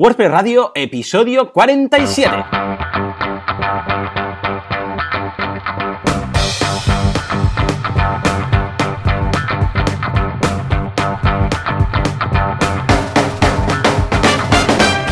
WordPress 0.00 0.30
Radio, 0.30 0.72
episodio 0.74 1.52
47. 1.52 2.89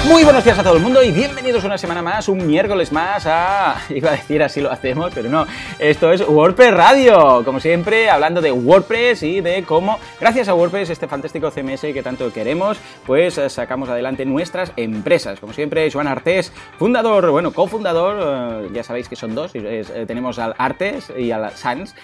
Muy 0.08 0.24
buenos 0.24 0.42
días 0.42 0.58
a 0.58 0.62
todo 0.62 0.74
el 0.74 0.82
mundo 0.82 1.02
y 1.02 1.12
bienvenidos 1.12 1.64
una 1.64 1.76
semana 1.76 2.00
más, 2.00 2.30
un 2.30 2.46
miércoles 2.46 2.92
más 2.92 3.26
a... 3.26 3.76
Iba 3.90 4.08
a 4.08 4.12
decir 4.12 4.42
así 4.42 4.62
lo 4.62 4.72
hacemos, 4.72 5.12
pero 5.14 5.28
no. 5.28 5.46
Esto 5.78 6.10
es 6.10 6.26
WordPress 6.26 6.72
Radio, 6.72 7.42
como 7.44 7.60
siempre, 7.60 8.08
hablando 8.08 8.40
de 8.40 8.50
WordPress 8.50 9.22
y 9.22 9.42
de 9.42 9.64
cómo, 9.64 9.98
gracias 10.18 10.48
a 10.48 10.54
WordPress, 10.54 10.88
este 10.88 11.08
fantástico 11.08 11.50
CMS 11.50 11.82
que 11.82 12.02
tanto 12.02 12.32
queremos, 12.32 12.78
pues 13.06 13.36
eh, 13.36 13.50
sacamos 13.50 13.90
adelante 13.90 14.24
nuestras 14.24 14.72
empresas. 14.76 15.40
Como 15.40 15.52
siempre, 15.52 15.90
Joan 15.90 16.06
Artés, 16.06 16.54
fundador, 16.78 17.30
bueno, 17.30 17.52
cofundador, 17.52 18.64
eh, 18.64 18.70
ya 18.72 18.82
sabéis 18.82 19.10
que 19.10 19.16
son 19.16 19.34
dos, 19.34 19.50
eh, 19.54 20.04
tenemos 20.06 20.38
al 20.38 20.54
Artes 20.56 21.12
y 21.16 21.32
al 21.32 21.50
Sans. 21.52 21.94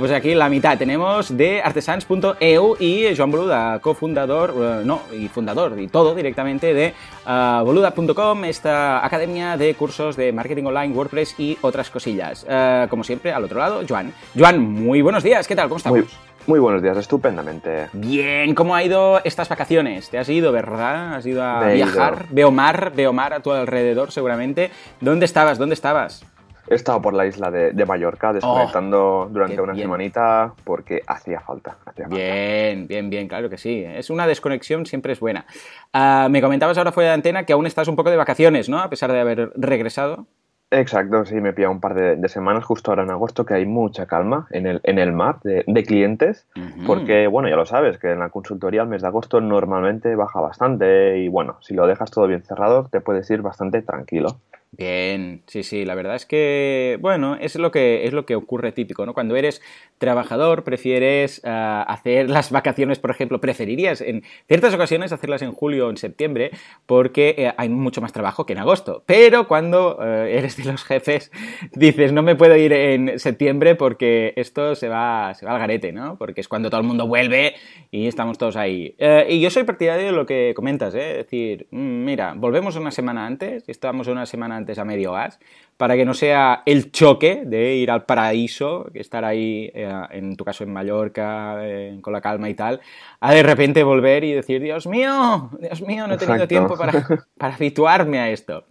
pues 0.00 0.10
aquí 0.10 0.34
la 0.34 0.48
mitad 0.48 0.76
tenemos 0.76 1.36
de 1.36 1.62
artesans.eu 1.62 2.76
y 2.80 3.16
Joan 3.16 3.30
Boluda, 3.30 3.78
cofundador, 3.78 4.84
no, 4.84 5.02
y 5.12 5.28
fundador 5.28 5.78
y 5.78 5.86
todo 5.86 6.16
directamente 6.16 6.74
de 6.74 6.94
boluda.com, 7.64 8.44
esta 8.44 9.04
academia 9.04 9.56
de 9.56 9.74
cursos 9.74 10.16
de 10.16 10.32
marketing 10.32 10.64
online, 10.64 10.94
WordPress 10.94 11.34
y 11.38 11.58
otras 11.60 11.90
cosillas. 11.90 12.46
Eh, 12.48 12.86
como 12.90 13.04
siempre, 13.04 13.32
al 13.32 13.44
otro 13.44 13.58
lado, 13.58 13.82
Joan. 13.88 14.12
Joan, 14.38 14.60
muy 14.60 15.02
buenos 15.02 15.22
días, 15.22 15.46
¿qué 15.46 15.56
tal? 15.56 15.68
¿Cómo 15.68 15.78
estamos? 15.78 16.18
Muy, 16.46 16.60
buenos 16.60 16.82
días, 16.82 16.96
estupendamente. 16.98 17.88
Bien, 17.94 18.54
¿cómo 18.54 18.74
ha 18.74 18.82
ido 18.82 19.20
estas 19.24 19.48
vacaciones? 19.48 20.10
Te 20.10 20.18
has 20.18 20.28
ido, 20.28 20.52
¿verdad? 20.52 21.14
Has 21.14 21.24
ido 21.24 21.42
a 21.42 21.68
viajar. 21.68 22.26
Veo 22.30 22.50
mar, 22.50 22.92
veo 22.94 23.14
mar 23.14 23.32
a 23.32 23.40
tu 23.40 23.50
alrededor 23.50 24.12
seguramente. 24.12 24.70
¿Dónde 25.00 25.24
estabas? 25.24 25.56
¿Dónde 25.56 25.74
estabas? 25.74 26.26
He 26.68 26.74
estado 26.74 27.02
por 27.02 27.14
la 27.14 27.26
isla 27.26 27.50
de, 27.50 27.84
Mallorca 27.84 28.32
desconectando 28.32 29.20
oh, 29.20 29.28
durante 29.28 29.60
una 29.60 29.74
semanita 29.74 30.52
porque 30.64 31.02
hacía 31.06 31.40
falta, 31.40 31.76
Bien, 32.08 32.86
bien, 32.86 33.10
bien, 33.10 33.28
claro 33.28 33.50
que 33.50 33.58
sí. 33.58 33.84
Es 33.86 34.10
una 34.10 34.26
desconexión, 34.26 34.86
siempre 34.86 35.12
es 35.12 35.20
buena. 35.20 35.44
Ah, 35.92 36.28
me 36.30 36.40
comentabas 36.40 36.78
ahora 36.78 36.92
fuera 36.92 37.10
de 37.10 37.14
antena 37.14 37.44
que 37.44 37.52
aún 37.52 37.66
estás 37.66 37.88
un 37.88 37.96
poco 37.96 38.10
de 38.10 38.16
vacaciones, 38.16 38.68
¿no? 38.68 38.78
A 38.78 38.88
pesar 38.88 39.12
de 39.12 39.20
haber 39.20 39.52
regresado. 39.56 40.26
Exacto, 40.70 41.24
sí, 41.24 41.36
me 41.36 41.52
pilla 41.52 41.70
un 41.70 41.80
par 41.80 41.94
de, 41.94 42.28
semanas 42.28 42.64
justo 42.64 42.90
ahora 42.90 43.04
en 43.04 43.10
agosto 43.10 43.44
que 43.46 43.54
hay 43.54 43.64
mucha 43.64 44.06
calma 44.06 44.48
en 44.50 44.66
el, 44.66 44.80
en 44.82 44.98
el 44.98 45.12
mar 45.12 45.38
de, 45.42 45.84
clientes, 45.84 46.48
porque, 46.84 47.28
bueno, 47.28 47.48
ya 47.48 47.54
lo 47.54 47.64
sabes, 47.64 47.98
que 47.98 48.10
en 48.10 48.18
la 48.18 48.30
consultoría 48.30 48.82
el 48.82 48.88
mes 48.88 49.02
de 49.02 49.08
agosto 49.08 49.40
normalmente 49.40 50.16
baja 50.16 50.40
bastante 50.40 51.18
y, 51.18 51.28
bueno, 51.28 51.58
si 51.60 51.74
lo 51.74 51.86
dejas 51.86 52.10
todo 52.10 52.26
bien 52.26 52.42
cerrado, 52.42 52.88
te 52.90 53.00
puedes 53.00 53.30
ir 53.30 53.40
bastante 53.42 53.82
tranquilo. 53.82 54.40
Bien, 54.76 55.42
sí, 55.46 55.62
sí, 55.62 55.84
la 55.84 55.94
verdad 55.94 56.16
es 56.16 56.26
que, 56.26 56.98
bueno, 57.00 57.36
es 57.40 57.54
lo 57.54 57.70
que, 57.70 58.06
es 58.06 58.12
lo 58.12 58.26
que 58.26 58.34
ocurre 58.34 58.72
típico, 58.72 59.06
¿no? 59.06 59.14
Cuando 59.14 59.36
eres 59.36 59.62
trabajador, 59.98 60.64
prefieres 60.64 61.40
ah, 61.44 61.84
hacer 61.86 62.28
las 62.28 62.50
vacaciones, 62.50 62.98
por 62.98 63.12
ejemplo, 63.12 63.40
preferirías 63.40 64.00
en 64.00 64.24
ciertas 64.48 64.74
ocasiones 64.74 65.12
hacerlas 65.12 65.42
en 65.42 65.52
julio 65.52 65.86
o 65.86 65.90
en 65.90 65.96
septiembre 65.96 66.50
porque 66.86 67.36
eh, 67.38 67.52
hay 67.56 67.68
mucho 67.68 68.00
más 68.00 68.12
trabajo 68.12 68.46
que 68.46 68.54
en 68.54 68.58
agosto. 68.58 69.04
Pero 69.06 69.46
cuando 69.46 69.98
eh, 70.02 70.38
eres 70.38 70.56
de 70.56 70.64
los 70.64 70.82
jefes, 70.82 71.30
dices, 71.72 72.12
no 72.12 72.22
me 72.22 72.34
puedo 72.34 72.56
ir 72.56 72.72
en 72.72 73.20
septiembre 73.20 73.76
porque 73.76 74.32
esto 74.34 74.74
se 74.74 74.88
va, 74.88 75.34
se 75.34 75.46
va 75.46 75.52
al 75.52 75.60
garete, 75.60 75.92
¿no? 75.92 76.18
Porque 76.18 76.40
es 76.40 76.48
cuando 76.48 76.68
todo 76.68 76.80
el 76.80 76.86
mundo 76.86 77.06
vuelve 77.06 77.54
y 77.92 78.08
estamos 78.08 78.38
todos 78.38 78.56
ahí. 78.56 78.96
Eh, 78.98 79.26
y 79.30 79.40
yo 79.40 79.50
soy 79.50 79.62
partidario 79.62 80.06
de 80.06 80.12
lo 80.12 80.26
que 80.26 80.52
comentas, 80.56 80.96
¿eh? 80.96 81.12
Es 81.12 81.26
decir, 81.26 81.68
mm, 81.70 82.04
mira, 82.04 82.34
volvemos 82.36 82.74
una 82.74 82.90
semana 82.90 83.24
antes, 83.24 83.68
estamos 83.68 84.08
una 84.08 84.26
semana 84.26 84.56
antes 84.56 84.63
a 84.78 84.84
medio 84.84 85.12
gas, 85.12 85.38
para 85.76 85.96
que 85.96 86.04
no 86.04 86.14
sea 86.14 86.62
el 86.66 86.92
choque 86.92 87.42
de 87.44 87.74
ir 87.74 87.90
al 87.90 88.04
paraíso, 88.04 88.86
que 88.92 89.00
estar 89.00 89.24
ahí, 89.24 89.70
eh, 89.74 89.90
en 90.10 90.36
tu 90.36 90.44
caso 90.44 90.62
en 90.62 90.72
Mallorca, 90.72 91.56
eh, 91.62 91.98
con 92.00 92.12
la 92.12 92.20
calma 92.20 92.48
y 92.48 92.54
tal, 92.54 92.80
a 93.20 93.34
de 93.34 93.42
repente 93.42 93.82
volver 93.82 94.22
y 94.24 94.32
decir, 94.32 94.62
Dios 94.62 94.86
mío, 94.86 95.50
Dios 95.58 95.82
mío, 95.82 96.06
no 96.06 96.14
he 96.14 96.18
tenido 96.18 96.46
tiempo 96.46 96.76
para, 96.76 96.92
para 97.38 97.54
habituarme 97.54 98.20
a 98.20 98.30
esto. 98.30 98.64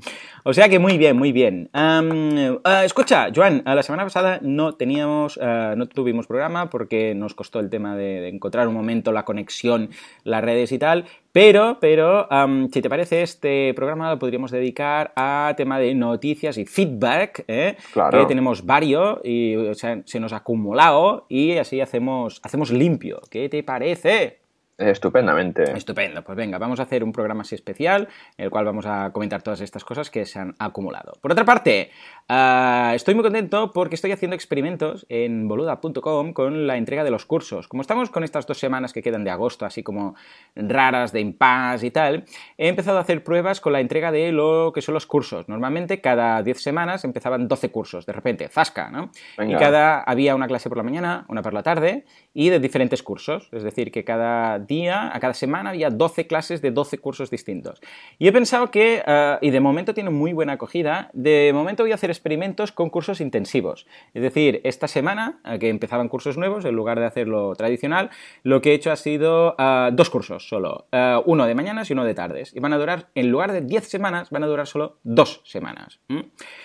O 0.45 0.53
sea 0.53 0.67
que 0.67 0.79
muy 0.79 0.97
bien, 0.97 1.17
muy 1.17 1.31
bien. 1.31 1.69
Eh, 1.73 2.57
escucha, 2.83 3.27
Joan, 3.33 3.63
la 3.65 3.83
semana 3.83 4.03
pasada 4.03 4.39
no 4.41 4.75
teníamos, 4.75 5.39
no 5.39 5.85
tuvimos 5.87 6.27
programa 6.27 6.69
porque 6.69 7.15
nos 7.15 7.33
costó 7.33 7.59
el 7.59 7.69
tema 7.69 7.95
de, 7.95 8.27
encontrar 8.27 8.67
un 8.67 8.73
momento, 8.73 9.13
la 9.13 9.23
conexión, 9.23 9.89
las 10.23 10.43
redes 10.43 10.73
y 10.73 10.79
tal, 10.79 11.05
pero, 11.31 11.77
pero, 11.79 12.27
si 12.71 12.81
te 12.81 12.89
parece, 12.89 13.21
este 13.21 13.73
programa 13.73 14.11
lo 14.11 14.19
podríamos 14.19 14.51
dedicar 14.51 15.13
a 15.15 15.53
tema 15.55 15.79
de 15.79 15.95
noticias 15.95 16.57
y 16.57 16.65
feedback 16.65 16.92
feedback, 16.93 17.45
¿eh? 17.47 17.77
que 18.11 18.25
tenemos 18.27 18.65
varios 18.65 19.19
y 19.23 19.55
se 19.73 20.19
nos 20.19 20.33
ha 20.33 20.37
acumulado 20.37 21.25
y 21.29 21.57
así 21.57 21.81
hacemos, 21.81 22.39
hacemos 22.43 22.71
limpio. 22.71 23.21
¿Qué 23.29 23.49
te 23.49 23.63
parece? 23.63 24.42
Estupendamente. 24.77 25.63
Estupendo. 25.77 26.23
Pues 26.23 26.35
venga, 26.35 26.57
vamos 26.57 26.79
a 26.79 26.83
hacer 26.83 27.03
un 27.03 27.11
programa 27.11 27.41
así 27.41 27.53
especial 27.53 28.07
en 28.37 28.45
el 28.45 28.51
cual 28.51 28.65
vamos 28.65 28.85
a 28.87 29.11
comentar 29.11 29.43
todas 29.43 29.61
estas 29.61 29.83
cosas 29.83 30.09
que 30.09 30.25
se 30.25 30.39
han 30.39 30.55
acumulado. 30.57 31.13
Por 31.21 31.31
otra 31.31 31.45
parte, 31.45 31.91
ah, 32.27 32.91
estoy 32.95 33.13
muy 33.13 33.23
contento 33.23 33.71
porque 33.71 33.95
estoy 33.95 34.11
haciendo 34.11 34.35
experimentos 34.35 35.05
en 35.09 35.47
boluda.com 35.47 36.33
con 36.33 36.65
la 36.65 36.77
entrega 36.77 37.03
de 37.03 37.11
los 37.11 37.25
cursos. 37.25 37.67
Como 37.67 37.81
estamos 37.81 38.09
con 38.09 38.23
estas 38.23 38.47
dos 38.47 38.57
semanas 38.57 38.93
que 38.93 39.03
quedan 39.03 39.23
de 39.23 39.29
agosto, 39.29 39.65
así 39.65 39.83
como 39.83 40.15
raras 40.55 41.11
de 41.11 41.21
impasse 41.21 41.85
y 41.85 41.91
tal, 41.91 42.25
he 42.57 42.67
empezado 42.67 42.97
a 42.97 43.01
hacer 43.01 43.23
pruebas 43.23 43.61
con 43.61 43.73
la 43.73 43.79
entrega 43.79 44.11
de 44.11 44.31
lo 44.31 44.71
que 44.73 44.81
son 44.81 44.93
los 44.95 45.05
cursos. 45.05 45.47
Normalmente 45.47 46.01
cada 46.01 46.41
10 46.41 46.61
semanas 46.61 47.03
empezaban 47.03 47.47
12 47.47 47.69
cursos, 47.69 48.05
de 48.07 48.13
repente, 48.13 48.47
zasca, 48.47 48.89
¿no? 48.89 49.11
Y 49.37 49.55
cada 49.55 50.01
había 50.01 50.33
una 50.35 50.47
clase 50.47 50.69
por 50.69 50.77
la 50.77 50.83
mañana, 50.83 51.25
una 51.29 51.43
por 51.43 51.53
la 51.53 51.61
tarde 51.61 52.05
y 52.33 52.49
de 52.49 52.59
diferentes 52.59 53.03
cursos. 53.03 53.49
Es 53.51 53.63
decir, 53.63 53.91
que 53.91 54.03
cada 54.03 54.62
día, 54.65 55.15
a 55.15 55.19
cada 55.19 55.33
semana 55.33 55.71
había 55.71 55.89
12 55.89 56.27
clases 56.27 56.61
de 56.61 56.71
12 56.71 56.97
cursos 56.97 57.29
distintos. 57.29 57.81
Y 58.19 58.27
he 58.27 58.31
pensado 58.31 58.71
que, 58.71 59.03
eh, 59.05 59.37
y 59.41 59.49
de 59.49 59.59
momento 59.59 59.93
tiene 59.93 60.09
muy 60.09 60.33
buena 60.33 60.53
acogida, 60.53 61.09
de 61.13 61.51
momento 61.53 61.83
voy 61.83 61.91
a 61.91 61.95
hacer 61.95 62.09
experimentos 62.09 62.71
con 62.71 62.89
cursos 62.89 63.21
intensivos. 63.21 63.87
Es 64.13 64.21
decir, 64.21 64.61
esta 64.63 64.87
semana, 64.87 65.39
eh, 65.45 65.59
que 65.59 65.69
empezaban 65.69 66.07
cursos 66.09 66.37
nuevos, 66.37 66.65
en 66.65 66.75
lugar 66.75 66.99
de 66.99 67.05
hacerlo 67.05 67.55
tradicional, 67.55 68.09
lo 68.43 68.61
que 68.61 68.71
he 68.71 68.73
hecho 68.73 68.91
ha 68.91 68.95
sido 68.95 69.55
eh, 69.57 69.89
dos 69.93 70.09
cursos 70.09 70.47
solo. 70.47 70.87
uno 71.25 71.45
de 71.45 71.55
mañanas 71.55 71.89
y 71.89 71.93
uno 71.93 72.05
de 72.05 72.13
tardes. 72.13 72.55
Y 72.55 72.59
van 72.59 72.73
a 72.73 72.77
durar, 72.77 73.09
en 73.15 73.29
lugar 73.29 73.51
de 73.51 73.61
10 73.61 73.87
semanas, 73.87 74.29
van 74.29 74.43
a 74.43 74.47
durar 74.47 74.67
solo 74.67 74.97
dos 75.03 75.41
semanas. 75.45 75.99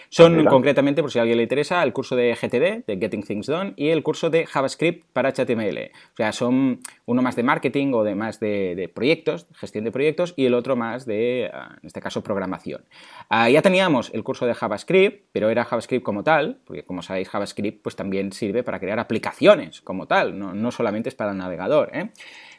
Son 0.09 0.45
concretamente, 0.47 1.03
por 1.03 1.11
si 1.11 1.19
a 1.19 1.23
alguien 1.23 1.39
le 1.39 1.43
interesa, 1.45 1.83
el 1.83 1.93
curso 1.93 2.17
de 2.17 2.35
GTD, 2.35 2.87
de 2.87 2.99
Getting 2.99 3.23
Things 3.23 3.47
Done, 3.47 3.75
y 3.77 3.89
el 3.89 4.03
curso 4.03 4.31
de 4.31 4.47
JavaScript 4.47 5.07
para 5.13 5.31
HTML. 5.33 5.91
O 6.13 6.17
sea, 6.17 6.33
son 6.33 6.81
uno 7.07 7.23
más 7.23 7.37
de 7.37 7.43
marketing 7.43 7.88
o 7.95 8.05
de 8.05 8.15
más 8.15 8.41
de, 8.41 8.91
proyectos, 8.95 9.47
gestión 9.55 9.85
de 9.85 9.93
proyectos, 9.93 10.35
y 10.37 10.47
el 10.47 10.55
otro 10.55 10.77
más 10.77 11.07
de, 11.07 11.51
ah, 11.53 11.77
en 11.81 11.87
este 11.87 12.01
caso, 12.01 12.23
programación. 12.23 12.85
Ah, 13.29 13.49
ya 13.51 13.63
teníamos 13.63 14.11
el 14.15 14.23
curso 14.25 14.47
de 14.47 14.55
JavaScript, 14.55 15.29
pero 15.33 15.51
era 15.51 15.65
JavaScript 15.65 16.05
como 16.05 16.25
tal, 16.25 16.61
porque 16.65 16.85
como 16.85 17.03
sabéis, 17.03 17.29
JavaScript 17.29 17.83
pues 17.83 17.97
también 17.97 18.33
sirve 18.33 18.63
para 18.63 18.81
crear 18.81 18.99
aplicaciones 18.99 19.81
como 19.81 20.07
tal, 20.07 20.39
no, 20.39 20.71
solamente 20.71 21.09
es 21.09 21.15
para 21.15 21.33
el 21.33 21.39
navegador, 21.39 21.91
¿eh? 21.95 22.11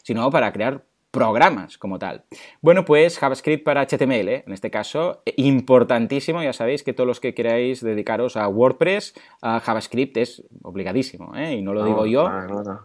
sino 0.03 0.29
para 0.29 0.51
crear 0.51 0.83
programas 1.11 1.77
como 1.77 1.97
tal. 1.97 2.23
Bueno, 2.61 2.85
pues 2.85 3.17
JavaScript 3.17 3.63
para 3.63 3.85
HTML, 3.85 4.29
en 4.45 4.53
este 4.53 4.69
caso, 4.69 5.23
importantísimo, 5.37 6.43
ya 6.43 6.53
sabéis 6.53 6.83
que 6.83 6.93
todos 6.93 7.07
los 7.07 7.19
que 7.19 7.33
queráis 7.33 7.81
dedicaros 7.81 8.37
a 8.37 8.47
WordPress, 8.47 9.15
a 9.41 9.59
JavaScript 9.59 10.17
es 10.17 10.43
obligadísimo, 10.61 11.35
¿eh? 11.35 11.55
y 11.55 11.61
no 11.61 11.73
lo 11.73 11.83
digo 11.83 12.05
yo, 12.05 12.29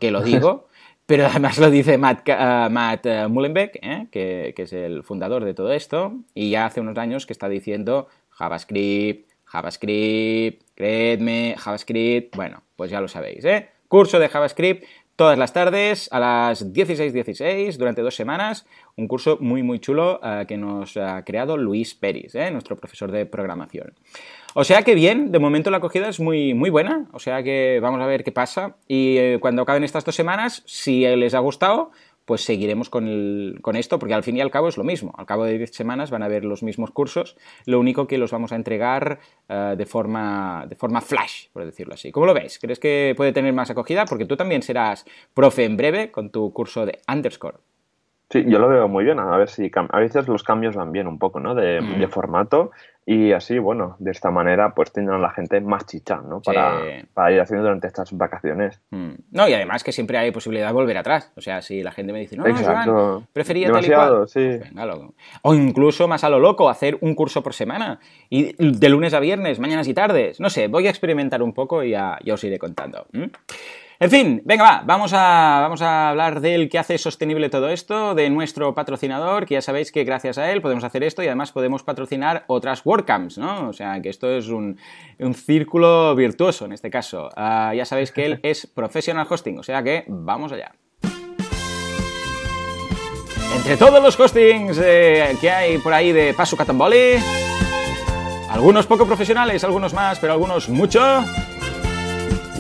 que 0.01 0.11
lo 0.11 0.23
digo, 0.23 0.69
pero 1.07 1.27
además 1.27 1.59
lo 1.59 1.71
dice 1.71 1.99
Matt, 1.99 2.29
uh, 2.29 3.29
Mullenbeck, 3.29 3.79
¿eh? 3.83 4.07
que, 4.11 4.53
que 4.57 4.63
es 4.63 4.73
el 4.73 5.03
fundador 5.03 5.45
de 5.45 5.55
todo 5.55 5.73
esto, 5.73 6.15
y 6.35 6.51
ya 6.51 6.67
hace 6.67 6.81
unos 6.81 6.97
años 6.99 7.27
que 7.27 7.33
está 7.33 7.49
diciendo 7.49 8.09
JavaScript, 8.31 9.31
JavaScript, 9.45 10.63
creedme, 10.75 11.55
JavaScript, 11.59 12.35
bueno, 12.35 12.63
pues 12.77 12.91
ya 12.91 13.01
lo 13.01 13.09
sabéis, 13.09 13.45
¿eh? 13.45 13.69
Curso 13.89 14.19
de 14.19 14.29
JavaScript 14.29 14.85
todas 15.17 15.39
las 15.39 15.53
tardes 15.53 16.09
a 16.13 16.19
las 16.19 16.73
16.16 16.73 17.77
durante 17.77 18.03
dos 18.03 18.15
semanas. 18.15 18.67
Un 18.97 19.09
curso 19.09 19.39
muy, 19.41 19.63
muy 19.63 19.79
chulo 19.79 20.21
eh, 20.23 20.45
que 20.47 20.57
nos 20.57 20.97
ha 20.97 21.25
creado 21.25 21.57
Luis 21.57 21.95
Peris, 21.95 22.35
eh, 22.35 22.51
nuestro 22.51 22.77
profesor 22.77 23.11
de 23.11 23.27
programación. 23.27 23.95
O 24.55 24.65
sea 24.65 24.83
que 24.83 24.95
bien, 24.95 25.33
de 25.33 25.39
momento 25.39 25.71
la 25.71 25.79
acogida 25.79 26.09
es 26.09 26.21
muy, 26.21 26.55
muy 26.55 26.71
buena. 26.71 27.07
O 27.13 27.19
sea 27.19 27.43
que 27.43 27.79
vamos 27.81 28.01
a 28.01 28.07
ver 28.07 28.25
qué 28.25 28.33
pasa. 28.33 28.77
Y 28.89 29.17
eh, 29.19 29.39
cuando 29.41 29.63
acaben 29.63 29.85
estas 29.85 30.05
dos 30.05 30.15
semanas, 30.15 30.63
si 30.67 31.01
les 31.01 31.35
ha 31.35 31.41
gustado, 31.41 31.91
pues 32.25 32.43
seguiremos 32.43 32.91
con, 32.91 33.77
esto, 33.77 33.99
porque 33.99 34.15
al 34.15 34.23
fin 34.23 34.37
y 34.37 34.41
al 34.41 34.51
cabo 34.51 34.69
es 34.69 34.77
lo 34.77 34.85
mismo. 34.85 35.13
Al 35.17 35.27
cabo 35.27 35.45
de 35.45 35.59
10 35.59 35.73
semanas 35.73 36.11
van 36.11 36.23
a 36.23 36.27
haber 36.27 36.45
los 36.45 36.63
mismos 36.63 36.91
cursos, 36.91 37.37
lo 37.67 37.79
único 37.79 38.07
que 38.07 38.19
los 38.19 38.31
vamos 38.31 38.53
a 38.53 38.57
entregar 38.57 39.21
eh, 39.49 39.75
de, 39.77 39.87
forma, 39.87 40.67
de 40.69 40.77
forma 40.77 41.01
flash, 41.01 41.49
por 41.53 41.65
decirlo 41.65 41.95
así. 41.95 42.11
¿Cómo 42.13 42.27
lo 42.27 42.35
veis? 42.35 42.59
¿Crees 42.59 42.79
que 42.79 43.15
puede 43.17 43.33
tener 43.33 43.53
más 43.53 43.71
acogida? 43.71 44.05
Porque 44.05 44.25
tú 44.25 44.37
también 44.37 44.63
serás 44.63 45.05
profe 45.35 45.65
en 45.65 45.77
breve 45.77 46.11
con 46.11 46.31
tu 46.31 46.53
curso 46.53 46.87
de 46.87 47.01
underscore. 47.13 47.59
Sí, 48.35 48.45
yo 48.49 48.59
lo 48.59 48.69
veo 48.69 48.89
muy 48.89 49.05
bien. 49.05 49.21
A 49.21 49.37
ver 49.37 49.49
si 49.49 49.71
a 49.77 49.99
veces 50.01 50.27
los 50.27 50.43
cambios 50.43 50.75
van 50.75 50.91
bien 50.91 51.07
un 51.07 51.21
poco, 51.21 51.39
¿no? 51.39 51.55
De, 51.55 51.81
de 51.81 52.09
formato 52.09 52.73
y 53.07 53.31
así, 53.31 53.61
bueno, 53.61 53.95
de 54.01 54.11
esta 54.11 54.33
manera 54.33 54.75
pues 54.75 54.91
tendrán 54.91 55.23
la 55.23 55.31
gente 55.31 55.61
más 55.61 55.87
chicha, 55.87 56.21
¿no? 56.21 56.43
Para, 56.43 56.81
para 57.13 57.31
ir 57.31 57.41
haciendo 57.41 57.63
durante 57.63 57.87
estas 57.87 58.11
vacaciones. 58.13 58.81
Mm. 58.91 59.13
No, 59.31 59.49
y 59.49 59.53
además 59.53 59.85
que 59.85 59.93
siempre 59.93 60.19
hay 60.19 60.33
posibilidad 60.33 60.67
de 60.67 60.73
volver 60.73 60.99
atrás. 60.99 61.31
O 61.37 61.41
sea, 61.41 61.63
si 61.63 61.81
la 61.85 61.93
gente 61.93 62.13
me 62.13 62.19
dice, 62.19 62.37
no, 62.37 62.45
no, 62.87 63.25
prefería 63.33 63.71
tal 63.71 63.85
y 63.85 63.89
cual. 63.89 64.27
Sí. 64.27 64.41
Venga, 64.41 64.85
loco. 64.85 65.15
O 65.43 65.55
incluso 65.55 66.09
más 66.09 66.25
a 66.25 66.29
lo 66.29 66.41
loco, 66.41 66.69
hacer 66.69 66.99
un 67.03 67.15
curso 67.15 67.41
por 67.41 67.55
semana. 67.55 68.01
Y 68.31 68.57
de 68.59 68.89
lunes 68.89 69.15
a 69.15 69.21
viernes, 69.21 69.61
mañanas 69.61 69.87
y 69.87 69.95
tardes. 69.95 70.41
No 70.41 70.51
sé, 70.51 70.67
voy 70.67 70.89
a 70.89 70.91
experimentar 70.91 71.41
un 71.41 71.53
poco 71.53 71.85
y 71.85 71.91
ya, 71.91 72.19
os 72.33 72.43
iré 72.43 72.59
contando. 72.59 73.07
En 74.05 74.11
fin, 74.11 74.43
venga, 74.45 74.65
va, 74.65 74.83
vamos 74.85 75.15
a, 75.15 75.61
vamos 75.63 75.81
a 75.81 76.11
hablar 76.11 76.43
del 76.43 76.69
que 76.69 76.79
hace 76.79 76.99
sostenible 76.99 77.49
todo 77.49 77.71
esto, 77.71 78.15
de 78.15 78.29
nuestro 78.29 78.75
patrocinador, 78.75 79.47
que 79.47 79.55
ya 79.55 79.63
sabéis 79.63 79.93
que 79.93 80.05
gracias 80.05 80.37
a 80.37 80.53
él 80.53 80.61
podemos 80.61 80.85
hacer 80.85 81.03
esto 81.03 81.23
y 81.23 81.27
además 81.27 81.53
podemos 81.53 81.85
patrocinar 81.85 82.45
otras 82.49 82.85
WordCamps, 82.85 83.39
¿no? 83.39 83.71
O 83.71 83.73
sea, 83.73 84.03
que 84.03 84.11
esto 84.11 84.31
es 84.31 84.49
un, 84.49 84.77
círculo 85.33 86.15
virtuoso 86.15 86.67
en 86.67 86.73
este 86.73 86.91
caso. 86.91 87.31
Ah, 87.35 87.73
ya 87.75 87.87
sabéis 87.87 88.13
que 88.13 88.27
él 88.27 88.41
es 88.43 88.67
Professional 88.67 89.27
Hosting, 89.27 89.59
o 89.59 89.63
sea 89.63 89.83
que 89.83 90.05
vamos 90.07 90.53
allá. 90.53 90.73
Entre 93.57 93.79
todos 93.79 94.03
los 94.03 94.21
hostings 94.21 94.79
eh, 94.85 95.35
que 95.41 95.51
hay 95.51 95.79
por 95.79 95.95
ahí 95.95 96.13
de 96.13 96.35
Paso 96.35 96.59
Catamboli, 96.59 97.15
algunos 98.51 98.87
poco 98.87 99.07
profesionales, 99.07 99.65
algunos 99.65 99.95
más, 99.95 100.19
pero 100.19 100.35
algunos 100.35 100.69
mucho. 100.69 101.25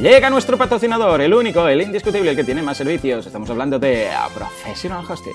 Llega 0.00 0.28
nuestro 0.28 0.58
patrocinador, 0.58 1.20
el 1.20 1.32
único, 1.32 1.68
el 1.68 1.80
indiscutible, 1.80 2.30
el 2.30 2.36
que 2.36 2.42
tiene 2.42 2.62
más 2.62 2.76
servicios. 2.76 3.26
Estamos 3.26 3.48
hablando 3.48 3.78
de 3.78 4.08
Professional 4.34 5.04
Hosting. 5.08 5.34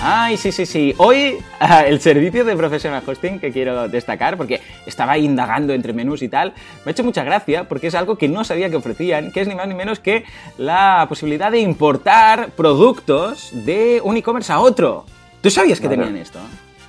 Ay, 0.00 0.36
sí, 0.36 0.52
sí, 0.52 0.66
sí. 0.66 0.94
Hoy 0.98 1.38
el 1.86 2.00
servicio 2.00 2.44
de 2.44 2.54
Professional 2.56 3.02
Hosting 3.04 3.40
que 3.40 3.50
quiero 3.50 3.88
destacar, 3.88 4.36
porque 4.36 4.60
estaba 4.86 5.18
indagando 5.18 5.72
entre 5.72 5.92
menús 5.92 6.22
y 6.22 6.28
tal, 6.28 6.54
me 6.84 6.90
ha 6.90 6.92
hecho 6.92 7.02
mucha 7.02 7.24
gracia 7.24 7.64
porque 7.64 7.88
es 7.88 7.96
algo 7.96 8.16
que 8.16 8.28
no 8.28 8.44
sabía 8.44 8.70
que 8.70 8.76
ofrecían, 8.76 9.32
que 9.32 9.40
es 9.40 9.48
ni 9.48 9.56
más 9.56 9.66
ni 9.66 9.74
menos 9.74 9.98
que 9.98 10.24
la 10.58 11.06
posibilidad 11.08 11.50
de 11.50 11.58
importar 11.58 12.50
productos 12.50 13.50
de 13.52 14.00
un 14.04 14.16
e-commerce 14.16 14.52
a 14.52 14.60
otro. 14.60 15.06
¿Tú 15.40 15.50
sabías 15.50 15.80
que 15.80 15.88
tenían 15.88 16.16
esto? 16.16 16.38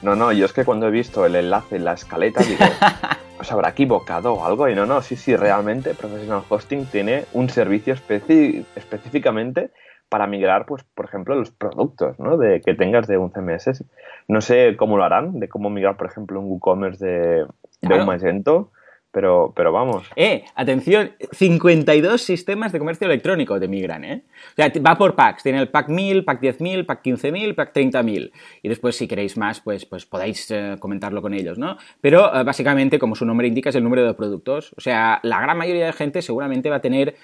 No, 0.03 0.15
no, 0.15 0.31
yo 0.31 0.45
es 0.45 0.53
que 0.53 0.63
cuando 0.63 0.87
he 0.87 0.91
visto 0.91 1.25
el 1.25 1.35
enlace 1.35 1.77
en 1.77 1.85
la 1.85 1.93
escaleta 1.93 2.43
digo, 2.43 2.63
¿os 3.39 3.51
habrá 3.51 3.69
equivocado 3.69 4.33
o 4.33 4.45
algo? 4.45 4.67
Y 4.69 4.75
no, 4.75 4.85
no, 4.85 5.01
sí, 5.01 5.15
sí, 5.15 5.35
realmente 5.35 5.93
Professional 5.93 6.43
Hosting 6.47 6.85
tiene 6.85 7.25
un 7.33 7.49
servicio 7.49 7.93
específicamente 7.93 9.71
para 10.09 10.27
migrar, 10.27 10.65
pues, 10.65 10.83
por 10.83 11.05
ejemplo, 11.05 11.35
los 11.35 11.51
productos 11.51 12.17
¿no? 12.19 12.37
de, 12.37 12.61
que 12.61 12.73
tengas 12.73 13.07
de 13.07 13.17
un 13.17 13.31
CMS. 13.31 13.83
No 14.27 14.41
sé 14.41 14.75
cómo 14.77 14.97
lo 14.97 15.03
harán, 15.03 15.39
de 15.39 15.49
cómo 15.49 15.69
migrar, 15.69 15.97
por 15.97 16.07
ejemplo, 16.07 16.39
un 16.39 16.49
WooCommerce 16.49 17.05
de, 17.05 17.45
de 17.81 17.95
un 17.99 18.05
Magento 18.05 18.71
pero, 19.17 19.51
pero 19.55 19.71
vamos. 19.71 20.05
Eh, 20.15 20.43
atención, 20.53 21.13
52 21.31 22.21
sistemas 22.21 22.71
de 22.71 22.77
comercio 22.77 23.07
electrónico 23.07 23.59
de 23.59 23.67
Migran, 23.67 24.05
¿eh? 24.05 24.21
O 24.51 24.55
sea, 24.55 24.71
va 24.85 24.95
por 24.95 25.15
packs. 25.15 25.41
Tiene 25.41 25.57
el 25.57 25.69
pack 25.69 25.89
1000, 25.89 26.23
pack 26.23 26.39
10.000, 26.39 26.85
pack 26.85 27.03
15.000, 27.03 27.55
pack 27.55 27.75
30.000. 27.75 28.31
Y 28.61 28.69
después, 28.69 28.95
si 28.95 29.07
queréis 29.07 29.35
más, 29.35 29.59
pues, 29.59 29.87
pues 29.87 30.05
podéis 30.05 30.51
eh, 30.51 30.75
comentarlo 30.79 31.23
con 31.23 31.33
ellos, 31.33 31.57
¿no? 31.57 31.77
Pero 31.99 32.31
eh, 32.31 32.43
básicamente, 32.43 32.99
como 32.99 33.15
su 33.15 33.25
nombre 33.25 33.47
indica, 33.47 33.71
es 33.71 33.75
el 33.75 33.83
número 33.83 34.05
de 34.05 34.13
productos. 34.13 34.75
O 34.77 34.81
sea, 34.81 35.19
la 35.23 35.41
gran 35.41 35.57
mayoría 35.57 35.87
de 35.87 35.93
gente 35.93 36.21
seguramente 36.21 36.69
va 36.69 36.75
a 36.75 36.81
tener 36.81 37.15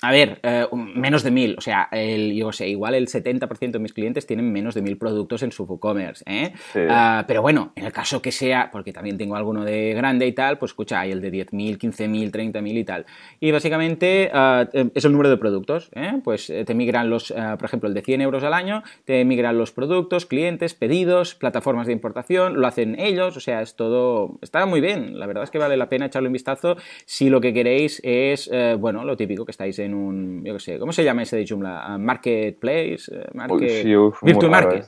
a 0.00 0.12
ver, 0.12 0.38
eh, 0.44 0.66
menos 0.72 1.24
de 1.24 1.32
mil, 1.32 1.56
o 1.58 1.60
sea, 1.60 1.88
el, 1.90 2.32
yo 2.32 2.52
sé, 2.52 2.68
igual 2.68 2.94
el 2.94 3.08
70% 3.08 3.72
de 3.72 3.78
mis 3.80 3.92
clientes 3.92 4.26
tienen 4.26 4.52
menos 4.52 4.74
de 4.76 4.82
mil 4.82 4.96
productos 4.96 5.42
en 5.42 5.50
su 5.50 5.64
WooCommerce, 5.64 6.22
¿eh? 6.24 6.52
Ah, 6.88 7.24
pero 7.26 7.42
bueno, 7.42 7.72
en 7.74 7.84
el 7.84 7.92
caso 7.92 8.22
que 8.22 8.30
sea, 8.30 8.70
porque 8.70 8.92
también 8.92 9.18
tengo 9.18 9.34
alguno 9.34 9.64
de 9.64 9.94
grande 9.94 10.28
y 10.28 10.32
tal, 10.32 10.56
pues 10.56 10.70
escucha, 10.70 11.00
hay 11.00 11.10
el 11.10 11.20
de 11.20 11.32
10.000, 11.32 11.78
15.000, 11.78 12.30
30.000 12.30 12.78
y 12.78 12.84
tal. 12.84 13.06
Y 13.40 13.50
básicamente 13.50 14.30
eh, 14.32 14.90
es 14.94 15.04
el 15.04 15.10
número 15.10 15.30
de 15.30 15.36
productos, 15.36 15.90
¿eh? 15.96 16.20
Pues 16.22 16.48
eh, 16.48 16.64
te 16.64 16.74
migran 16.74 17.10
los, 17.10 17.32
ah, 17.32 17.56
por 17.58 17.66
ejemplo, 17.66 17.88
el 17.88 17.94
de 17.94 18.02
100 18.02 18.20
euros 18.20 18.44
al 18.44 18.54
año, 18.54 18.84
te 19.04 19.24
migran 19.24 19.58
los 19.58 19.72
productos, 19.72 20.26
clientes, 20.26 20.74
pedidos, 20.74 21.34
plataformas 21.34 21.88
de 21.88 21.92
importación, 21.92 22.60
lo 22.60 22.68
hacen 22.68 23.00
ellos, 23.00 23.36
o 23.36 23.40
sea, 23.40 23.62
es 23.62 23.74
todo, 23.74 24.38
está 24.42 24.64
muy 24.64 24.80
bien, 24.80 25.18
la 25.18 25.26
verdad 25.26 25.42
es 25.42 25.50
que 25.50 25.58
vale 25.58 25.76
la 25.76 25.88
pena 25.88 26.06
echarle 26.06 26.28
un 26.28 26.34
vistazo 26.34 26.76
si 27.04 27.30
lo 27.30 27.40
que 27.40 27.52
queréis 27.52 28.00
es, 28.04 28.48
bueno, 28.78 29.04
lo 29.04 29.16
típico 29.16 29.44
que 29.44 29.50
estáis 29.50 29.78
en 29.80 29.87
en 29.88 29.94
un, 29.94 30.44
yo 30.44 30.54
qué 30.54 30.60
sé, 30.60 30.78
¿cómo 30.78 30.92
se 30.92 31.04
llama 31.04 31.22
ese 31.22 31.36
de 31.36 31.46
Joomla? 31.46 31.80
Ah, 31.84 31.98
marketplace, 31.98 32.98
eh, 33.12 33.26
market, 33.34 33.84
Virtual 34.22 34.50
Market. 34.50 34.84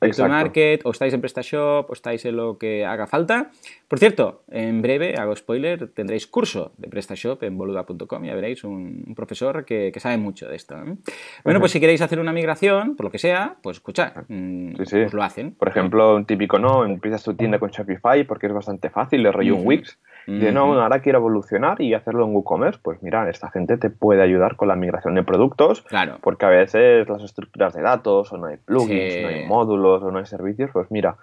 Virtual 0.00 0.30
Market, 0.30 0.80
o 0.84 0.90
estáis 0.90 1.14
en 1.14 1.20
PrestaShop, 1.20 1.90
o 1.90 1.92
estáis 1.92 2.24
en 2.24 2.36
lo 2.36 2.58
que 2.58 2.84
haga 2.84 3.06
falta. 3.06 3.50
Por 3.86 3.98
cierto, 3.98 4.42
en 4.50 4.82
breve, 4.82 5.14
hago 5.16 5.34
spoiler, 5.36 5.88
tendréis 5.88 6.26
curso 6.26 6.72
de 6.76 6.88
PrestaShop 6.88 7.42
en 7.42 7.56
boluda.com, 7.56 8.24
ya 8.24 8.34
veréis, 8.34 8.64
un, 8.64 9.14
profesor 9.14 9.64
que, 9.64 9.92
sabe 9.98 10.18
mucho 10.18 10.48
de 10.48 10.56
esto. 10.56 10.76
¿eh? 10.76 10.96
Bueno, 11.44 11.60
pues 11.60 11.72
si 11.72 11.80
queréis 11.80 12.00
hacer 12.00 12.20
una 12.20 12.32
migración, 12.32 12.96
por 12.96 13.04
lo 13.04 13.10
que 13.10 13.18
sea, 13.18 13.56
pues 13.62 13.78
escuchad, 13.78 14.12
mm, 14.28 14.74
pues 14.76 15.12
lo 15.12 15.22
hacen. 15.22 15.54
Por 15.54 15.68
ejemplo, 15.68 16.16
un 16.16 16.24
típico, 16.24 16.58
¿no? 16.58 16.84
Empiezas 16.84 17.22
tu 17.22 17.34
tienda 17.34 17.58
con 17.58 17.70
Shopify 17.70 18.24
porque 18.24 18.46
es 18.46 18.52
bastante 18.52 18.90
fácil, 18.90 19.22
le 19.22 19.32
rollo 19.32 19.56
un 19.56 19.66
Wix 19.66 19.98
de 20.28 20.52
no, 20.52 20.78
ahora 20.78 21.00
quiero 21.00 21.20
evolucionar 21.20 21.80
y 21.80 21.94
hacerlo 21.94 22.26
en 22.26 22.34
WooCommerce. 22.34 22.80
Pues 22.82 23.02
mira, 23.02 23.30
esta 23.30 23.50
gente 23.50 23.78
te 23.78 23.88
puede 23.88 24.22
ayudar 24.22 24.56
con 24.56 24.68
la 24.68 24.76
migración 24.76 25.14
de 25.14 25.22
productos. 25.22 25.80
Claro. 25.82 26.18
Porque 26.20 26.44
a 26.44 26.50
veces 26.50 27.08
las 27.08 27.22
estructuras 27.22 27.72
de 27.72 27.80
datos, 27.80 28.30
o 28.30 28.36
no 28.36 28.46
hay 28.46 28.58
plugins, 28.58 29.22
no 29.22 29.28
hay 29.28 29.46
módulos, 29.46 30.02
o 30.02 30.10
no 30.10 30.18
hay 30.18 30.26
servicios, 30.26 30.70
pues 30.72 30.90
mira. 30.90 31.16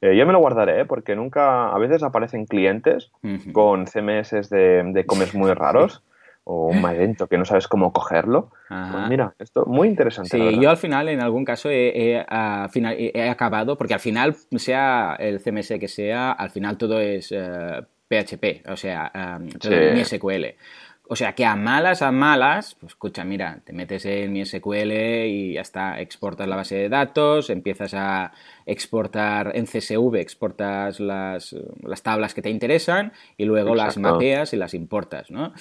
Eh, 0.00 0.16
yo 0.16 0.26
me 0.26 0.32
lo 0.32 0.40
guardaré, 0.40 0.80
¿eh? 0.80 0.84
porque 0.84 1.14
nunca, 1.14 1.68
a 1.68 1.78
veces 1.78 2.02
aparecen 2.02 2.46
clientes 2.46 3.12
con 3.52 3.86
CMS 3.86 4.48
de, 4.48 4.82
de 4.84 5.06
muy 5.34 5.52
raros. 5.54 6.02
o 6.42 6.68
un 6.68 6.80
Magento 6.82 7.28
que 7.28 7.38
no 7.38 7.44
sabes 7.44 7.68
cómo 7.68 7.92
cogerlo. 7.92 8.50
Pues 8.68 9.08
mira, 9.08 9.34
esto 9.38 9.64
muy 9.66 9.88
interesante. 9.88 10.30
Sí, 10.30 10.58
yo 10.58 10.70
al 10.70 10.78
final, 10.78 11.08
en 11.08 11.20
algún 11.20 11.44
caso, 11.44 11.68
he, 11.70 12.16
he, 12.16 13.28
acabado, 13.28 13.76
porque 13.76 13.94
al 13.94 14.00
final, 14.00 14.34
sea 14.56 15.14
el 15.20 15.38
CMS 15.38 15.74
que 15.78 15.88
sea, 15.88 16.32
al 16.32 16.50
final 16.50 16.78
todo 16.78 16.98
es 16.98 17.30
eh, 17.30 17.82
PHP, 18.10 18.68
o 18.68 18.76
sea, 18.76 19.38
mi 19.38 20.04
SQL. 20.04 20.56
O 21.12 21.16
sea 21.16 21.32
que 21.32 21.44
a 21.44 21.56
malas, 21.56 22.02
a 22.02 22.12
malas, 22.12 22.76
pues 22.78 22.92
escucha, 22.92 23.24
mira, 23.24 23.60
te 23.64 23.72
metes 23.72 24.04
en 24.04 24.32
mi 24.32 24.44
SQL 24.44 24.92
y 25.26 25.54
ya 25.54 25.60
está, 25.60 26.00
exportas 26.00 26.46
la 26.46 26.54
base 26.54 26.76
de 26.76 26.88
datos, 26.88 27.50
empiezas 27.50 27.94
a 27.94 28.32
exportar 28.64 29.50
en 29.56 29.66
CSV, 29.66 30.14
exportas 30.16 31.00
las, 31.00 31.56
tablas 32.04 32.32
que 32.32 32.42
te 32.42 32.50
interesan 32.50 33.12
y 33.36 33.44
luego 33.44 33.74
las 33.74 33.98
mapeas 33.98 34.52
y 34.52 34.56
las 34.56 34.72
importas, 34.74 35.32
¿no? 35.32 35.52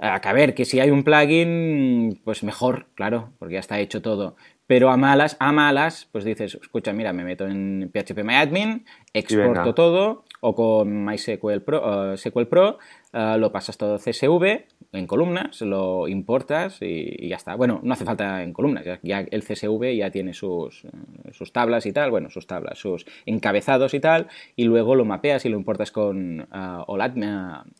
A 0.00 0.32
ver, 0.32 0.54
que 0.54 0.64
si 0.64 0.78
hay 0.78 0.90
un 0.90 1.02
plugin, 1.02 2.20
pues 2.24 2.44
mejor, 2.44 2.86
claro, 2.94 3.32
porque 3.38 3.54
ya 3.54 3.60
está 3.60 3.80
hecho 3.80 4.00
todo. 4.00 4.36
Pero 4.68 4.90
a 4.90 4.96
malas, 4.96 5.36
a 5.40 5.50
malas, 5.50 6.08
pues 6.12 6.24
dices, 6.24 6.58
escucha, 6.60 6.92
mira, 6.92 7.12
me 7.12 7.24
meto 7.24 7.46
en 7.46 7.90
PHP 7.92 8.22
MyAdmin, 8.22 8.84
exporto 9.12 9.74
todo, 9.74 10.24
o 10.40 10.54
con 10.54 11.04
MySQL 11.04 11.60
Pro, 11.64 12.16
SQL 12.16 12.46
Pro 12.46 12.78
eh, 13.12 13.36
lo 13.38 13.50
pasas 13.50 13.78
todo 13.78 13.96
CSV 13.96 14.64
en 14.92 15.06
columnas, 15.06 15.60
lo 15.62 16.08
importas 16.08 16.78
y, 16.80 17.28
ya 17.28 17.36
está. 17.36 17.54
Bueno, 17.54 17.80
no 17.82 17.92
hace 17.92 18.04
falta 18.04 18.42
en 18.42 18.52
columnas, 18.52 18.84
ya, 19.02 19.20
el 19.20 19.42
CSV 19.42 19.96
ya 19.96 20.10
tiene 20.10 20.34
sus, 20.34 20.86
sus, 21.32 21.52
tablas 21.52 21.86
y 21.86 21.92
tal, 21.92 22.10
bueno, 22.10 22.30
sus 22.30 22.46
tablas, 22.46 22.78
sus 22.78 23.06
encabezados 23.26 23.94
y 23.94 24.00
tal, 24.00 24.28
y 24.56 24.64
luego 24.64 24.94
lo 24.94 25.04
mapeas 25.04 25.44
y 25.44 25.48
lo 25.48 25.56
importas 25.56 25.90
con 25.90 26.40
uh, 26.40 26.84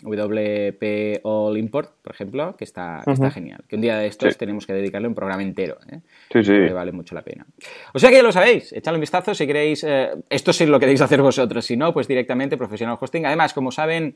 WP 0.03 1.21
All 1.23 1.59
Import, 1.59 1.93
por 2.03 2.13
ejemplo, 2.13 2.57
que 2.57 2.65
está, 2.65 3.03
está 3.07 3.31
genial. 3.31 3.65
Que 3.69 3.77
un 3.77 3.83
día 3.83 3.99
de 3.99 4.07
estos 4.07 4.37
tenemos 4.37 4.67
que 4.67 4.73
dedicarle 4.73 5.09
un 5.09 5.15
programa 5.15 5.43
entero, 5.43 5.79
¿eh? 5.91 6.01
sí, 6.33 6.43
sí. 6.45 6.53
que 6.53 6.73
vale 6.73 6.93
mucho 6.93 7.15
la 7.15 7.23
pena. 7.23 7.47
O 7.95 7.99
sea 7.99 8.11
que 8.11 8.17
ya 8.17 8.23
lo 8.23 8.33
sabéis, 8.33 8.73
echadle 8.73 8.97
un 8.97 9.03
vistazo 9.03 9.35
si 9.35 9.47
queréis, 9.47 9.87
esto 10.29 10.53
sí 10.53 10.67
lo 10.67 10.81
queréis 10.81 11.01
hacer 11.01 11.23
vosotros, 11.23 11.65
si 11.65 11.77
no, 11.77 11.93
pues 11.93 12.09
directamente 12.09 12.57
profesional 12.57 12.99
hosting. 13.01 13.27
Además, 13.27 13.55
como 13.55 13.71
saben, 13.71 14.09
eh, 14.09 14.15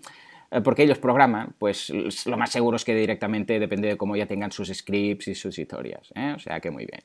porque 0.61 0.83
ellos 0.83 0.99
programan, 0.99 1.55
pues 1.59 1.91
lo 2.27 2.37
más 2.37 2.51
seguro 2.51 2.77
es 2.77 2.85
que 2.85 2.95
directamente 2.95 3.59
depende 3.59 3.89
de 3.89 3.97
cómo 3.97 4.17
ya 4.17 4.27
tengan 4.27 4.53
sus 4.53 4.69
scripts 4.69 5.29
y 5.29 5.35
sus 5.35 5.59
historias. 5.59 6.13
¿eh? 6.15 6.35
O 6.37 6.39
sea 6.39 6.61
que 6.61 6.71
muy 6.71 6.85
bien. 6.85 7.01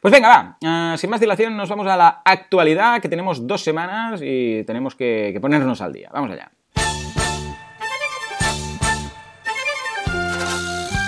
Pues 0.00 0.12
venga, 0.12 0.28
va. 0.28 0.92
Eh, 0.94 0.98
sin 0.98 1.10
más 1.10 1.20
dilación, 1.20 1.56
nos 1.56 1.68
vamos 1.68 1.86
a 1.86 1.96
la 1.96 2.22
actualidad, 2.24 3.00
que 3.02 3.08
tenemos 3.08 3.46
dos 3.46 3.62
semanas 3.62 4.20
y 4.22 4.64
tenemos 4.64 4.94
que, 4.94 5.36
ponernos 5.40 5.80
al 5.80 5.92
día. 5.92 6.10
Vamos 6.12 6.30
allá. 6.30 6.50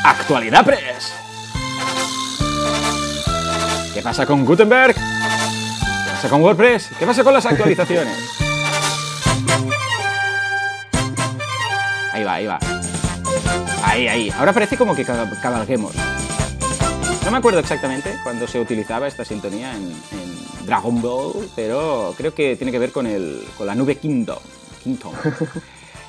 Actualidad 0.05 0.65
Press. 0.65 1.15
¿Qué 3.95 4.03
pasa 4.03 4.27
con 4.27 4.45
Gutenberg? 4.45 4.95
¿Qué 4.95 6.11
pasa 6.13 6.29
con 6.29 6.43
WordPress? 6.43 6.91
¿Qué 6.99 7.07
pasa 7.07 7.25
con 7.25 7.35
las 7.35 7.47
actualizaciones? 7.47 8.48
Ahí 12.19 12.25
va, 12.25 12.35
ahí 12.35 12.47
va. 12.47 12.59
Ahí, 13.85 14.09
ahí. 14.09 14.33
Ahora 14.37 14.53
parece 14.53 14.77
como 14.77 14.93
que 14.93 15.05
cabalguemos. 15.05 15.95
No 17.25 17.31
me 17.31 17.37
acuerdo 17.37 17.61
exactamente 17.61 18.13
cuando 18.25 18.49
se 18.49 18.59
utilizaba 18.59 19.07
esta 19.07 19.25
sintonía 19.25 19.77
en, 19.77 19.85
en 19.85 20.67
Dragon 20.67 21.01
Ball, 21.01 21.49
pero 21.55 22.13
creo 22.17 22.35
que 22.35 22.57
tiene 22.57 22.73
que 22.73 22.81
ver 22.81 22.91
con, 22.91 23.07
el, 23.07 23.45
con 23.57 23.69
la 23.69 23.77
nube 23.77 23.95
Kingdom. 23.95 24.39
Kingdom. 24.83 25.13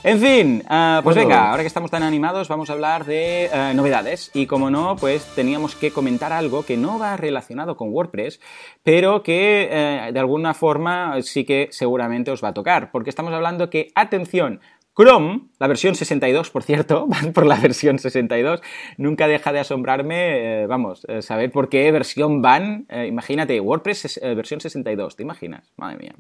En 0.02 0.20
fin, 0.22 0.64
uh, 0.64 1.04
pues 1.04 1.16
Bueno. 1.16 1.28
venga, 1.30 1.50
ahora 1.52 1.62
que 1.62 1.68
estamos 1.68 1.92
tan 1.92 2.04
animados 2.04 2.48
vamos 2.48 2.70
a 2.70 2.74
hablar 2.74 3.04
de 3.04 3.50
eh, 3.52 3.74
novedades 3.76 4.32
y 4.34 4.46
como 4.46 4.72
no, 4.72 4.96
pues 4.96 5.26
teníamos 5.36 5.76
que 5.76 5.92
comentar 5.92 6.32
algo 6.32 6.64
que 6.64 6.78
no 6.78 6.98
va 6.98 7.18
relacionado 7.18 7.76
con 7.76 7.90
WordPress, 7.90 8.40
pero 8.82 9.24
que 9.24 9.68
eh, 9.70 10.12
de 10.14 10.20
alguna 10.20 10.54
forma 10.54 11.22
sí 11.22 11.44
que 11.44 11.68
seguramente 11.72 12.32
os 12.32 12.42
va 12.42 12.48
a 12.48 12.54
tocar, 12.54 12.92
porque 12.92 13.10
estamos 13.10 13.34
hablando 13.34 13.70
que, 13.70 13.92
atención, 13.94 14.62
Chrome, 15.00 15.44
la 15.60 15.68
versión 15.68 15.96
62, 15.96 16.50
por 16.50 16.64
cierto, 16.64 17.08
van 17.08 17.32
por 17.32 17.46
la 17.46 17.56
versión 17.56 18.00
62, 18.00 18.62
nunca 18.98 19.28
deja 19.28 19.54
de 19.54 19.60
asombrarme, 19.60 20.64
eh, 20.64 20.68
vamos, 20.68 21.06
eh, 21.08 21.22
saber 21.22 21.52
por 21.52 21.70
qué 21.70 21.90
versión 21.94 22.42
van, 22.42 22.86
eh, 22.90 23.06
imagínate, 23.08 23.62
WordPress 23.62 24.06
es, 24.06 24.20
versión 24.36 24.60
62, 24.60 25.16
¿te 25.16 25.24
imaginas? 25.24 25.72
Madre 25.78 25.98
mía. 26.00 26.16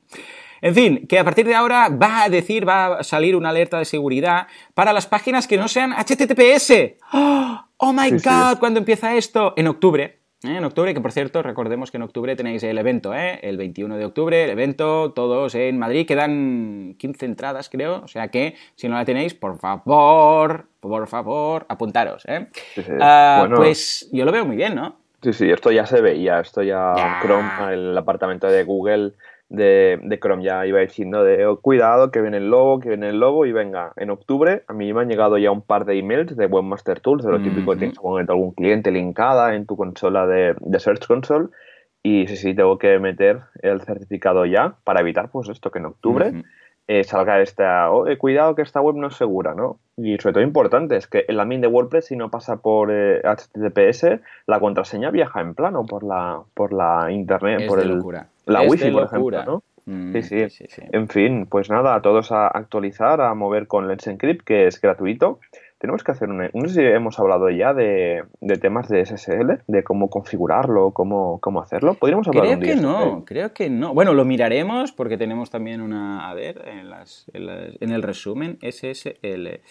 En 0.61 0.73
fin, 0.73 1.07
que 1.07 1.19
a 1.19 1.25
partir 1.25 1.45
de 1.45 1.55
ahora 1.55 1.89
va 1.89 2.23
a 2.23 2.29
decir, 2.29 2.67
va 2.67 2.99
a 2.99 3.03
salir 3.03 3.35
una 3.35 3.49
alerta 3.49 3.79
de 3.79 3.85
seguridad 3.85 4.47
para 4.73 4.93
las 4.93 5.07
páginas 5.07 5.45
que 5.45 5.57
no 5.57 5.67
sean 5.67 5.91
HTTPS. 5.91 6.95
¡Oh, 7.13 7.65
oh 7.77 7.93
my 7.93 8.09
Sí, 8.11 8.19
sí. 8.19 8.29
god! 8.29 8.59
¿Cuándo 8.59 8.79
empieza 8.79 9.15
esto? 9.15 9.53
En 9.57 9.67
octubre. 9.67 10.19
¿Eh? 10.43 10.55
En 10.57 10.63
octubre, 10.63 10.93
que 10.93 11.01
por 11.01 11.11
cierto, 11.11 11.41
recordemos 11.43 11.91
que 11.91 11.97
en 11.97 12.03
octubre 12.03 12.35
tenéis 12.35 12.63
el 12.63 12.77
evento, 12.77 13.13
¿eh? 13.13 13.39
el 13.43 13.57
21 13.57 13.97
de 13.97 14.05
octubre, 14.05 14.43
el 14.43 14.49
evento, 14.49 15.11
todos 15.11 15.55
en 15.55 15.77
Madrid, 15.79 16.07
quedan 16.07 16.95
15 16.97 17.25
entradas, 17.25 17.69
creo, 17.69 18.01
o 18.03 18.07
sea 18.07 18.29
que 18.29 18.55
si 18.75 18.87
no 18.87 18.95
la 18.95 19.05
tenéis, 19.05 19.33
por 19.33 19.57
favor, 19.59 20.67
por 20.79 21.07
favor, 21.07 21.65
apuntaros. 21.69 22.23
¿eh? 22.27 22.47
Sí, 22.75 22.83
sí. 22.83 22.91
Ah, 22.99 23.37
Bueno. 23.41 23.57
Pues 23.57 24.09
yo 24.11 24.25
lo 24.25 24.31
veo 24.31 24.45
muy 24.45 24.55
bien, 24.55 24.75
¿no? 24.75 24.95
Sí, 25.21 25.33
sí, 25.33 25.49
esto 25.51 25.69
ya 25.71 25.85
se 25.85 25.99
veía, 25.99 26.39
esto 26.39 26.61
ya 26.63 26.93
Ya. 26.95 27.19
Chrome, 27.21 27.73
el 27.73 27.97
apartamento 27.97 28.47
de 28.47 28.63
Google 28.63 29.11
de, 29.49 29.99
de 30.01 30.19
Chrome 30.19 30.43
ya 30.43 30.65
iba 30.65 30.79
diciendo 30.79 31.23
de 31.23 31.45
"Oh, 31.45 31.59
cuidado, 31.59 32.11
que 32.11 32.21
viene 32.21 32.37
el 32.37 32.49
lobo, 32.49 32.79
que 32.79 32.89
viene 32.89 33.09
el 33.09 33.19
lobo 33.19 33.45
y 33.45 33.51
venga, 33.51 33.93
en 33.97 34.11
octubre 34.11 34.63
a 34.67 34.73
mí 34.73 34.93
me 34.93 35.01
han 35.01 35.09
llegado 35.09 35.37
ya 35.37 35.51
un 35.51 35.61
par 35.61 35.85
de 35.85 35.97
emails 35.97 36.37
de 36.37 36.45
Webmaster 36.45 36.99
Tools, 36.99 37.25
de 37.25 37.31
lo 37.31 37.41
típico 37.41 37.71
Ujú. 37.71 37.71
que 37.71 37.77
tienes 37.79 37.99
con 37.99 38.19
algún 38.29 38.51
cliente 38.53 38.91
linkada 38.91 39.55
en 39.55 39.65
tu 39.65 39.75
consola 39.75 40.27
de, 40.27 40.55
de 40.59 40.79
Search 40.79 41.05
Console 41.07 41.49
y 42.03 42.27
sí, 42.27 42.37
sí, 42.37 42.53
tengo 42.55 42.77
que 42.77 42.97
meter 42.99 43.41
el 43.61 43.81
certificado 43.81 44.45
ya 44.45 44.75
para 44.83 45.01
evitar 45.01 45.29
pues 45.31 45.49
esto 45.49 45.71
que 45.71 45.79
en 45.79 45.85
octubre. 45.87 46.31
Eh, 46.91 47.03
salga 47.03 47.39
esta, 47.39 47.91
oh, 47.91 48.07
eh, 48.07 48.17
cuidado 48.17 48.55
que 48.55 48.63
esta 48.63 48.81
web 48.81 48.95
no 48.95 49.07
es 49.09 49.13
segura, 49.15 49.53
¿no? 49.53 49.77
Y 49.95 50.17
sobre 50.17 50.33
todo 50.33 50.43
importante 50.43 50.95
es 50.97 51.05
que 51.05 51.23
el 51.27 51.39
admin 51.39 51.61
de 51.61 51.67
WordPress, 51.67 52.05
si 52.07 52.15
no 52.15 52.31
pasa 52.31 52.57
por 52.57 52.89
eh, 52.91 53.21
HTTPS, 53.23 54.19
la 54.47 54.59
contraseña 54.59 55.11
viaja 55.11 55.39
en 55.39 55.53
plano 55.53 55.85
por 55.85 56.03
la, 56.03 56.41
por 56.55 56.73
la 56.73 57.11
internet, 57.11 57.61
Es 57.61 57.67
por 57.67 57.77
de 57.77 57.85
el, 57.85 57.95
locura. 57.97 58.27
la 58.47 58.63
Es 58.63 58.71
wifi, 58.71 58.85
de 58.85 58.91
por 58.91 59.01
locura. 59.13 59.37
ejemplo, 59.41 59.61
¿no? 59.85 59.93
Mm, 59.93 60.13
Sí, 60.13 60.23
sí. 60.23 60.49
sí, 60.49 60.65
sí. 60.67 60.81
En 60.91 61.07
fin, 61.09 61.45
pues 61.45 61.69
nada, 61.69 61.93
a 61.95 62.01
todos 62.01 62.31
a 62.31 62.47
actualizar, 62.47 63.21
a 63.21 63.33
mover 63.35 63.67
con 63.67 63.87
Let's 63.87 64.07
Encrypt, 64.07 64.43
que 64.43 64.65
es 64.67 64.81
gratuito. 64.81 65.39
Tenemos 65.79 66.03
que 66.03 66.11
hacer 66.11 66.29
un... 66.29 66.49
No 66.53 66.67
sé 66.67 66.73
si 66.75 66.81
hemos 66.81 67.17
hablado 67.19 67.49
ya 67.49 67.73
de, 67.73 68.23
de 68.41 68.55
temas 68.57 68.89
de 68.89 69.05
SSL, 69.05 69.61
de 69.65 69.83
cómo 69.83 70.09
configurarlo, 70.09 70.91
cómo, 70.91 71.39
cómo 71.39 71.61
hacerlo. 71.61 71.93
Podríamos 71.93 72.27
hablar 72.27 72.43
Creo 72.43 72.53
un 72.55 72.59
día 72.59 72.75
que 72.75 72.81
no, 72.81 73.23
creo 73.25 73.53
que 73.53 73.69
no. 73.69 73.93
Bueno, 73.93 74.13
lo 74.13 74.25
miraremos 74.25 74.91
porque 74.91 75.17
tenemos 75.17 75.49
también 75.49 75.79
una, 75.81 76.29
a 76.29 76.33
ver, 76.33 76.61
en, 76.67 76.89
las- 76.89 77.25
en 77.33 77.45
las- 77.45 77.81
en 77.81 77.91
el 77.91 78.03
resumen, 78.03 78.57
SSL. 78.61 79.61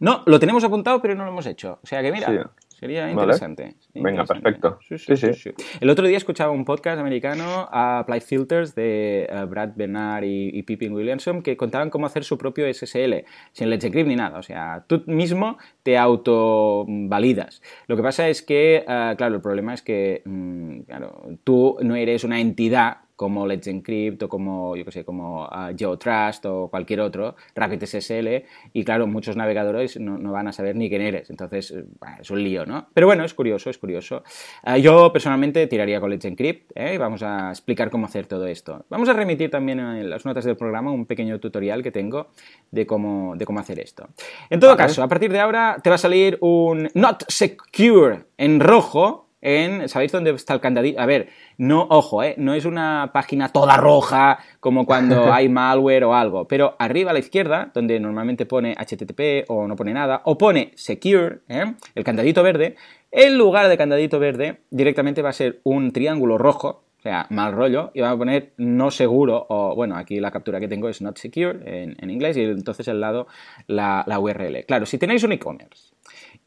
No, 0.00 0.22
lo 0.24 0.40
tenemos 0.40 0.64
apuntado 0.64 1.02
pero 1.02 1.14
no 1.14 1.24
lo 1.24 1.30
hemos 1.30 1.46
hecho. 1.46 1.78
O 1.82 1.86
sea 1.86 2.00
que 2.02 2.12
mira, 2.12 2.28
Sí. 2.28 2.38
Sería 2.78 3.00
Vale. 3.02 3.12
interesante. 3.12 3.74
Venga, 3.94 4.10
Interesante. 4.22 4.42
perfecto. 4.42 4.78
Sí, 4.88 4.98
sí, 5.16 5.32
Sí. 5.34 5.50
El 5.80 5.90
otro 5.90 6.06
día 6.06 6.16
escuchaba 6.16 6.52
un 6.52 6.64
podcast 6.64 7.00
americano, 7.00 7.68
Applied 7.70 8.22
Filters, 8.22 8.74
de 8.74 9.24
eh, 9.30 9.44
Brad 9.48 9.70
Bernard 9.74 10.24
y, 10.24 10.50
y 10.56 10.62
Pippin 10.62 10.92
Williamson, 10.92 11.42
que 11.42 11.56
contaban 11.56 11.90
cómo 11.90 12.06
hacer 12.06 12.24
su 12.24 12.38
propio 12.38 12.72
SSL, 12.72 13.24
sin 13.52 13.70
Let's 13.70 13.84
Encrypt 13.84 14.08
ni 14.08 14.16
nada. 14.16 14.38
O 14.38 14.42
sea, 14.42 14.84
tú 14.86 15.02
mismo 15.06 15.58
te 15.82 15.98
autovalidas. 15.98 17.62
Lo 17.86 17.96
que 17.96 18.02
pasa 18.02 18.28
es 18.28 18.42
que, 18.42 18.84
eh, 18.86 19.14
claro, 19.16 19.34
el 19.36 19.40
problema 19.40 19.74
es 19.74 19.82
que, 19.82 20.22
mm, 20.24 20.80
claro, 20.82 21.22
tú 21.44 21.76
no 21.82 21.96
eres 21.96 22.24
una 22.24 22.40
entidad 22.40 22.98
como 23.18 23.48
Let's 23.48 23.66
Encrypt 23.66 24.22
o 24.22 24.28
como, 24.28 24.76
yo 24.76 24.84
qué 24.84 24.92
sé, 24.92 25.04
como 25.04 25.44
ah, 25.50 25.72
GeoTrust 25.76 26.46
o 26.46 26.68
cualquier 26.68 27.00
otro, 27.00 27.34
Rapid 27.56 27.82
SSL, 27.82 28.44
y 28.72 28.84
claro, 28.84 29.08
muchos 29.08 29.34
navegadores 29.34 29.98
no, 29.98 30.18
no 30.18 30.30
van 30.30 30.46
a 30.46 30.52
saber 30.52 30.76
ni 30.76 30.88
quién 30.88 31.02
eres, 31.02 31.28
entonces 31.28 31.72
eh, 31.72 31.84
es 32.20 32.30
un 32.30 32.44
lío, 32.44 32.64
¿no? 32.64 32.86
Pero 32.94 33.08
bueno, 33.08 33.24
es 33.24 33.34
curioso, 33.34 33.70
es 33.70 33.78
curioso. 33.78 34.22
Ah, 34.62 34.78
yo 34.78 35.12
personalmente 35.12 35.66
tiraría 35.66 36.00
con 36.00 36.10
Let's 36.10 36.26
Encrypt, 36.26 36.70
¿eh? 36.76 36.94
y 36.94 36.96
vamos 36.96 37.24
a 37.24 37.50
explicar 37.50 37.90
cómo 37.90 38.06
hacer 38.06 38.28
todo 38.28 38.46
esto. 38.46 38.86
Vamos 38.88 39.08
a 39.08 39.14
remitir 39.14 39.50
también 39.50 39.80
en 39.80 40.08
las 40.08 40.24
notas 40.24 40.44
del 40.44 40.56
programa 40.56 40.92
un 40.92 41.04
pequeño 41.04 41.40
tutorial 41.40 41.82
que 41.82 41.90
tengo 41.90 42.28
de 42.70 42.86
cómo, 42.86 43.34
de 43.34 43.44
cómo 43.44 43.58
hacer 43.58 43.80
esto. 43.80 44.06
En 44.48 44.60
todo 44.60 44.76
caso, 44.76 45.02
a 45.02 45.08
partir 45.08 45.32
de 45.32 45.40
ahora 45.40 45.78
te 45.82 45.90
va 45.90 45.96
a 45.96 45.98
salir 45.98 46.38
un 46.40 46.88
Not 46.94 47.24
Secure 47.26 48.26
en 48.36 48.60
rojo, 48.60 49.27
en, 49.40 49.88
¿sabéis 49.88 50.12
dónde 50.12 50.30
está 50.30 50.54
el 50.54 50.60
candadito? 50.60 51.00
A 51.00 51.06
ver, 51.06 51.28
no, 51.56 51.86
ojo, 51.90 52.22
¿eh? 52.22 52.34
no 52.38 52.54
es 52.54 52.64
una 52.64 53.10
página 53.12 53.48
toda 53.50 53.76
roja 53.76 54.38
como 54.60 54.86
cuando 54.86 55.32
hay 55.32 55.48
malware 55.48 56.04
o 56.04 56.14
algo, 56.14 56.46
pero 56.48 56.76
arriba 56.78 57.10
a 57.10 57.14
la 57.14 57.20
izquierda, 57.20 57.70
donde 57.74 58.00
normalmente 58.00 58.46
pone 58.46 58.74
HTTP 58.74 59.48
o 59.48 59.66
no 59.68 59.76
pone 59.76 59.92
nada, 59.92 60.22
o 60.24 60.36
pone 60.36 60.72
Secure, 60.74 61.40
¿eh? 61.48 61.74
el 61.94 62.04
candadito 62.04 62.42
verde, 62.42 62.76
en 63.10 63.38
lugar 63.38 63.68
de 63.68 63.78
candadito 63.78 64.18
verde, 64.18 64.60
directamente 64.70 65.22
va 65.22 65.30
a 65.30 65.34
ser 65.34 65.60
un 65.64 65.92
triángulo 65.92 66.36
rojo, 66.36 66.84
o 66.98 67.00
sea, 67.00 67.26
mal 67.30 67.52
rollo, 67.52 67.92
y 67.94 68.00
va 68.00 68.10
a 68.10 68.16
poner 68.16 68.52
no 68.56 68.90
seguro, 68.90 69.46
o 69.48 69.74
bueno, 69.76 69.96
aquí 69.96 70.18
la 70.18 70.32
captura 70.32 70.58
que 70.58 70.66
tengo 70.66 70.88
es 70.88 71.00
not 71.00 71.16
secure 71.16 71.60
en, 71.64 71.96
en 72.00 72.10
inglés, 72.10 72.36
y 72.36 72.42
entonces 72.42 72.88
al 72.88 73.00
lado 73.00 73.28
la, 73.68 74.02
la 74.06 74.18
URL. 74.18 74.64
Claro, 74.66 74.84
si 74.84 74.98
tenéis 74.98 75.22
un 75.22 75.32
e-commerce 75.32 75.94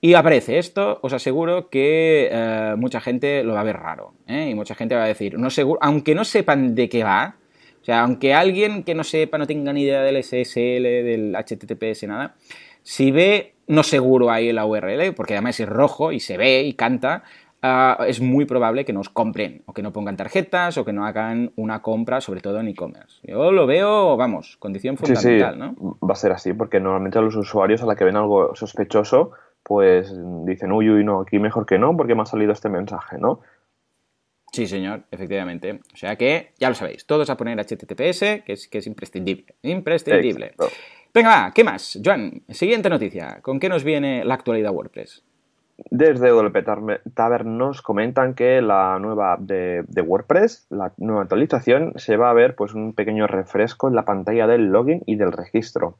y 0.03 0.15
aparece 0.15 0.57
esto, 0.57 0.97
os 1.03 1.13
aseguro 1.13 1.69
que 1.69 2.27
eh, 2.31 2.73
mucha 2.75 2.99
gente 2.99 3.43
lo 3.43 3.53
va 3.53 3.61
a 3.61 3.63
ver 3.63 3.77
raro. 3.77 4.13
¿eh? 4.27 4.49
Y 4.49 4.55
mucha 4.55 4.73
gente 4.73 4.95
va 4.95 5.03
a 5.03 5.07
decir, 5.07 5.37
no 5.37 5.51
seguro, 5.51 5.79
aunque 5.83 6.15
no 6.15 6.25
sepan 6.25 6.73
de 6.73 6.89
qué 6.89 7.03
va, 7.03 7.35
o 7.79 7.85
sea, 7.85 8.01
aunque 8.01 8.33
alguien 8.33 8.83
que 8.83 8.95
no 8.95 9.03
sepa, 9.03 9.37
no 9.37 9.45
tenga 9.45 9.71
ni 9.73 9.83
idea 9.83 10.01
del 10.01 10.23
SSL, 10.23 10.83
del 10.83 11.35
HTTPS, 11.35 12.07
nada, 12.07 12.35
si 12.81 13.11
ve 13.11 13.53
no 13.67 13.83
seguro 13.83 14.31
ahí 14.31 14.51
la 14.51 14.65
URL, 14.65 15.13
porque 15.13 15.33
además 15.33 15.59
es 15.59 15.69
rojo 15.69 16.11
y 16.11 16.19
se 16.19 16.35
ve 16.35 16.63
y 16.63 16.73
canta, 16.73 17.23
ah, 17.61 18.03
es 18.07 18.21
muy 18.21 18.45
probable 18.45 18.85
que 18.85 18.93
nos 18.93 19.09
compren 19.09 19.61
o 19.67 19.73
que 19.73 19.83
no 19.83 19.93
pongan 19.93 20.17
tarjetas 20.17 20.77
o 20.77 20.85
que 20.85 20.93
no 20.93 21.05
hagan 21.05 21.53
una 21.55 21.81
compra, 21.81 22.21
sobre 22.21 22.41
todo 22.41 22.59
en 22.59 22.67
e-commerce. 22.69 23.19
Yo 23.23 23.51
lo 23.51 23.67
veo, 23.67 24.17
vamos, 24.17 24.57
condición 24.57 24.97
Sí, 24.97 25.05
sí, 25.05 25.13
fundamental, 25.13 25.59
¿no? 25.59 25.97
va 26.01 26.13
a 26.13 26.15
ser 26.15 26.31
así, 26.31 26.53
porque 26.53 26.79
normalmente 26.79 27.21
los 27.21 27.35
usuarios 27.35 27.83
a 27.83 27.85
la 27.85 27.95
que 27.95 28.03
ven 28.03 28.15
algo 28.15 28.55
sospechoso, 28.55 29.31
pues 29.63 30.13
dicen, 30.45 30.71
uy, 30.71 30.89
uy, 30.89 31.03
no, 31.03 31.21
aquí 31.21 31.39
mejor 31.39 31.65
que 31.65 31.77
no, 31.77 31.95
porque 31.95 32.15
me 32.15 32.23
ha 32.23 32.25
salido 32.25 32.51
este 32.51 32.69
mensaje, 32.69 33.17
¿no? 33.17 33.41
Sí, 34.51 34.67
señor, 34.67 35.03
efectivamente. 35.11 35.79
O 35.93 35.97
sea 35.97 36.17
que, 36.17 36.51
ya 36.59 36.67
lo 36.69 36.75
sabéis, 36.75 37.05
todos 37.05 37.29
a 37.29 37.37
poner 37.37 37.57
HTTPS, 37.57 38.43
que 38.45 38.53
es, 38.53 38.67
que 38.67 38.79
es 38.79 38.87
imprescindible. 38.87 39.55
Imprescindible. 39.61 40.47
Exacto. 40.47 40.75
Venga, 41.13 41.29
va, 41.29 41.51
¿qué 41.53 41.63
más? 41.63 41.99
Joan, 42.03 42.41
siguiente 42.49 42.89
noticia. 42.89 43.39
¿Con 43.41 43.59
qué 43.59 43.69
nos 43.69 43.83
viene 43.83 44.23
la 44.25 44.33
actualidad 44.33 44.71
WordPress? 44.71 45.23
Desde 45.89 46.29
WP 46.29 46.65
Tavern 47.13 47.57
nos 47.57 47.81
comentan 47.81 48.33
que 48.33 48.61
la 48.61 48.99
nueva 48.99 49.33
app 49.33 49.41
de, 49.41 49.83
de 49.87 50.01
WordPress, 50.01 50.67
la 50.69 50.93
nueva 50.97 51.23
actualización, 51.23 51.93
se 51.95 52.17
va 52.17 52.29
a 52.29 52.33
ver 52.33 52.55
pues 52.55 52.73
un 52.73 52.93
pequeño 52.93 53.27
refresco 53.27 53.87
en 53.87 53.95
la 53.95 54.05
pantalla 54.05 54.47
del 54.47 54.67
login 54.67 55.01
y 55.05 55.15
del 55.15 55.31
registro. 55.31 55.97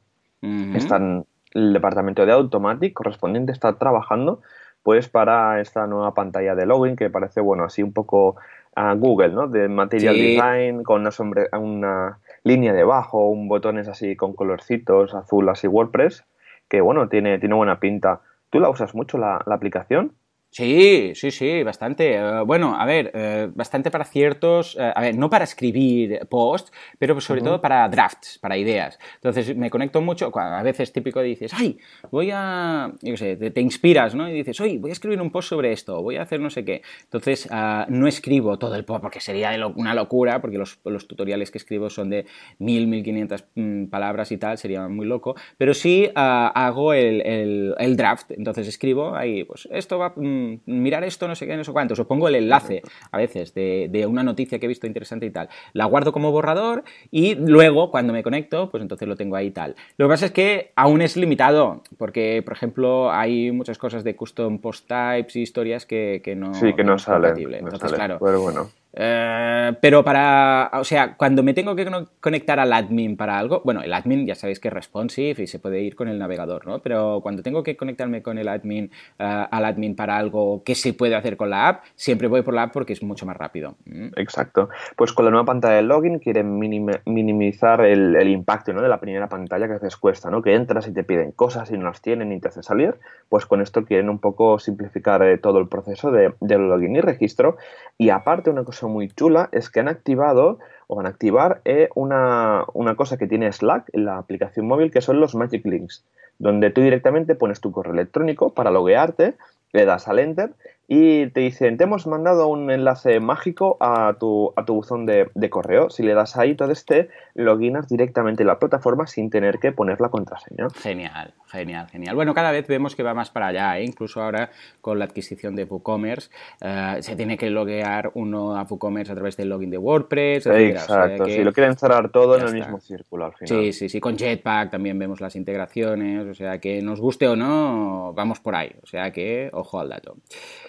Están, 0.74 1.24
el 1.54 1.72
departamento 1.72 2.24
de 2.26 2.32
Automatic 2.32 2.92
correspondiente 2.92 3.52
está 3.52 3.74
trabajando 3.78 4.40
pues 4.82 5.08
para 5.08 5.60
esta 5.60 5.86
nueva 5.86 6.12
pantalla 6.14 6.54
de 6.54 6.66
login 6.66 6.96
que 6.96 7.08
parece 7.10 7.40
bueno 7.40 7.64
así 7.64 7.82
un 7.82 7.92
poco 7.92 8.36
a 8.74 8.94
Google, 8.94 9.28
¿no? 9.30 9.46
De 9.48 9.68
material 9.68 10.14
Sí. 10.16 10.34
design 10.34 10.82
con 10.82 11.02
una, 11.02 11.10
sombre- 11.10 11.48
una 11.56 12.18
línea 12.42 12.72
debajo, 12.72 13.28
un 13.28 13.46
botones 13.48 13.86
así 13.88 14.16
con 14.16 14.32
colorcitos 14.32 15.14
azul 15.14 15.48
así 15.48 15.68
WordPress 15.68 16.24
que 16.68 16.80
bueno 16.80 17.08
tiene 17.08 17.38
tiene 17.38 17.54
buena 17.54 17.78
pinta. 17.78 18.20
¿Tú 18.50 18.58
la 18.60 18.68
usas 18.70 18.94
mucho 18.94 19.18
la, 19.18 19.42
la 19.46 19.54
aplicación? 19.54 20.12
Sí, 20.54 21.12
sí, 21.14 21.30
sí, 21.30 21.62
bastante. 21.62 22.14
Eh, 22.16 22.42
bueno, 22.44 22.76
a 22.78 22.84
ver, 22.84 23.10
eh, 23.14 23.48
bastante 23.54 23.90
para 23.90 24.04
ciertos, 24.04 24.76
eh, 24.78 24.92
a 24.94 25.00
ver, 25.00 25.16
no 25.16 25.30
para 25.30 25.44
escribir 25.44 26.26
posts, 26.28 26.70
pero 26.98 27.18
sobre 27.22 27.40
todo 27.40 27.58
para 27.62 27.88
drafts, 27.88 28.38
para 28.38 28.58
ideas. 28.58 28.98
Entonces 29.14 29.56
me 29.56 29.70
conecto 29.70 30.02
mucho, 30.02 30.30
a 30.38 30.62
veces 30.62 30.92
típico 30.92 31.22
dices, 31.22 31.54
ay, 31.54 31.78
voy 32.10 32.32
a, 32.34 32.92
yo 33.00 33.12
qué 33.12 33.16
sé, 33.16 33.36
te, 33.36 33.50
te 33.50 33.62
inspiras, 33.62 34.14
¿no? 34.14 34.28
Y 34.28 34.34
dices, 34.34 34.60
oye, 34.60 34.76
voy 34.78 34.90
a 34.90 34.92
escribir 34.92 35.22
un 35.22 35.30
post 35.30 35.48
sobre 35.48 35.72
esto, 35.72 36.02
voy 36.02 36.16
a 36.16 36.22
hacer 36.22 36.38
no 36.38 36.50
sé 36.50 36.66
qué. 36.66 36.82
Entonces 37.04 37.48
ah, 37.50 37.86
no 37.88 38.06
escribo 38.06 38.58
todo 38.58 38.74
el 38.74 38.84
post 38.84 39.00
porque 39.00 39.20
sería 39.20 39.56
lo- 39.56 39.70
una 39.70 39.94
locura, 39.94 40.42
porque 40.42 40.58
los, 40.58 40.78
los 40.84 41.08
tutoriales 41.08 41.50
que 41.50 41.56
escribo 41.56 41.88
son 41.88 42.10
de 42.10 42.26
1000, 42.58 42.86
1500 42.88 43.46
mm, 43.54 43.84
palabras 43.86 44.30
y 44.30 44.36
tal, 44.36 44.58
sería 44.58 44.86
muy 44.86 45.06
loco, 45.06 45.34
pero 45.56 45.72
sí 45.72 46.10
ah, 46.14 46.52
hago 46.54 46.92
el, 46.92 47.22
el- 47.22 47.74
el 47.78 47.96
draft, 47.96 48.32
entonces 48.32 48.68
escribo 48.68 49.16
ahí, 49.16 49.44
pues 49.44 49.66
esto 49.72 49.98
va 49.98 50.12
mm, 50.14 50.41
mirar 50.66 51.04
esto, 51.04 51.28
no 51.28 51.34
sé 51.34 51.46
qué, 51.46 51.56
no 51.56 51.64
sé 51.64 51.72
cuánto. 51.72 51.94
Os 51.94 52.06
pongo 52.06 52.28
el 52.28 52.34
enlace 52.34 52.82
a 53.10 53.18
veces 53.18 53.54
de, 53.54 53.88
de, 53.90 54.06
una 54.06 54.22
noticia 54.22 54.58
que 54.58 54.66
he 54.66 54.68
visto 54.68 54.86
interesante 54.86 55.26
y 55.26 55.30
tal. 55.30 55.48
La 55.72 55.84
guardo 55.86 56.12
como 56.12 56.32
borrador 56.32 56.84
y 57.10 57.34
luego, 57.34 57.90
cuando 57.90 58.12
me 58.12 58.22
conecto, 58.22 58.70
pues 58.70 58.82
entonces 58.82 59.08
lo 59.08 59.16
tengo 59.16 59.36
ahí 59.36 59.48
y 59.48 59.50
tal. 59.50 59.74
Lo 59.96 60.06
que 60.06 60.10
pasa 60.10 60.26
es 60.26 60.32
que 60.32 60.72
aún 60.76 61.02
es 61.02 61.16
limitado, 61.16 61.82
porque, 61.98 62.42
por 62.44 62.54
ejemplo, 62.54 63.10
hay 63.10 63.52
muchas 63.52 63.78
cosas 63.78 64.04
de 64.04 64.16
custom 64.16 64.58
post 64.58 64.88
types 64.88 65.36
y 65.36 65.42
historias 65.42 65.86
que, 65.86 66.20
que 66.24 66.34
no, 66.34 66.54
sí, 66.54 66.74
que 66.74 66.84
no, 66.84 66.98
salen. 66.98 67.54
Entonces, 67.54 67.92
claro. 67.92 68.18
Pero 68.20 68.40
bueno. 68.40 68.70
Eh, 68.94 69.72
pero 69.80 70.04
para, 70.04 70.70
o 70.74 70.84
sea, 70.84 71.16
cuando 71.16 71.42
me 71.42 71.54
tengo 71.54 71.74
que 71.74 71.88
conectar 72.20 72.58
al 72.60 72.72
admin 72.72 73.16
para 73.16 73.38
algo, 73.38 73.62
bueno, 73.64 73.82
el 73.82 73.92
admin 73.92 74.26
ya 74.26 74.34
sabéis 74.34 74.60
que 74.60 74.68
es 74.68 74.74
responsive 74.74 75.42
y 75.42 75.46
se 75.46 75.58
puede 75.58 75.80
ir 75.80 75.96
con 75.96 76.08
el 76.08 76.18
navegador, 76.18 76.66
¿no? 76.66 76.80
Pero 76.80 77.20
cuando 77.22 77.42
tengo 77.42 77.62
que 77.62 77.76
conectarme 77.76 78.22
con 78.22 78.38
el 78.38 78.48
admin, 78.48 78.90
uh, 79.18 79.46
al 79.50 79.64
admin 79.64 79.96
para 79.96 80.16
algo 80.16 80.62
que 80.64 80.74
se 80.74 80.92
puede 80.92 81.14
hacer 81.14 81.36
con 81.36 81.50
la 81.50 81.68
app, 81.68 81.84
siempre 81.94 82.28
voy 82.28 82.42
por 82.42 82.54
la 82.54 82.64
app 82.64 82.72
porque 82.72 82.92
es 82.92 83.02
mucho 83.02 83.24
más 83.24 83.36
rápido. 83.36 83.76
¿Mm? 83.86 84.08
Exacto. 84.16 84.68
Pues 84.96 85.12
con 85.12 85.24
la 85.24 85.30
nueva 85.30 85.46
pantalla 85.46 85.76
de 85.76 85.82
login 85.82 86.18
quieren 86.18 86.58
minimizar 86.58 87.80
el, 87.84 88.28
impacto 88.28 88.72
¿no? 88.72 88.82
de 88.82 88.88
la 88.88 89.00
primera 89.00 89.28
pantalla 89.28 89.66
que 89.66 89.72
a 89.72 89.76
veces 89.76 89.96
cuesta, 89.96 90.30
¿no? 90.30 90.42
Que 90.42 90.54
entras 90.54 90.86
y 90.86 90.92
te 90.92 91.04
piden 91.04 91.32
cosas 91.32 91.70
y 91.70 91.78
no 91.78 91.86
las 91.86 92.02
tienen 92.02 92.32
y 92.32 92.40
te 92.40 92.48
hace 92.48 92.62
salir. 92.62 92.96
Pues 93.28 93.46
con 93.46 93.62
esto 93.62 93.84
quieren 93.84 94.10
un 94.10 94.18
poco 94.18 94.58
simplificar 94.58 95.22
eh, 95.22 95.38
todo 95.38 95.58
el 95.58 95.68
proceso 95.68 96.10
de, 96.10 96.34
de 96.40 96.58
login 96.58 96.96
y 96.96 97.00
registro. 97.00 97.56
Y 97.96 98.10
aparte, 98.10 98.50
una 98.50 98.64
cosa 98.64 98.81
muy 98.88 99.08
chula 99.08 99.48
es 99.52 99.70
que 99.70 99.80
han 99.80 99.88
activado 99.88 100.58
o 100.86 100.96
van 100.96 101.06
a 101.06 101.10
activar 101.10 101.60
eh, 101.64 101.88
una, 101.94 102.64
una, 102.74 102.96
cosa 102.96 103.16
que 103.16 103.26
tiene 103.26 103.52
Slack 103.52 103.90
en 103.92 104.04
la 104.04 104.18
aplicación 104.18 104.66
móvil 104.66 104.90
que 104.90 105.00
son 105.00 105.20
los 105.20 105.34
Magic 105.34 105.64
Links, 105.64 106.04
donde 106.38 106.70
tú 106.70 106.80
directamente 106.80 107.34
pones 107.34 107.60
tu 107.60 107.72
correo 107.72 107.92
electrónico 107.92 108.54
para 108.54 108.70
loguearte, 108.70 109.34
le 109.72 109.84
das 109.84 110.08
al 110.08 110.18
enter 110.18 110.52
y 110.88 111.28
te 111.28 111.40
dicen, 111.40 111.76
te 111.76 111.84
hemos 111.84 112.06
mandado 112.06 112.48
un 112.48 112.70
enlace 112.70 113.20
mágico 113.20 113.76
a 113.80 114.16
tu, 114.18 114.52
a 114.56 114.64
tu 114.64 114.74
buzón 114.74 115.06
de, 115.06 115.30
de, 115.34 115.50
correo. 115.50 115.90
Si 115.90 116.02
le 116.02 116.12
das 116.12 116.36
ahí 116.36 116.54
todo 116.54 116.70
este, 116.70 117.08
loginas 117.34 117.88
directamente 117.88 118.42
en 118.42 118.48
la 118.48 118.58
plataforma 118.58 119.06
sin 119.06 119.30
tener 119.30 119.58
que 119.58 119.72
poner 119.72 120.00
la 120.00 120.10
contraseña. 120.10 120.68
Genial, 120.70 121.34
genial, 121.50 121.88
genial. 121.88 122.14
Bueno, 122.14 122.34
cada 122.34 122.50
vez 122.50 122.66
vemos 122.66 122.96
que 122.96 123.02
va 123.02 123.14
más 123.14 123.30
para 123.30 123.46
allá, 123.46 123.78
¿eh? 123.78 123.84
incluso 123.84 124.20
ahora 124.20 124.50
con 124.80 124.98
la 124.98 125.06
adquisición 125.06 125.54
de 125.56 125.64
WooCommerce, 125.64 126.30
uh, 126.62 127.00
se 127.00 127.16
tiene 127.16 127.38
que 127.38 127.48
loguear 127.48 128.10
uno 128.14 128.56
a 128.56 128.64
WooCommerce 128.64 129.12
a 129.12 129.14
través 129.14 129.36
del 129.36 129.48
login 129.48 129.70
de 129.70 129.78
WordPress. 129.78 130.46
Etcétera. 130.46 130.80
Exacto, 130.80 131.22
o 131.22 131.26
sea, 131.26 131.36
si 131.36 131.44
lo 131.44 131.52
quieren 131.52 131.76
cerrar 131.76 132.10
todo 132.10 132.34
en 132.36 132.42
el 132.42 132.46
está. 132.48 132.58
mismo 132.58 132.80
círculo 132.80 133.26
al 133.26 133.32
final. 133.34 133.64
Sí, 133.64 133.72
sí, 133.72 133.88
sí, 133.88 134.00
con 134.00 134.18
Jetpack 134.18 134.70
también 134.70 134.98
vemos 134.98 135.20
las 135.20 135.36
integraciones, 135.36 136.26
o 136.26 136.34
sea 136.34 136.58
que 136.58 136.82
nos 136.82 137.00
guste 137.00 137.28
o 137.28 137.36
no, 137.36 138.12
vamos 138.14 138.40
por 138.40 138.56
ahí, 138.56 138.72
o 138.82 138.86
sea 138.86 139.10
que 139.12 139.48
ojo 139.52 139.80
al 139.80 139.88
dato. 139.88 140.16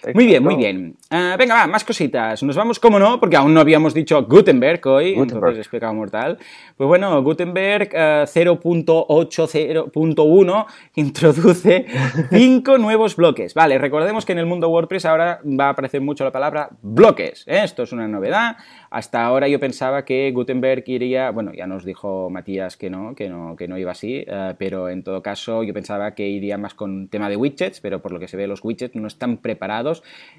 Exacto. 0.04 0.18
Muy 0.18 0.26
bien, 0.26 0.42
muy 0.42 0.56
bien. 0.56 0.96
Uh, 1.10 1.38
venga, 1.38 1.54
va, 1.54 1.66
más 1.66 1.82
cositas. 1.82 2.42
Nos 2.42 2.56
vamos, 2.56 2.78
como 2.78 2.98
no, 2.98 3.18
porque 3.18 3.36
aún 3.36 3.54
no 3.54 3.60
habíamos 3.60 3.94
dicho 3.94 4.22
Gutenberg 4.24 4.86
hoy, 4.86 5.14
Gutenberg. 5.14 5.36
entonces 5.36 5.60
es 5.60 5.68
pecado 5.68 5.94
mortal. 5.94 6.36
Pues 6.76 6.86
bueno, 6.86 7.22
Gutenberg 7.22 7.88
uh, 7.94 8.26
0.80.1 8.26 10.66
introduce 10.96 11.86
cinco 12.30 12.76
nuevos 12.76 13.16
bloques. 13.16 13.54
Vale, 13.54 13.78
recordemos 13.78 14.26
que 14.26 14.32
en 14.32 14.40
el 14.40 14.46
mundo 14.46 14.68
WordPress 14.68 15.06
ahora 15.06 15.40
va 15.44 15.68
a 15.68 15.70
aparecer 15.70 16.02
mucho 16.02 16.22
la 16.24 16.32
palabra 16.32 16.68
bloques. 16.82 17.44
¿eh? 17.46 17.62
Esto 17.64 17.84
es 17.84 17.92
una 17.92 18.06
novedad. 18.06 18.58
Hasta 18.90 19.24
ahora 19.24 19.48
yo 19.48 19.58
pensaba 19.58 20.04
que 20.04 20.30
Gutenberg 20.32 20.84
iría, 20.86 21.30
bueno, 21.30 21.54
ya 21.54 21.66
nos 21.66 21.82
dijo 21.84 22.28
Matías 22.30 22.76
que 22.76 22.90
no, 22.90 23.14
que 23.14 23.30
no, 23.30 23.56
que 23.56 23.68
no 23.68 23.78
iba 23.78 23.92
así, 23.92 24.26
uh, 24.28 24.52
pero 24.58 24.90
en 24.90 25.02
todo 25.02 25.22
caso 25.22 25.62
yo 25.62 25.72
pensaba 25.72 26.14
que 26.14 26.28
iría 26.28 26.58
más 26.58 26.74
con 26.74 27.08
tema 27.08 27.30
de 27.30 27.36
widgets, 27.36 27.80
pero 27.80 28.02
por 28.02 28.12
lo 28.12 28.20
que 28.20 28.28
se 28.28 28.36
ve 28.36 28.46
los 28.46 28.62
widgets 28.62 28.94
no 28.94 29.06
están 29.06 29.38
preparados 29.38 29.93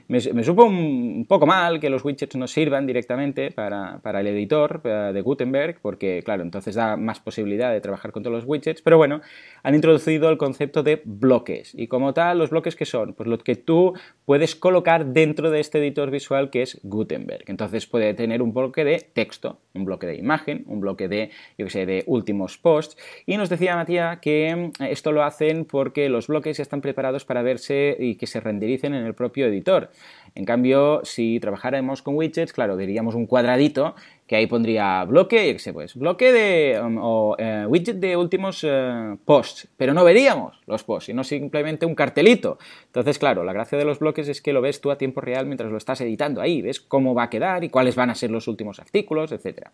me, 0.07 0.19
supo 0.19 0.65
un 0.65 1.25
poco 1.27 1.45
mal 1.45 1.79
que 1.79 1.89
los 1.89 2.03
widgets 2.03 2.35
no 2.35 2.47
sirvan 2.47 2.85
directamente 2.85 3.51
para, 3.51 3.99
para 3.99 4.21
el 4.21 4.27
editor 4.27 4.81
uh, 4.83 5.13
de 5.13 5.21
Gutenberg, 5.21 5.79
porque 5.81 6.21
claro, 6.23 6.43
entonces 6.43 6.75
da 6.75 6.97
más 6.97 7.19
posibilidad 7.19 7.71
de 7.71 7.81
trabajar 7.81 8.11
con 8.11 8.23
todos 8.23 8.35
los 8.35 8.45
widgets, 8.45 8.81
pero 8.81 8.97
bueno, 8.97 9.21
han 9.63 9.75
introducido 9.75 10.29
el 10.29 10.37
concepto 10.37 10.83
de 10.83 11.01
bloques 11.03 11.73
y 11.73 11.87
como 11.87 12.13
tal, 12.13 12.39
los 12.39 12.49
bloques 12.49 12.75
que 12.75 12.85
son, 12.85 13.13
pues 13.13 13.27
lo 13.27 13.37
que 13.37 13.55
tú 13.55 13.93
puedes 14.25 14.55
colocar 14.55 15.07
dentro 15.07 15.49
de 15.51 15.59
este 15.59 15.79
editor 15.79 16.11
visual 16.11 16.49
que 16.49 16.61
es 16.61 16.79
Gutenberg. 16.83 17.43
Entonces 17.47 17.87
puede 17.87 18.13
tener 18.13 18.41
un 18.41 18.53
bloque 18.53 18.83
de 18.83 18.99
texto, 18.99 19.59
un 19.73 19.85
bloque 19.85 20.07
de 20.07 20.15
imagen, 20.15 20.63
un 20.67 20.79
bloque 20.79 21.07
de, 21.07 21.31
yo 21.57 21.65
que 21.65 21.71
sé, 21.71 21.85
de 21.85 22.03
últimos 22.07 22.57
posts. 22.57 22.97
Y 23.25 23.37
nos 23.37 23.49
decía 23.49 23.75
Matías 23.75 24.19
que 24.19 24.71
esto 24.89 25.11
lo 25.11 25.23
hacen 25.23 25.65
porque 25.65 26.09
los 26.09 26.27
bloques 26.27 26.57
ya 26.57 26.63
están 26.63 26.81
preparados 26.81 27.25
para 27.25 27.41
verse 27.41 27.95
y 27.99 28.15
que 28.15 28.27
se 28.27 28.39
rendericen 28.39 28.93
en 28.93 29.05
el 29.05 29.13
propio 29.13 29.44
editor. 29.47 29.91
En 30.35 30.43
cambio, 30.43 30.99
si 31.05 31.39
trabajáramos 31.39 32.01
con 32.01 32.15
widgets, 32.15 32.51
claro, 32.51 32.75
diríamos 32.75 33.15
un 33.15 33.25
cuadradito 33.25 33.95
que 34.27 34.35
ahí 34.35 34.47
pondría 34.47 35.05
bloque, 35.05 35.53
yo 35.53 35.59
sé, 35.59 35.71
pues, 35.71 35.95
bloque 35.95 36.33
de, 36.33 36.81
um, 36.81 36.97
uh, 36.97 37.35
widget 37.67 37.97
de 37.97 38.17
últimos 38.17 38.61
uh, 38.65 39.17
posts, 39.23 39.69
pero 39.77 39.93
no 39.93 40.03
veríamos 40.03 40.59
los 40.65 40.83
posts, 40.83 41.05
sino 41.05 41.23
simplemente 41.23 41.85
un 41.85 41.95
cartelito. 41.95 42.57
Entonces, 42.87 43.17
claro, 43.17 43.45
la 43.45 43.53
gracia 43.53 43.77
de 43.77 43.85
los 43.85 43.99
bloques 43.99 44.27
es 44.27 44.41
que 44.41 44.51
lo 44.51 44.61
ves 44.61 44.81
tú 44.81 44.91
a 44.91 44.97
tiempo 44.97 45.21
real 45.21 45.45
mientras 45.45 45.71
lo 45.71 45.77
estás 45.77 46.01
editando 46.01 46.41
ahí, 46.41 46.61
ves 46.61 46.81
cómo 46.81 47.13
va 47.15 47.23
a 47.23 47.29
quedar 47.29 47.63
y 47.63 47.69
cuáles 47.69 47.95
van 47.95 48.09
a 48.09 48.15
ser 48.15 48.29
los 48.29 48.49
últimos 48.49 48.79
artículos, 48.79 49.31
etc. 49.31 49.69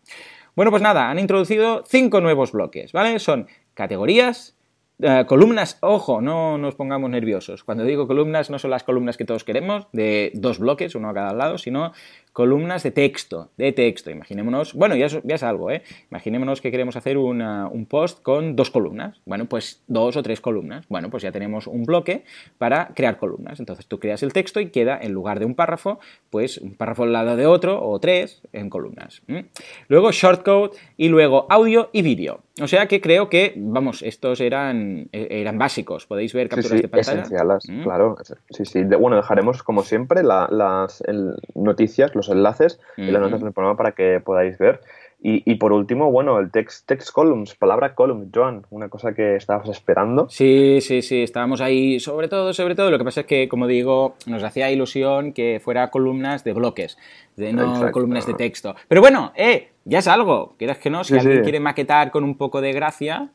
Bueno, 0.56 0.70
pues 0.70 0.84
nada, 0.84 1.10
han 1.10 1.18
introducido 1.18 1.84
cinco 1.88 2.22
nuevos 2.22 2.52
bloques, 2.52 2.92
¿vale? 2.92 3.18
Son 3.18 3.48
categorías, 3.74 4.56
Uh, 5.04 5.26
columnas, 5.26 5.80
ojo, 5.82 6.22
no 6.22 6.60
nos 6.60 6.76
pongamos 6.76 7.10
nerviosos. 7.10 7.64
Cuando 7.64 7.84
digo 7.84 8.06
columnas, 8.06 8.52
no 8.52 8.60
son 8.60 8.70
las 8.70 8.84
columnas 8.84 9.18
que 9.18 9.26
todos 9.26 9.44
queremos, 9.44 9.88
de 9.94 10.32
dos 10.36 10.60
bloques, 10.60 10.94
uno 10.94 11.10
a 11.10 11.14
cada 11.16 11.34
lado, 11.34 11.58
sino 11.58 11.92
columnas 12.34 12.84
de 12.84 12.92
texto, 12.92 13.50
de 13.58 13.72
texto. 13.72 14.12
Imaginémonos, 14.12 14.76
bueno, 14.76 14.96
ya 14.96 15.08
es, 15.08 15.20
ya 15.24 15.36
es 15.36 15.44
algo, 15.44 15.72
¿eh? 15.72 15.82
Imaginémonos 16.12 16.62
que 16.62 16.70
queremos 16.70 16.96
hacer 16.96 17.18
un 17.18 17.88
post 17.90 18.22
con 18.22 18.56
dos 18.56 18.70
columnas. 18.70 19.20
Bueno, 19.26 19.46
pues 19.46 19.84
dos 19.88 20.16
o 20.18 20.22
tres 20.22 20.40
columnas. 20.40 20.86
Bueno, 20.88 21.10
pues 21.10 21.24
ya 21.24 21.32
tenemos 21.32 21.66
un 21.66 21.84
bloque 21.84 22.24
para 22.60 22.92
crear 22.94 23.18
columnas. 23.18 23.60
Entonces 23.60 23.88
tú 23.88 24.00
creas 24.00 24.22
el 24.22 24.34
texto 24.34 24.60
y 24.60 24.70
queda, 24.70 25.00
en 25.02 25.14
lugar 25.14 25.40
de 25.40 25.46
un 25.46 25.56
párrafo, 25.56 26.00
pues 26.30 26.60
un 26.60 26.76
párrafo 26.76 27.04
al 27.04 27.14
lado 27.14 27.36
de 27.36 27.48
otro 27.48 27.84
o 27.84 28.00
tres 28.00 28.44
en 28.54 28.70
columnas. 28.70 29.24
Luego 29.88 30.12
shortcode 30.12 30.78
y 30.96 31.08
luego 31.08 31.48
audio 31.50 31.90
y 31.92 32.04
vídeo. 32.04 32.42
O 32.60 32.68
sea 32.68 32.88
que 32.88 33.00
creo 33.00 33.30
que, 33.30 33.54
vamos, 33.56 34.02
estos 34.02 34.42
eran, 34.42 35.08
eran 35.14 35.58
básicos. 35.58 36.06
Podéis 36.06 36.34
ver 36.34 36.50
capturas 36.50 36.72
sí, 36.72 36.78
sí, 36.78 36.82
de 36.82 36.88
pantalla. 36.90 37.22
Esenciales, 37.22 37.70
¿Mm? 37.70 37.84
claro. 37.84 38.18
Sí, 38.50 38.66
sí. 38.66 38.84
De, 38.84 38.96
bueno, 38.98 39.16
dejaremos, 39.16 39.64
como 39.64 39.84
siempre, 39.84 40.22
la, 40.24 40.48
las 40.52 41.02
el, 41.08 41.36
noticias, 41.56 42.14
los 42.14 42.28
enlaces 42.30 42.80
uh 42.98 43.02
-huh. 43.02 43.08
y 43.08 43.12
las 43.12 43.22
notas 43.22 43.42
del 43.42 43.54
programa 43.54 43.78
para 43.78 43.94
que 43.94 44.20
podáis 44.20 44.58
ver. 44.58 44.82
Y, 45.24 45.44
y, 45.50 45.56
por 45.56 45.72
último, 45.72 46.12
bueno, 46.12 46.40
el 46.40 46.50
text, 46.50 46.88
text 46.88 47.12
columns, 47.12 47.54
palabra 47.54 47.94
column, 47.94 48.32
Joan, 48.34 48.66
una 48.72 48.90
cosa 48.90 49.14
que 49.14 49.36
estabas 49.36 49.70
esperando. 49.70 50.28
Sí, 50.30 50.80
sí, 50.82 51.04
sí, 51.04 51.22
estábamos 51.22 51.62
ahí, 51.62 52.00
sobre 52.00 52.28
todo, 52.28 52.54
sobre 52.54 52.74
todo, 52.74 52.90
lo 52.90 52.98
que 52.98 53.04
pasa 53.04 53.22
es 53.22 53.28
que, 53.28 53.48
como 53.48 53.68
digo, 53.68 54.16
nos 54.26 54.42
hacía 54.44 54.72
ilusión 54.72 55.32
que 55.34 55.62
fuera 55.64 55.92
columnas 55.92 56.44
de 56.44 56.54
bloques, 56.54 56.98
de 57.36 57.54
no 57.54 57.70
Exacto. 57.70 57.92
columnas 57.92 58.26
de 58.26 58.34
texto. 58.34 58.76
Pero 58.88 59.02
bueno, 59.02 59.32
eh, 59.36 59.70
ya 59.86 60.00
es 60.00 60.08
algo, 60.08 60.56
quieras 60.58 60.78
que 60.78 60.90
no, 60.90 61.04
si 61.04 61.14
sí, 61.14 61.20
alguien 61.20 61.38
sí. 61.38 61.44
quiere 61.44 61.60
maquetar 61.60 62.12
con 62.12 62.24
un 62.24 62.38
poco 62.38 62.62
de 62.62 62.74
gracia, 62.74 63.30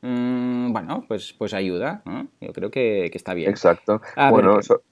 mmm, 0.00 0.72
bueno, 0.72 1.04
pues, 1.08 1.32
pues 1.32 1.54
ayuda, 1.54 2.02
¿no? 2.04 2.26
Yo 2.40 2.52
creo 2.52 2.70
que, 2.70 3.08
que 3.10 3.18
está 3.18 3.34
bien. 3.34 3.50
Exacto. 3.50 4.00
A 4.16 4.30
bueno, 4.30 4.54
ver, 4.54 4.64
so 4.64 4.82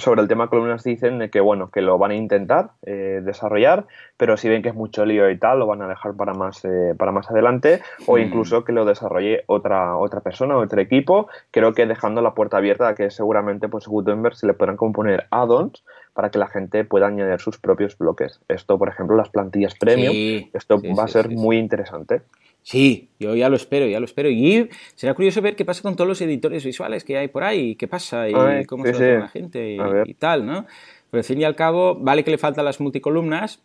sobre 0.00 0.22
el 0.22 0.28
tema 0.28 0.48
columnas 0.48 0.82
dicen 0.82 1.28
que 1.30 1.40
bueno 1.40 1.70
que 1.70 1.82
lo 1.82 1.98
van 1.98 2.10
a 2.10 2.14
intentar 2.14 2.70
eh, 2.82 3.20
desarrollar 3.22 3.86
pero 4.16 4.36
si 4.36 4.48
ven 4.48 4.62
que 4.62 4.70
es 4.70 4.74
mucho 4.74 5.04
lío 5.04 5.30
y 5.30 5.38
tal 5.38 5.58
lo 5.58 5.66
van 5.66 5.82
a 5.82 5.88
dejar 5.88 6.14
para 6.14 6.34
más 6.34 6.64
eh, 6.64 6.94
para 6.96 7.12
más 7.12 7.30
adelante 7.30 7.82
o 8.06 8.16
mm. 8.16 8.20
incluso 8.20 8.64
que 8.64 8.72
lo 8.72 8.84
desarrolle 8.84 9.44
otra 9.46 9.96
otra 9.96 10.20
persona 10.20 10.56
otro 10.56 10.80
equipo 10.80 11.28
creo 11.50 11.74
que 11.74 11.86
dejando 11.86 12.22
la 12.22 12.34
puerta 12.34 12.56
abierta 12.56 12.88
a 12.88 12.94
que 12.94 13.10
seguramente 13.10 13.68
pues 13.68 13.86
Gutenberg 13.86 14.36
se 14.36 14.46
le 14.46 14.54
podrán 14.54 14.76
componer 14.76 15.26
add-ons 15.30 15.84
para 16.12 16.30
que 16.30 16.38
la 16.38 16.48
gente 16.48 16.84
pueda 16.84 17.06
añadir 17.06 17.40
sus 17.40 17.58
propios 17.58 17.96
bloques. 17.96 18.40
Esto 18.48 18.78
por 18.78 18.88
ejemplo 18.88 19.16
las 19.16 19.28
plantillas 19.28 19.74
premium 19.74 20.12
sí, 20.12 20.50
esto 20.52 20.78
sí, 20.80 20.88
va 20.92 21.04
a 21.04 21.08
ser 21.08 21.30
muy 21.30 21.58
interesante. 21.58 22.22
Sí, 22.62 23.08
yo 23.18 23.34
ya 23.34 23.48
lo 23.48 23.56
espero, 23.56 23.86
ya 23.86 24.00
lo 24.00 24.04
espero. 24.04 24.28
Y 24.28 24.68
será 24.94 25.14
curioso 25.14 25.40
ver 25.40 25.56
qué 25.56 25.64
pasa 25.64 25.82
con 25.82 25.96
todos 25.96 26.08
los 26.08 26.20
editores 26.20 26.64
visuales 26.64 27.04
que 27.04 27.16
hay 27.16 27.28
por 27.28 27.42
ahí, 27.42 27.74
qué 27.74 27.88
pasa 27.88 28.28
y 28.28 28.34
Ay, 28.34 28.64
cómo 28.66 28.84
se 28.84 28.92
lo 28.92 28.98
toma 28.98 29.18
la 29.20 29.28
gente 29.28 29.72
y, 29.72 29.78
y, 30.04 30.14
tal, 30.14 30.44
¿no? 30.44 30.66
Pero 31.10 31.20
al 31.20 31.24
fin 31.24 31.40
y 31.40 31.44
al 31.44 31.56
cabo, 31.56 31.96
vale 31.96 32.22
que 32.22 32.30
le 32.30 32.38
faltan 32.38 32.64
las 32.64 32.80
multicolumnas, 32.80 33.60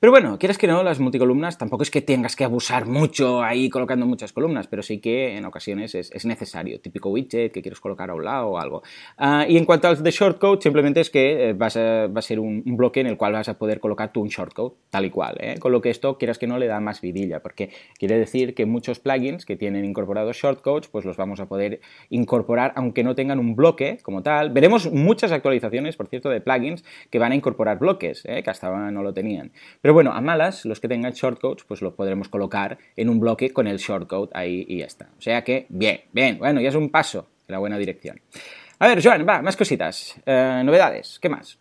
Pero 0.00 0.12
bueno, 0.12 0.38
quieres 0.38 0.56
que 0.56 0.66
no, 0.66 0.82
las 0.82 0.98
multicolumnas 0.98 1.58
tampoco 1.58 1.82
es 1.82 1.90
que 1.90 2.00
tengas 2.00 2.34
que 2.34 2.42
abusar 2.42 2.86
mucho 2.86 3.42
ahí 3.42 3.68
colocando 3.68 4.06
muchas 4.06 4.32
columnas, 4.32 4.66
pero 4.66 4.82
sí 4.82 4.98
que 4.98 5.36
en 5.36 5.44
ocasiones 5.44 5.94
es, 5.94 6.24
necesario. 6.24 6.80
Típico 6.80 7.10
widget 7.10 7.52
que 7.52 7.60
quieres 7.60 7.80
colocar 7.80 8.08
a 8.08 8.14
un 8.14 8.24
lado 8.24 8.48
o 8.48 8.58
algo. 8.58 8.82
Ah, 9.18 9.44
y 9.46 9.58
en 9.58 9.66
cuanto 9.66 9.88
al 9.88 10.02
de 10.02 10.10
shortcode, 10.10 10.62
simplemente 10.62 11.02
es 11.02 11.10
que 11.10 11.50
eh, 11.50 11.52
vas 11.52 11.76
a, 11.76 12.06
va 12.06 12.20
a 12.20 12.22
ser 12.22 12.40
un, 12.40 12.62
bloque 12.78 13.00
en 13.00 13.08
el 13.08 13.18
cual 13.18 13.34
vas 13.34 13.50
a 13.50 13.58
poder 13.58 13.78
colocar 13.78 14.10
tú 14.10 14.22
un 14.22 14.28
shortcode, 14.28 14.74
tal 14.88 15.04
y 15.04 15.10
cual. 15.10 15.36
¿eh? 15.38 15.56
Con 15.58 15.70
lo 15.70 15.82
que 15.82 15.90
esto, 15.90 16.16
quieras 16.16 16.38
que 16.38 16.46
no, 16.46 16.56
le 16.56 16.66
da 16.66 16.80
más 16.80 17.02
vidilla, 17.02 17.42
porque 17.42 17.68
quiere 17.98 18.16
decir 18.18 18.54
que 18.54 18.64
muchos 18.64 19.00
plugins 19.00 19.44
que 19.44 19.56
tienen 19.56 19.84
incorporados 19.84 20.34
shortcodes, 20.34 20.88
pues 20.88 21.04
los 21.04 21.18
vamos 21.18 21.40
a 21.40 21.46
poder 21.46 21.82
incorporar 22.08 22.72
aunque 22.74 23.04
no 23.04 23.14
tengan 23.14 23.38
un 23.38 23.54
bloque 23.54 23.98
como 24.02 24.22
tal. 24.22 24.48
Veremos 24.48 24.90
muchas 24.90 25.30
actualizaciones, 25.30 25.98
por 25.98 26.06
cierto, 26.06 26.30
de 26.30 26.40
plugins 26.40 26.86
que 27.10 27.18
van 27.18 27.32
a 27.32 27.34
incorporar 27.34 27.78
bloques, 27.78 28.24
¿eh? 28.24 28.42
que 28.42 28.48
hasta 28.48 28.68
ahora 28.68 28.90
no 28.90 29.02
lo 29.02 29.12
tenían. 29.12 29.52
Bueno, 29.92 30.12
a 30.12 30.20
malas, 30.20 30.64
los 30.64 30.80
que 30.80 30.88
tengan 30.88 31.12
shortcodes, 31.12 31.64
pues 31.64 31.82
lo 31.82 31.94
podremos 31.94 32.28
colocar 32.28 32.78
en 32.96 33.08
un 33.08 33.20
bloque 33.20 33.52
con 33.52 33.66
el 33.66 33.78
shortcode 33.78 34.30
ahí 34.34 34.64
y 34.68 34.78
ya 34.78 34.86
está. 34.86 35.08
O 35.18 35.20
sea 35.20 35.42
que, 35.42 35.66
bien, 35.68 36.02
bien, 36.12 36.38
bueno, 36.38 36.60
ya 36.60 36.68
es 36.68 36.74
un 36.74 36.90
paso 36.90 37.28
en 37.48 37.52
la 37.52 37.58
buena 37.58 37.78
dirección. 37.78 38.20
A 38.82 38.88
ver, 38.88 39.02
Joan, 39.04 39.26
va, 39.28 39.42
más 39.42 39.58
cositas. 39.58 40.18
Eh, 40.24 40.62
novedades, 40.64 41.18
¿qué 41.20 41.28
más? 41.28 41.58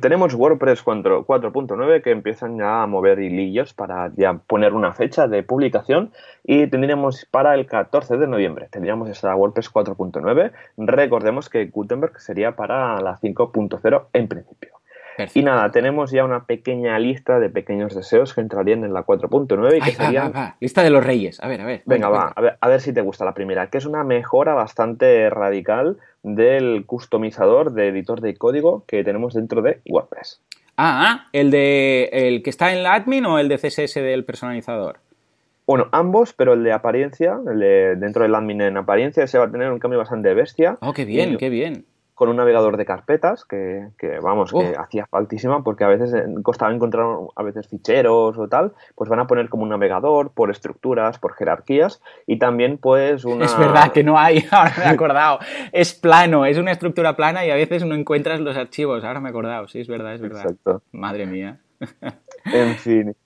tenemos 0.00 0.34
WordPress 0.34 0.84
4.9 0.84 2.02
que 2.02 2.10
empiezan 2.10 2.58
ya 2.58 2.82
a 2.82 2.86
mover 2.88 3.20
hilillos 3.20 3.72
para 3.72 4.10
ya 4.16 4.34
poner 4.34 4.74
una 4.74 4.92
fecha 4.92 5.28
de 5.28 5.44
publicación 5.44 6.10
y 6.42 6.66
tendríamos 6.66 7.24
para 7.30 7.54
el 7.54 7.66
14 7.66 8.16
de 8.16 8.26
noviembre. 8.26 8.66
Tendríamos 8.68 9.08
esta 9.08 9.36
WordPress 9.36 9.72
4.9. 9.72 10.50
Recordemos 10.78 11.48
que 11.48 11.66
Gutenberg 11.66 12.20
sería 12.20 12.56
para 12.56 13.00
la 13.00 13.16
5.0 13.16 14.06
en 14.12 14.26
principio. 14.26 14.75
Y 15.34 15.42
nada, 15.42 15.70
tenemos 15.70 16.10
ya 16.10 16.24
una 16.24 16.44
pequeña 16.44 16.98
lista 16.98 17.38
de 17.38 17.48
pequeños 17.48 17.94
deseos 17.94 18.34
que 18.34 18.40
entrarían 18.40 18.84
en 18.84 18.92
la 18.92 19.04
4.9 19.04 19.78
y 19.78 19.80
que 19.80 19.92
serían... 19.92 20.32
Lista 20.60 20.82
de 20.82 20.90
los 20.90 21.04
reyes. 21.04 21.42
A 21.42 21.48
ver, 21.48 21.60
a 21.60 21.66
ver. 21.66 21.82
Venga, 21.86 22.08
va, 22.08 22.32
a 22.34 22.40
ver, 22.40 22.58
a 22.60 22.68
ver 22.68 22.80
si 22.80 22.92
te 22.92 23.00
gusta 23.00 23.24
la 23.24 23.34
primera, 23.34 23.68
que 23.68 23.78
es 23.78 23.86
una 23.86 24.04
mejora 24.04 24.54
bastante 24.54 25.30
radical 25.30 25.96
del 26.22 26.84
customizador 26.86 27.72
de 27.72 27.88
editor 27.88 28.20
de 28.20 28.36
código 28.36 28.84
que 28.86 29.04
tenemos 29.04 29.34
dentro 29.34 29.62
de 29.62 29.80
WordPress. 29.86 30.42
Ah, 30.76 31.02
ah 31.06 31.26
¿el, 31.32 31.50
de, 31.50 32.10
el 32.12 32.42
que 32.42 32.50
está 32.50 32.72
en 32.72 32.82
la 32.82 32.94
admin 32.94 33.24
o 33.26 33.38
el 33.38 33.48
de 33.48 33.56
CSS 33.56 33.94
del 33.94 34.24
personalizador? 34.24 34.98
Bueno, 35.66 35.88
ambos, 35.92 36.32
pero 36.32 36.52
el 36.52 36.62
de 36.62 36.72
apariencia, 36.72 37.38
el 37.50 37.58
de 37.58 37.96
dentro 37.96 38.22
del 38.22 38.34
admin 38.34 38.60
en 38.60 38.76
apariencia, 38.76 39.24
ese 39.24 39.38
va 39.38 39.46
a 39.46 39.50
tener 39.50 39.72
un 39.72 39.78
cambio 39.78 39.98
bastante 39.98 40.32
bestia. 40.34 40.78
Oh, 40.80 40.92
qué 40.92 41.04
bien, 41.04 41.38
qué 41.38 41.48
bien 41.48 41.86
con 42.16 42.30
un 42.30 42.36
navegador 42.36 42.78
de 42.78 42.86
carpetas 42.86 43.44
que, 43.44 43.90
vamos, 44.22 44.50
que 44.50 44.74
hacía 44.76 45.06
faltísima 45.06 45.62
porque 45.62 45.84
a 45.84 45.88
veces 45.88 46.14
costaba 46.42 46.72
encontrar 46.72 47.06
a 47.36 47.42
veces 47.42 47.68
ficheros 47.68 48.38
o 48.38 48.48
tal, 48.48 48.72
pues 48.94 49.10
van 49.10 49.20
a 49.20 49.26
poner 49.26 49.50
como 49.50 49.64
un 49.64 49.68
navegador 49.68 50.32
por 50.32 50.50
estructuras, 50.50 51.18
por 51.18 51.34
jerarquías 51.34 52.00
y 52.26 52.38
también 52.38 52.78
pues 52.78 53.26
una... 53.26 53.44
Es 53.44 53.58
verdad 53.58 53.92
que 53.92 54.02
no 54.02 54.18
hay, 54.18 54.46
ahora 54.50 54.72
me 54.78 54.84
he 54.84 54.88
acordado, 54.88 55.40
es 55.72 55.92
plano, 55.92 56.46
es 56.46 56.56
una 56.56 56.72
estructura 56.72 57.14
plana 57.16 57.44
y 57.44 57.50
a 57.50 57.54
veces 57.54 57.84
no 57.84 57.94
encuentras 57.94 58.40
los 58.40 58.56
archivos, 58.56 59.04
ahora 59.04 59.20
me 59.20 59.28
he 59.28 59.30
acordado, 59.30 59.68
sí, 59.68 59.80
es 59.80 59.88
verdad, 59.88 60.14
es 60.14 60.22
verdad. 60.22 60.40
Exacto. 60.40 60.82
Madre 60.92 61.26
mía. 61.26 61.60
En 62.44 62.76
fin. 62.76 63.16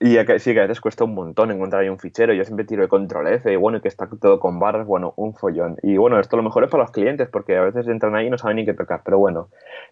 Y 0.00 0.16
sí, 0.38 0.54
que 0.54 0.60
a 0.60 0.62
veces 0.62 0.80
cuesta 0.80 1.02
un 1.02 1.14
montón 1.14 1.50
encontrar 1.50 1.82
ahí 1.82 1.88
un 1.88 1.98
fichero. 1.98 2.32
Yo 2.32 2.44
siempre 2.44 2.64
tiro 2.64 2.82
de 2.82 2.88
control 2.88 3.26
F 3.28 3.52
y 3.52 3.56
bueno, 3.56 3.80
que 3.80 3.88
está 3.88 4.06
todo 4.06 4.38
con 4.38 4.60
barras, 4.60 4.86
bueno, 4.86 5.12
un 5.16 5.34
follón. 5.34 5.76
Y 5.82 5.96
bueno, 5.96 6.20
esto 6.20 6.36
lo 6.36 6.44
mejor 6.44 6.62
es 6.62 6.70
para 6.70 6.84
los 6.84 6.92
clientes 6.92 7.28
porque 7.28 7.56
a 7.56 7.62
veces 7.62 7.88
entran 7.88 8.14
ahí 8.14 8.28
y 8.28 8.30
no 8.30 8.38
saben 8.38 8.56
ni 8.58 8.64
qué 8.64 8.74
tocar. 8.74 9.02
Pero 9.04 9.18
bueno, 9.18 9.48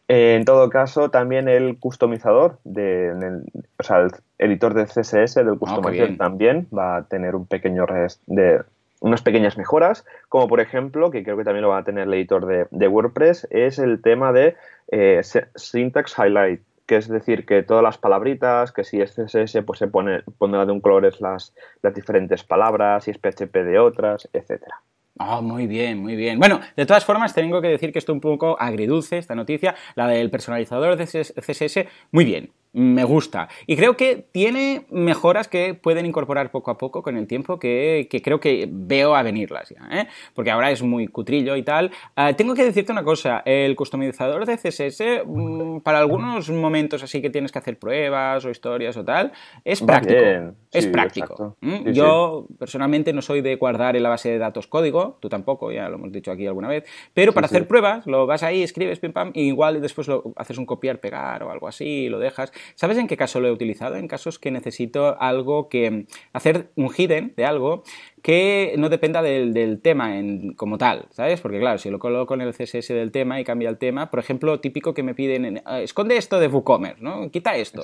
eh, 0.06 0.36
en 0.36 0.44
todo 0.44 0.70
caso, 0.70 1.10
también 1.10 1.48
el 1.48 1.80
customizador, 1.80 2.58
de, 2.62 3.42
o 3.78 3.82
sea, 3.82 4.02
el 4.02 4.12
editor 4.38 4.74
de 4.74 4.84
CSS 4.84 5.34
del 5.34 5.54
ah, 5.54 5.56
customizador 5.58 6.16
también 6.16 6.68
va 6.76 6.98
a 6.98 7.08
tener 7.08 7.34
un 7.34 7.46
pequeño 7.46 7.84
rest 7.84 8.22
de 8.26 8.60
unas 9.00 9.22
pequeñas 9.22 9.58
mejoras, 9.58 10.04
como 10.28 10.46
por 10.46 10.60
ejemplo, 10.60 11.10
que 11.10 11.24
creo 11.24 11.36
que 11.36 11.44
también 11.44 11.62
lo 11.62 11.70
va 11.70 11.78
a 11.78 11.84
tener 11.84 12.06
el 12.06 12.14
editor 12.14 12.68
de, 12.70 12.88
WordPress, 12.88 13.46
es 13.50 13.78
el 13.78 14.00
tema 14.00 14.32
de 14.32 14.56
eh, 14.90 15.20
syntax 15.56 16.14
highlight 16.16 16.60
que 16.86 16.96
es 16.96 17.08
decir, 17.08 17.44
que 17.44 17.62
todas 17.62 17.82
las 17.82 17.98
palabritas, 17.98 18.72
que 18.72 18.84
si 18.84 19.00
es 19.00 19.14
CSS, 19.14 19.62
pues 19.66 19.78
se 19.78 19.88
pone, 19.88 20.22
pondrá 20.38 20.64
de 20.64 20.72
un 20.72 20.80
color 20.80 21.12
las, 21.20 21.54
las 21.82 21.94
diferentes 21.94 22.44
palabras, 22.44 23.04
si 23.04 23.10
es 23.10 23.18
PHP 23.18 23.54
de 23.64 23.78
otras, 23.78 24.28
etcétera. 24.32 24.80
Oh, 25.18 25.40
muy 25.40 25.66
bien, 25.66 25.98
muy 25.98 26.14
bien. 26.14 26.38
Bueno, 26.38 26.60
de 26.76 26.84
todas 26.84 27.04
formas, 27.04 27.34
tengo 27.34 27.62
que 27.62 27.68
decir 27.68 27.90
que 27.90 27.98
esto 27.98 28.12
un 28.12 28.20
poco 28.20 28.56
agridulce, 28.60 29.16
esta 29.16 29.34
noticia, 29.34 29.74
la 29.94 30.06
del 30.06 30.30
personalizador 30.30 30.96
de 30.96 31.06
CSS, 31.06 31.86
muy 32.12 32.24
bien 32.24 32.50
me 32.76 33.04
gusta. 33.04 33.48
Y 33.66 33.74
creo 33.74 33.96
que 33.96 34.26
tiene 34.32 34.84
mejoras 34.90 35.48
que 35.48 35.72
pueden 35.72 36.04
incorporar 36.04 36.50
poco 36.50 36.70
a 36.70 36.76
poco 36.76 37.02
con 37.02 37.16
el 37.16 37.26
tiempo 37.26 37.58
que, 37.58 38.06
creo 38.22 38.38
que 38.38 38.68
veo 38.70 39.16
a 39.16 39.22
venirlas 39.22 39.70
ya, 39.70 39.88
¿eh? 39.90 40.08
porque 40.34 40.50
ahora 40.50 40.70
es 40.70 40.82
muy 40.82 41.06
cutrillo 41.06 41.56
y 41.56 41.62
tal. 41.62 41.90
Ah, 42.16 42.34
tengo 42.34 42.52
que 42.52 42.64
decirte 42.64 42.92
una 42.92 43.02
cosa, 43.02 43.42
el 43.46 43.74
customizador 43.76 44.44
de 44.44 44.58
CSS, 44.58 45.22
mm, 45.24 45.78
para 45.78 46.00
algunos 46.00 46.50
momentos 46.50 47.02
así 47.02 47.22
que 47.22 47.30
tienes 47.30 47.50
que 47.50 47.58
hacer 47.58 47.78
pruebas 47.78 48.44
o 48.44 48.50
historias 48.50 48.94
o 48.98 49.04
tal, 49.04 49.32
es 49.64 49.80
práctico. 49.80 50.54
es 50.70 50.86
práctico. 50.86 51.56
Yo 51.86 52.46
personalmente 52.58 53.14
no 53.14 53.22
soy 53.22 53.40
de 53.40 53.56
guardar 53.56 53.96
en 53.96 54.02
la 54.02 54.10
base 54.10 54.28
de 54.28 54.36
datos 54.36 54.66
código, 54.66 55.16
tú 55.20 55.30
tampoco, 55.30 55.72
ya 55.72 55.88
lo 55.88 55.94
hemos 55.94 56.12
dicho 56.12 56.30
aquí 56.30 56.46
alguna 56.46 56.68
vez, 56.68 56.84
pero 57.14 57.32
para 57.32 57.46
hacer 57.46 57.66
pruebas 57.66 58.06
lo 58.06 58.26
vas 58.26 58.42
ahí, 58.42 58.62
escribes, 58.62 58.98
pim 58.98 59.14
pam, 59.14 59.30
y 59.32 59.44
igual 59.44 59.80
después 59.80 60.08
lo 60.08 60.34
haces 60.36 60.58
un 60.58 60.66
copiar, 60.66 61.00
pegar 61.00 61.42
o 61.42 61.50
algo 61.50 61.68
así, 61.68 62.10
lo 62.10 62.18
dejas. 62.18 62.52
¿Sabes 62.74 62.98
en 62.98 63.06
qué 63.06 63.16
caso 63.16 63.40
lo 63.40 63.48
he 63.48 63.52
utilizado? 63.52 63.96
En 63.96 64.08
casos 64.08 64.38
que 64.38 64.50
necesito 64.50 65.20
algo 65.20 65.68
que 65.68 66.06
hacer 66.32 66.70
un 66.74 66.90
hidden 66.94 67.34
de 67.36 67.44
algo 67.44 67.82
que 68.22 68.74
no 68.76 68.88
dependa 68.88 69.22
del, 69.22 69.80
tema 69.80 70.18
en, 70.18 70.54
como 70.54 70.78
tal, 70.78 71.06
¿sabes? 71.10 71.40
Porque 71.40 71.60
claro, 71.60 71.78
si 71.78 71.90
lo 71.90 72.00
coloco 72.00 72.34
en 72.34 72.40
el 72.40 72.52
CSS 72.52 72.88
del 72.88 73.12
tema 73.12 73.38
y 73.40 73.44
cambia 73.44 73.68
el 73.68 73.78
tema, 73.78 74.10
por 74.10 74.18
ejemplo, 74.18 74.58
típico 74.58 74.94
que 74.94 75.04
me 75.04 75.14
piden, 75.14 75.62
ah, 75.64 75.80
esconde 75.80 76.16
esto 76.16 76.40
de 76.40 76.48
WooCommerce, 76.48 77.00
¿no? 77.02 77.30
Quita 77.30 77.54
esto. 77.54 77.82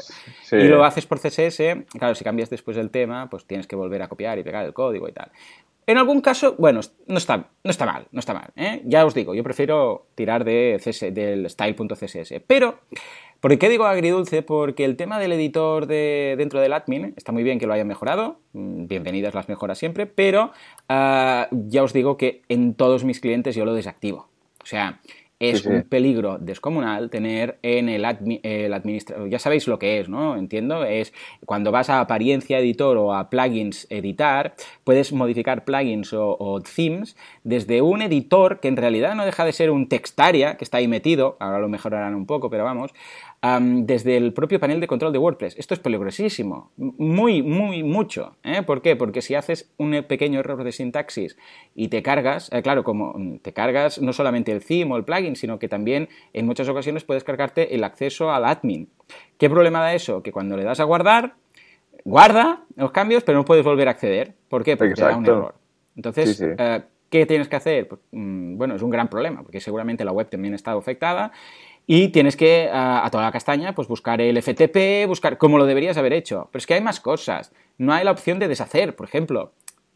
Y 0.51 0.65
lo 0.65 0.85
haces 0.85 1.07
por 1.07 1.21
CSS, 1.21 1.85
claro, 1.97 2.17
si 2.17 2.25
cambias 2.25 2.51
después 2.51 2.77
el 2.77 2.91
tema, 2.91 3.31
pues 3.31 3.45
tienes 3.47 3.69
que 3.69 3.77
volver 3.77 4.03
a 4.03 4.09
copiar 4.09 4.39
y 4.39 4.43
pegar 4.43 4.67
el 4.67 4.73
código 4.73 5.09
y 5.09 5.13
tal. 5.13 5.31
En 5.87 5.99
algún 5.99 6.21
caso, 6.21 6.55
bueno, 6.59 6.81
no 7.07 7.19
está, 7.19 7.49
no 7.65 7.71
está 7.71 7.87
mal, 7.87 8.07
no 8.13 8.21
está 8.21 8.35
mal. 8.35 8.51
¿eh? 8.57 8.83
Ya 8.85 9.05
os 9.05 9.15
digo, 9.15 9.35
yo 9.35 9.43
prefiero 9.43 10.07
tirar 10.15 10.45
de 10.45 10.81
del 11.13 11.51
style.css. 11.51 12.35
Pero 12.47 12.79
¿Por 13.43 13.59
qué 13.59 13.69
digo 13.69 13.87
agridulce? 13.87 14.43
Porque 14.43 14.85
el 14.85 14.97
tema 14.97 15.19
del 15.19 15.33
editor 15.33 15.89
de, 15.89 16.37
dentro 16.39 16.61
del 16.61 16.73
admin 16.73 17.13
está 17.17 17.33
muy 17.33 17.43
bien 17.43 17.59
que 17.59 17.67
lo 17.67 17.73
hayan 17.73 17.89
mejorado, 17.89 18.39
mm, 18.53 18.87
bienvenidas 18.87 19.35
las 19.35 19.49
mejoras 19.49 19.79
siempre, 19.79 20.07
pero 20.07 20.53
ah, 20.89 21.49
ya 21.51 21.83
os 21.83 21.93
digo 21.93 22.17
que 22.17 22.43
en 22.49 22.75
todos 22.75 23.03
mis 23.03 23.19
clientes 23.19 23.57
yo 23.57 23.65
lo 23.65 23.75
desactivo. 23.75 24.29
O 24.63 24.67
sea, 24.67 25.01
es 25.43 25.67
un 25.67 25.83
peligro 25.83 26.39
descomunal 26.39 27.11
tener 27.11 27.59
en 27.63 27.89
el, 27.89 28.05
administrador, 28.05 29.29
ya 29.29 29.41
sabéis 29.41 29.67
lo 29.67 29.77
que 29.77 29.99
es, 29.99 30.09
¿no? 30.09 30.37
Entiendo, 30.37 30.85
es 30.85 31.13
cuando 31.45 31.73
vas 31.73 31.91
a 31.91 31.99
apariencia 31.99 32.61
editor 32.61 32.97
o 32.97 33.13
a 33.13 33.29
plugins 33.29 33.89
editar, 33.91 34.55
puedes 34.85 35.13
modificar 35.13 35.65
plugins 35.65 36.13
o, 36.13 36.63
themes 36.63 37.17
desde 37.43 37.83
un 37.83 38.03
editor 38.03 38.61
que 38.61 38.69
en 38.69 38.77
realidad 38.77 39.17
no 39.17 39.25
deja 39.25 39.45
de 39.45 39.53
ser 39.53 39.73
un 39.73 39.89
textaria 39.89 40.57
que 40.57 40.63
está 40.63 40.79
ahí 40.79 40.87
metido, 40.87 41.37
ahora 41.41 41.59
lo 41.59 41.69
mejorarán 41.69 42.15
un 42.15 42.27
poco, 42.27 42.49
pero 42.49 42.63
vamos, 42.63 42.93
desde 43.43 44.17
el 44.17 44.33
propio 44.33 44.61
panel 44.61 44.79
de 44.79 44.87
control 44.87 45.13
de 45.13 45.19
WordPress. 45.19 45.59
Esto 45.59 45.75
es 45.75 45.81
peligrosísimo, 45.81 46.71
muy, 46.77 47.43
muy, 47.43 47.83
mucho. 47.83 48.37
¿eh? 48.45 48.63
¿Por 48.63 48.83
qué? 48.83 48.95
Porque 48.95 49.21
si 49.21 49.35
haces 49.35 49.73
un 49.79 50.05
pequeño 50.07 50.39
error 50.39 50.63
de 50.63 50.71
sintaxis 50.71 51.37
y 51.75 51.89
te 51.89 52.05
cargas, 52.05 52.53
eh, 52.53 52.63
claro, 52.63 52.85
como 52.85 53.41
te 53.43 53.53
cargas 53.53 54.01
no 54.01 54.13
solamente 54.13 54.53
el 54.53 54.65
theme 54.65 54.93
o 54.93 54.97
el 54.97 55.05
plugin, 55.05 55.35
sino 55.35 55.59
que 55.59 55.67
también 55.67 56.09
en 56.33 56.47
muchas 56.47 56.69
ocasiones 56.69 57.03
puedes 57.03 57.25
cargarte 57.25 57.75
el 57.75 57.83
acceso 57.83 58.31
al 58.31 58.45
admin. 58.45 58.89
¿Qué 59.39 59.51
problema 59.51 59.81
da 59.81 59.93
eso? 59.93 60.23
Que 60.23 60.31
cuando 60.31 60.57
le 60.57 60.63
das 60.63 60.79
a 60.79 60.85
guardar, 60.85 61.35
guarda 62.05 62.63
los 62.77 62.93
cambios, 62.93 63.25
pero 63.25 63.39
no 63.39 63.45
puedes 63.45 63.65
volver 63.65 63.89
a 63.89 63.91
acceder. 63.91 64.35
¿Por 64.49 64.63
qué? 64.63 64.77
Porque 64.77 64.95
te 64.95 65.03
da 65.03 65.17
un 65.17 65.27
error. 65.27 65.57
Entonces, 65.97 66.41
eh, 66.41 66.83
¿qué 67.11 67.27
tienes 67.27 67.49
que 67.49 67.57
hacer? 67.57 67.89
Pues, 67.89 68.01
mm, 68.13 68.57
bueno, 68.57 68.77
es 68.77 68.83
un 68.83 68.91
gran 68.91 69.09
problema, 69.09 69.43
porque 69.43 69.61
seguramente 69.61 70.05
la 70.05 70.13
web 70.13 70.29
también 70.29 70.55
está 70.55 70.73
afectada 70.73 71.33
y 71.87 72.09
tienes 72.09 72.37
que, 72.37 72.71
a, 72.73 73.09
toda 73.11 73.25
la 73.25 73.33
castaña, 73.33 73.75
pues 73.75 73.89
buscar 73.89 74.21
el 74.21 74.41
FTP, 74.41 75.07
buscar 75.07 75.39
como 75.39 75.59
lo 75.59 75.67
deberías 75.67 75.97
haber 75.97 76.13
hecho. 76.13 76.49
Pero 76.53 76.61
es 76.61 76.67
que 76.67 76.75
hay 76.75 76.81
más 76.81 77.01
cosas. 77.01 77.53
No 77.79 77.93
hay 77.93 78.05
la 78.05 78.13
opción 78.13 78.39
de 78.39 78.49
deshacer, 78.49 78.95
por 78.95 79.07
ejemplo. 79.07 79.53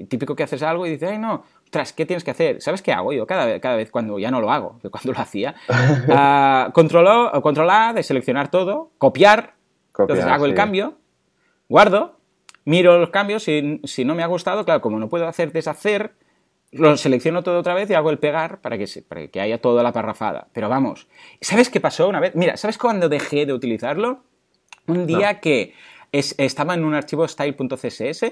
típico 0.08 0.34
que 0.34 0.42
haces 0.42 0.62
algo 0.62 0.86
y 0.86 0.90
dices, 0.90 1.10
ay, 1.10 1.18
no, 1.18 1.44
tras, 1.70 1.92
¿qué 1.92 2.04
tienes 2.04 2.24
que 2.24 2.32
hacer? 2.32 2.60
¿Sabes 2.60 2.82
qué 2.82 2.92
hago 2.92 3.12
yo 3.12 3.26
cada, 3.26 3.60
cada 3.60 3.76
vez 3.76 3.90
cuando 3.90 4.18
ya 4.18 4.30
no 4.30 4.40
lo 4.40 4.50
hago? 4.50 4.78
Cuando 4.90 5.12
lo 5.12 5.18
hacía. 5.18 5.54
uh, 5.68 6.72
controlo, 6.72 7.32
de 7.94 8.02
seleccionar 8.02 8.50
todo, 8.50 8.90
copiar, 8.98 9.54
entonces 9.98 10.24
hago 10.26 10.46
el 10.46 10.54
cambio, 10.54 10.98
guardo, 11.68 12.18
miro 12.64 12.98
los 12.98 13.10
cambios, 13.10 13.48
y 13.48 13.80
si 13.84 14.04
no 14.04 14.14
me 14.14 14.22
ha 14.22 14.26
gustado, 14.26 14.64
claro, 14.64 14.80
como 14.80 14.98
no 14.98 15.08
puedo 15.08 15.26
hacer 15.26 15.52
deshacer, 15.52 16.12
lo 16.78 16.96
selecciono 16.96 17.42
todo 17.42 17.58
otra 17.58 17.74
vez 17.74 17.90
y 17.90 17.94
hago 17.94 18.10
el 18.10 18.18
pegar 18.18 18.60
para 18.60 18.78
que, 18.78 18.86
para 19.08 19.26
que 19.28 19.40
haya 19.40 19.60
toda 19.60 19.82
la 19.82 19.92
parrafada. 19.92 20.48
Pero 20.52 20.68
vamos, 20.68 21.08
¿sabes 21.40 21.70
qué 21.70 21.80
pasó 21.80 22.08
una 22.08 22.20
vez? 22.20 22.34
Mira, 22.34 22.56
¿sabes 22.56 22.78
cuándo 22.78 23.08
dejé 23.08 23.46
de 23.46 23.52
utilizarlo? 23.52 24.22
Un 24.86 25.06
día 25.06 25.40
que 25.40 25.74
estaba 26.12 26.74
en 26.74 26.84
un 26.84 26.94
archivo 26.94 27.26
style.css 27.26 28.24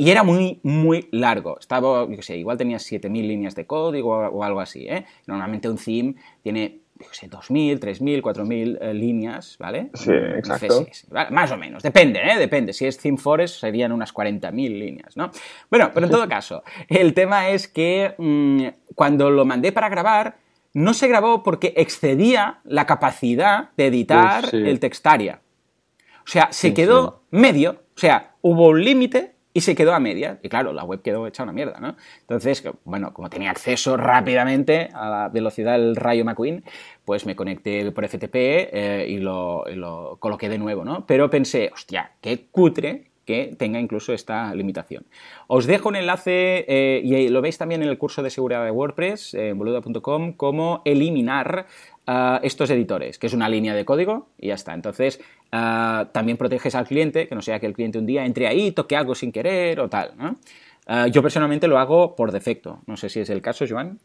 y 0.00 0.10
era 0.10 0.22
muy, 0.22 0.60
muy 0.62 1.08
largo. 1.10 1.58
Estaba, 1.58 2.06
yo 2.08 2.22
sé, 2.22 2.36
igual 2.36 2.56
tenía 2.56 2.76
7.000 2.76 3.10
líneas 3.10 3.56
de 3.56 3.66
código 3.66 4.16
o, 4.16 4.44
algo 4.44 4.60
así. 4.60 4.86
¿eh? 4.88 5.04
Normalmente 5.26 5.68
un 5.68 5.76
theme 5.76 6.14
tiene, 6.40 6.82
yo 7.00 7.08
sé, 7.12 7.28
2.000, 7.28 7.78
3.000, 7.78 8.22
4.000 8.22 8.92
líneas, 8.92 9.56
¿vale? 9.58 9.90
Sí, 9.94 10.12
exacto. 10.12 10.86
Más 11.30 11.50
o 11.50 11.56
menos, 11.56 11.82
depende, 11.82 12.20
¿eh? 12.20 12.38
Depende. 12.38 12.72
Si 12.72 12.86
es 12.86 12.98
Theme 12.98 13.18
Forest 13.18 13.60
serían 13.60 13.92
unas 13.92 14.12
40.000 14.12 14.52
líneas, 14.52 15.16
¿no? 15.16 15.30
Bueno, 15.70 15.90
pero 15.94 16.06
en 16.06 16.12
todo 16.12 16.28
caso, 16.28 16.62
el 16.88 17.14
tema 17.14 17.48
es 17.48 17.68
que 17.68 18.14
mm, 18.18 18.94
cuando 18.94 19.30
lo 19.30 19.44
mandé 19.44 19.72
para 19.72 19.88
grabar, 19.88 20.36
no 20.74 20.94
se 20.94 21.08
grabó 21.08 21.42
porque 21.42 21.74
excedía 21.76 22.60
la 22.64 22.86
capacidad 22.86 23.70
de 23.76 23.86
editar 23.86 24.54
el 24.54 24.80
textaria. 24.80 25.40
O 26.24 26.30
sea, 26.30 26.48
se 26.50 26.74
quedó 26.74 27.22
medio, 27.30 27.82
o 27.96 27.98
sea, 27.98 28.34
hubo 28.42 28.68
un 28.68 28.84
límite 28.84 29.34
y 29.58 29.60
se 29.60 29.74
quedó 29.74 29.92
a 29.92 29.98
media. 29.98 30.38
Y 30.40 30.48
claro, 30.48 30.72
la 30.72 30.84
web 30.84 31.02
quedó 31.02 31.26
hecha 31.26 31.42
una 31.42 31.52
mierda, 31.52 31.80
¿no? 31.80 31.96
Entonces, 32.20 32.62
bueno, 32.84 33.12
como 33.12 33.28
tenía 33.28 33.50
acceso 33.50 33.96
rápidamente 33.96 34.88
a 34.94 35.10
la 35.10 35.28
velocidad 35.30 35.72
del 35.72 35.96
rayo 35.96 36.24
McQueen, 36.24 36.62
pues 37.04 37.26
me 37.26 37.34
conecté 37.34 37.90
por 37.90 38.06
FTP 38.06 38.34
eh, 38.36 39.06
y, 39.08 39.18
lo, 39.18 39.64
lo, 39.74 40.16
coloqué 40.20 40.48
de 40.48 40.58
nuevo, 40.58 40.84
¿no? 40.84 41.04
Pero 41.06 41.28
pensé, 41.28 41.72
hostia, 41.74 42.12
qué 42.20 42.46
cutre 42.52 43.10
que 43.28 43.54
tenga 43.58 43.78
incluso 43.78 44.14
esta 44.14 44.54
limitación. 44.54 45.04
Os 45.48 45.66
dejo 45.66 45.90
un 45.90 45.96
enlace, 45.96 46.64
eh, 46.66 47.02
y 47.04 47.28
lo 47.28 47.42
veis 47.42 47.58
también 47.58 47.82
en 47.82 47.90
el 47.90 47.98
curso 47.98 48.22
de 48.22 48.30
seguridad 48.30 48.64
de 48.64 48.70
WordPress, 48.70 49.34
en 49.34 49.58
boluda.com, 49.58 50.32
cómo 50.32 50.80
eliminar 50.86 51.66
ah, 52.06 52.40
estos 52.42 52.70
editores, 52.70 53.18
que 53.18 53.26
es 53.26 53.34
una 53.34 53.50
línea 53.50 53.74
de 53.74 53.84
código 53.84 54.30
y 54.38 54.46
ya 54.46 54.54
está. 54.54 54.72
Entonces, 54.72 55.20
ah, 55.52 56.08
también 56.10 56.38
proteges 56.38 56.74
al 56.74 56.86
cliente, 56.86 57.28
que 57.28 57.34
no 57.34 57.42
sea 57.42 57.60
que 57.60 57.66
el 57.66 57.74
cliente 57.74 57.98
un 57.98 58.06
día 58.06 58.24
entre 58.24 58.46
ahí, 58.46 58.72
toque 58.72 58.96
algo 58.96 59.14
sin 59.14 59.30
querer 59.30 59.78
o 59.80 59.90
tal. 59.90 60.14
Ah, 60.86 61.06
yo 61.08 61.20
personalmente 61.20 61.68
lo 61.68 61.78
hago 61.78 62.16
por 62.16 62.32
defecto. 62.32 62.80
No 62.86 62.96
sé 62.96 63.10
si 63.10 63.20
es 63.20 63.28
el 63.28 63.42
caso, 63.42 63.66
Joan. 63.68 63.98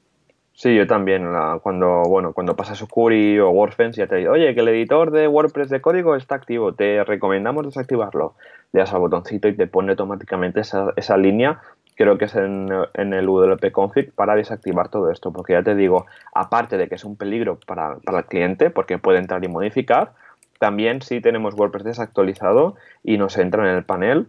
Sí, 0.55 0.75
yo 0.75 0.85
también. 0.85 1.27
cuando, 1.61 2.03
bueno, 2.03 2.33
cuando 2.33 2.55
pasas 2.55 2.77
Sucuri 2.77 3.39
o 3.39 3.49
WordFence 3.49 3.99
ya 3.99 4.07
te 4.07 4.17
digo, 4.17 4.33
oye, 4.33 4.53
que 4.53 4.61
el 4.61 4.67
editor 4.69 5.11
de 5.11 5.27
WordPress 5.27 5.69
de 5.69 5.81
código 5.81 6.15
está 6.15 6.35
activo, 6.35 6.73
te 6.73 7.03
recomendamos 7.03 7.65
desactivarlo. 7.65 8.35
Le 8.71 8.81
das 8.81 8.93
al 8.93 8.99
botoncito 8.99 9.47
y 9.47 9.55
te 9.55 9.67
pone 9.67 9.91
automáticamente 9.91 10.61
esa, 10.61 10.93
esa 10.95 11.17
línea, 11.17 11.59
creo 11.95 12.17
que 12.17 12.25
es 12.25 12.35
en, 12.35 12.69
en, 12.93 13.13
el 13.13 13.25
WP 13.25 13.71
config, 13.71 14.11
para 14.13 14.35
desactivar 14.35 14.89
todo 14.89 15.11
esto. 15.11 15.33
Porque 15.33 15.53
ya 15.53 15.63
te 15.63 15.75
digo, 15.75 16.05
aparte 16.33 16.77
de 16.77 16.87
que 16.87 16.95
es 16.95 17.03
un 17.03 17.15
peligro 17.17 17.59
para, 17.65 17.97
para 17.97 18.19
el 18.19 18.25
cliente, 18.25 18.69
porque 18.69 18.99
puede 18.99 19.19
entrar 19.19 19.43
y 19.43 19.47
modificar, 19.47 20.13
también 20.59 21.01
si 21.01 21.19
tenemos 21.19 21.55
WordPress 21.55 21.83
desactualizado 21.83 22.75
y 23.03 23.17
nos 23.17 23.37
entra 23.37 23.69
en 23.69 23.75
el 23.75 23.83
panel, 23.83 24.27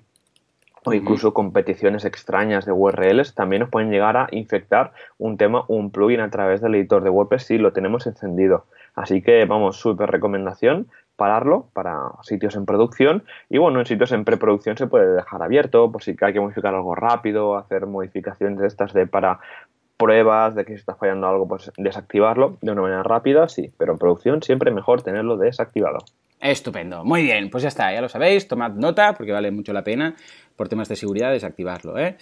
o 0.85 0.93
incluso 0.93 1.33
competiciones 1.33 2.05
extrañas 2.05 2.67
de 2.67 2.73
URLs, 2.73 3.35
también 3.35 3.61
nos 3.61 3.71
pueden 3.71 3.91
llegar 3.91 4.17
a 4.17 4.29
infectar 4.31 4.93
un 5.19 5.37
tema, 5.37 5.65
un 5.69 5.91
plugin 5.91 6.21
a 6.21 6.31
través 6.31 6.61
del 6.61 6.75
editor 6.75 7.03
de 7.03 7.11
WordPress 7.11 7.45
si 7.45 7.59
lo 7.59 7.73
tenemos 7.73 8.07
encendido. 8.07 8.67
Así 8.95 9.23
que 9.23 9.45
vamos, 9.47 9.77
súper 9.77 10.11
recomendación, 10.11 10.89
pararlo 11.17 11.69
para 11.73 12.11
sitios 12.23 12.57
en 12.57 12.67
producción 12.67 13.25
y 13.49 13.59
bueno, 13.59 13.81
en 13.81 13.87
sitios 13.87 14.13
en 14.13 14.25
preproducción 14.25 14.77
se 14.77 14.87
puede 14.87 15.13
dejar 15.15 15.43
abierto 15.43 15.91
por 15.91 16.03
si 16.03 16.17
hay 16.21 16.33
que 16.33 16.41
modificar 16.41 16.75
algo 16.75 16.95
rápido, 16.95 17.57
hacer 17.57 17.87
modificaciones 17.87 18.59
de 18.59 18.67
estas 18.67 18.93
de 18.93 19.07
para 19.07 19.41
pruebas 19.97 20.55
de 20.55 20.65
que 20.65 20.73
se 20.73 20.81
está 20.81 20.95
fallando 20.95 21.29
algo, 21.29 21.47
pues 21.47 21.71
desactivarlo 21.77 22.59
de 22.61 22.73
una 22.73 22.83
manera 22.83 23.03
rápida, 23.03 23.49
sí, 23.49 23.73
pero 23.79 23.93
en 23.93 23.99
producción 23.99 24.43
siempre 24.43 24.71
mejor 24.71 25.03
tenerlo 25.03 25.37
desactivado. 25.37 25.99
Estupendo, 26.41 27.05
muy 27.05 27.23
bien, 27.23 27.49
pues 27.49 27.63
ya 27.63 27.69
está, 27.69 27.93
ya 27.93 28.03
lo 28.03 28.09
sabéis, 28.09 28.49
tomad 28.49 28.73
nota 28.73 29.15
porque 29.15 29.33
vale 29.33 29.51
mucho 29.51 29.73
la 29.73 29.83
pena 29.83 30.15
por 30.57 30.69
temas 30.69 30.89
de 30.89 30.97
seguridad 30.97 31.33
desactivarlo. 31.33 31.99
¿eh? 31.99 32.17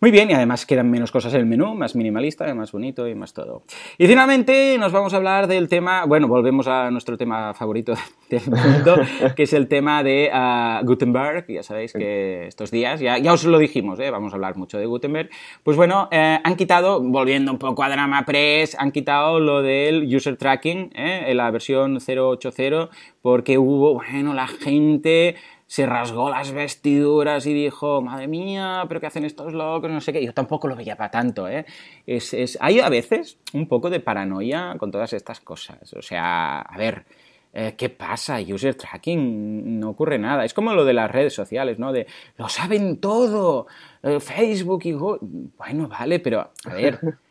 Muy 0.00 0.10
bien, 0.10 0.30
y 0.30 0.34
además 0.34 0.66
quedan 0.66 0.90
menos 0.90 1.10
cosas 1.10 1.34
en 1.34 1.40
el 1.40 1.46
menú, 1.46 1.74
más 1.74 1.96
minimalista, 1.96 2.52
más 2.54 2.70
bonito 2.72 3.08
y 3.08 3.14
más 3.14 3.32
todo. 3.32 3.62
Y 3.96 4.06
finalmente 4.06 4.76
nos 4.78 4.92
vamos 4.92 5.14
a 5.14 5.16
hablar 5.16 5.46
del 5.46 5.68
tema, 5.68 6.04
bueno, 6.04 6.28
volvemos 6.28 6.68
a 6.68 6.90
nuestro 6.90 7.16
tema 7.16 7.54
favorito 7.54 7.94
del 8.30 8.42
mundo, 8.46 8.96
que 9.36 9.42
es 9.42 9.52
el 9.52 9.68
tema 9.68 10.02
de 10.02 10.30
uh, 10.32 10.84
Gutenberg. 10.84 11.46
Ya 11.48 11.62
sabéis 11.62 11.92
que 11.92 12.46
estos 12.46 12.70
días, 12.70 13.00
ya, 13.00 13.18
ya 13.18 13.32
os 13.32 13.44
lo 13.44 13.58
dijimos, 13.58 13.98
¿eh? 14.00 14.10
vamos 14.10 14.32
a 14.32 14.36
hablar 14.36 14.56
mucho 14.56 14.78
de 14.78 14.86
Gutenberg. 14.86 15.30
Pues 15.62 15.76
bueno, 15.76 16.08
eh, 16.10 16.38
han 16.42 16.56
quitado, 16.56 17.00
volviendo 17.00 17.50
un 17.50 17.58
poco 17.58 17.82
a 17.82 17.88
Drama 17.88 18.24
Press, 18.24 18.76
han 18.78 18.92
quitado 18.92 19.40
lo 19.40 19.62
del 19.62 20.14
user 20.14 20.36
tracking 20.36 20.92
¿eh? 20.94 21.24
en 21.26 21.36
la 21.36 21.50
versión 21.50 21.96
0.8.0 21.96 22.88
porque 23.22 23.58
hubo, 23.58 23.94
bueno, 23.94 24.34
la 24.34 24.46
gente 24.46 25.36
se 25.68 25.84
rasgó 25.84 26.30
las 26.30 26.50
vestiduras 26.50 27.46
y 27.46 27.52
dijo, 27.52 28.00
madre 28.00 28.26
mía, 28.26 28.86
pero 28.88 29.00
¿qué 29.00 29.06
hacen 29.06 29.26
estos 29.26 29.52
locos? 29.52 29.90
No 29.90 30.00
sé 30.00 30.14
qué. 30.14 30.24
Yo 30.24 30.32
tampoco 30.32 30.66
lo 30.66 30.74
veía 30.74 30.96
para 30.96 31.10
tanto, 31.10 31.46
¿eh? 31.46 31.66
Es, 32.06 32.32
es... 32.32 32.56
Hay 32.62 32.80
a 32.80 32.88
veces 32.88 33.38
un 33.52 33.68
poco 33.68 33.90
de 33.90 34.00
paranoia 34.00 34.76
con 34.78 34.90
todas 34.90 35.12
estas 35.12 35.40
cosas. 35.40 35.92
O 35.92 36.00
sea, 36.00 36.60
a 36.60 36.78
ver, 36.78 37.04
eh, 37.52 37.74
¿qué 37.76 37.90
pasa? 37.90 38.38
User 38.40 38.74
tracking, 38.74 39.78
no 39.78 39.90
ocurre 39.90 40.18
nada. 40.18 40.46
Es 40.46 40.54
como 40.54 40.72
lo 40.72 40.86
de 40.86 40.94
las 40.94 41.10
redes 41.10 41.34
sociales, 41.34 41.78
¿no? 41.78 41.92
De, 41.92 42.06
lo 42.38 42.48
saben 42.48 42.96
todo, 42.98 43.66
eh, 44.02 44.20
Facebook 44.20 44.80
y 44.84 44.92
Bueno, 44.92 45.86
vale, 45.88 46.18
pero, 46.18 46.50
a 46.64 46.74
ver... 46.74 46.98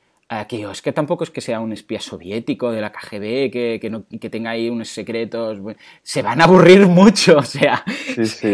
que 0.49 0.69
es 0.69 0.81
que 0.81 0.91
tampoco 0.91 1.23
es 1.23 1.29
que 1.29 1.39
sea 1.39 1.61
un 1.61 1.71
espía 1.71 2.01
soviético 2.01 2.71
de 2.71 2.81
la 2.81 2.91
KGB 2.91 3.49
que, 3.49 3.79
que, 3.81 3.89
no, 3.89 4.03
que 4.19 4.29
tenga 4.29 4.51
ahí 4.51 4.69
unos 4.69 4.89
secretos. 4.89 5.59
Se 6.03 6.21
van 6.21 6.41
a 6.41 6.43
aburrir 6.43 6.85
mucho, 6.87 7.37
o 7.39 7.43
sea, 7.43 7.83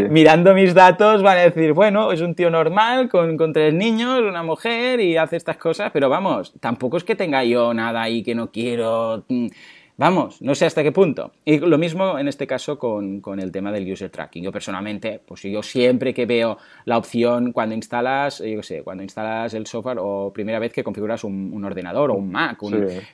mirando 0.09 0.53
mis 0.53 0.73
datos 0.75 1.23
van 1.23 1.37
a 1.37 1.41
decir, 1.41 1.73
bueno, 1.73 2.11
es 2.11 2.21
un 2.21 2.35
tío 2.35 2.51
normal 2.51 3.09
con, 3.09 3.37
con, 3.37 3.53
tres 3.53 3.73
niños, 3.73 4.21
una 4.21 4.43
mujer 4.43 4.99
y 4.99 5.17
hace 5.17 5.35
estas 5.35 5.57
cosas, 5.57 5.89
pero 5.91 6.09
vamos, 6.09 6.53
tampoco 6.59 6.97
es 6.97 7.03
que 7.03 7.15
tenga 7.15 7.43
yo 7.43 7.73
nada 7.73 8.03
ahí 8.03 8.21
que 8.21 8.35
no 8.35 8.51
quiero 8.51 9.25
mm, 9.27 9.47
Vamos, 9.95 10.41
no 10.41 10.55
sé 10.55 10.65
hasta 10.65 10.81
qué 10.81 10.91
punto. 10.91 11.33
Y 11.45 11.59
lo 11.59 11.77
mismo 11.77 12.17
en 12.17 12.27
este 12.27 12.47
caso 12.47 12.79
con, 12.79 13.21
el 13.39 13.51
tema 13.51 13.71
del 13.71 13.91
user 13.91 14.09
tracking. 14.09 14.43
Yo 14.43 14.51
personalmente, 14.51 15.21
pues 15.23 15.43
yo 15.43 15.61
siempre 15.61 16.15
que 16.15 16.25
veo 16.25 16.57
la 16.85 16.97
opción 16.97 17.51
cuando 17.51 17.75
instalas, 17.75 18.39
yo 18.39 18.57
qué 18.57 18.63
sé, 18.63 18.81
cuando 18.83 19.03
instalas 19.03 19.53
el 19.53 19.67
software 19.67 19.99
o 20.01 20.33
primera 20.33 20.57
vez 20.57 20.73
que 20.73 20.83
configuras 20.83 21.23
un, 21.23 21.63
ordenador 21.63 22.09
o 22.09 22.15
un 22.15 22.31
Mac, 22.31 22.57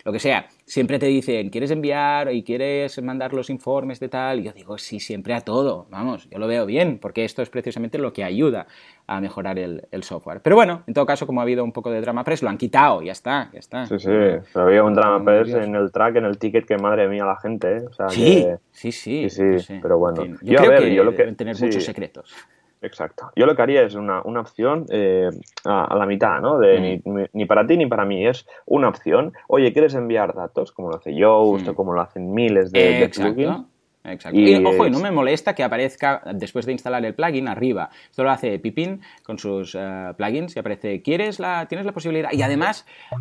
lo 0.06 0.12
que 0.14 0.20
sea, 0.20 0.48
siempre 0.66 1.00
te 1.00 1.08
dicen, 1.08 1.50
¿quieres 1.50 1.72
enviar 1.72 2.34
y 2.34 2.44
quieres 2.44 3.02
mandar 3.04 3.34
los 3.34 3.50
informes 3.50 4.00
de 4.00 4.08
tal? 4.08 4.40
Y 4.40 4.44
yo 4.44 4.54
digo, 4.54 4.78
sí, 4.78 5.02
siempre 5.02 5.34
a 5.34 5.42
todo. 5.42 5.86
Vamos, 5.90 6.30
yo 6.30 6.40
lo 6.40 6.48
veo 6.48 6.66
bien, 6.66 6.98
porque 6.98 7.26
esto 7.26 7.42
es 7.42 7.50
precisamente 7.50 7.98
lo 7.98 8.14
que 8.14 8.24
ayuda 8.24 8.68
a 9.10 9.20
mejorar 9.20 9.58
el, 9.58 10.04
software. 10.04 10.40
Pero 10.42 10.56
bueno, 10.56 10.84
en 10.86 10.94
todo 10.94 11.06
caso, 11.06 11.26
como 11.26 11.42
ha 11.42 11.44
habido 11.44 11.64
un 11.64 11.72
poco 11.72 11.90
de 11.90 12.00
drama 12.00 12.24
press, 12.24 12.44
lo 12.44 12.50
han 12.50 12.58
quitado, 12.58 13.02
ya 13.02 13.12
está, 13.12 13.50
ya 13.52 13.60
está. 13.60 13.88
Sí, 13.88 13.98
sí, 13.98 14.08
pero 14.54 14.66
había 14.66 14.84
un 14.84 14.94
drama 14.94 15.26
press 15.26 15.52
en 15.56 15.76
el 15.76 15.92
track, 15.92 16.18
en 16.18 16.26
el 16.26 16.38
ticket, 16.38 16.66
que 16.66 16.78
madre 16.78 17.08
mía 17.08 17.26
la 17.26 17.36
gente, 17.38 17.78
¿eh? 17.78 17.86
sí, 18.10 18.46
sí, 18.72 18.92
sí, 18.92 19.60
sí, 19.60 19.80
pero 19.82 19.98
bueno. 19.98 20.24
Yo, 20.44 20.58
creo 20.60 20.80
que 20.80 20.94
yo 20.94 21.04
lo 21.04 21.12
que... 21.12 21.18
deben 21.18 21.36
tener 21.36 21.60
muchos 21.60 21.84
secretos. 21.84 22.36
Exacto. 22.82 23.32
Yo 23.36 23.46
lo 23.46 23.56
que 23.56 23.62
haría 23.62 23.82
es 23.82 23.96
una, 23.96 24.22
una 24.22 24.40
opción 24.40 24.86
eh, 24.90 25.30
a, 25.66 25.96
la 25.98 26.06
mitad, 26.06 26.40
¿no? 26.40 26.60
De 26.60 27.02
mm. 27.04 27.24
ni, 27.34 27.46
para 27.46 27.68
ti 27.68 27.76
ni 27.76 27.88
para 27.88 28.06
mí. 28.06 28.26
Es 28.26 28.48
una 28.66 28.88
opción. 28.88 29.34
Oye, 29.48 29.74
¿quieres 29.74 29.96
enviar 29.96 30.34
datos? 30.34 30.72
Como 30.72 30.90
lo 30.90 30.96
hace 30.96 31.14
Yoast 31.14 31.68
mm. 31.68 31.70
o 31.72 31.76
como 31.76 31.94
lo 31.94 32.00
hacen 32.00 32.32
miles 32.32 32.72
de, 32.72 33.00
de 33.00 33.10
plugins. 33.10 33.66
Exacto. 34.12 34.40
Y, 34.40 34.56
ojo, 34.64 34.88
y 34.88 34.92
no 34.92 35.00
me 35.00 35.12
molesta 35.12 35.54
que 35.56 35.64
aparezezca 35.64 36.22
después 36.34 36.66
de 36.66 36.72
instalar 36.72 37.06
el 37.06 37.14
plugin 37.14 37.48
arriba. 37.48 37.90
Esto 38.10 38.24
lo 38.24 38.32
hace 38.32 38.60
Pipin 38.60 39.02
con 39.24 39.38
sus 39.38 39.76
eh, 39.76 40.14
plugins 40.18 40.56
y 40.56 40.60
aparece, 40.60 41.02
¿quieres 41.02 41.40
la, 41.40 41.68
tienes 41.68 41.86
la 41.86 41.92
posibilidad? 41.92 42.32
Y 42.32 42.42
además 42.42 42.86
eh, 43.12 43.18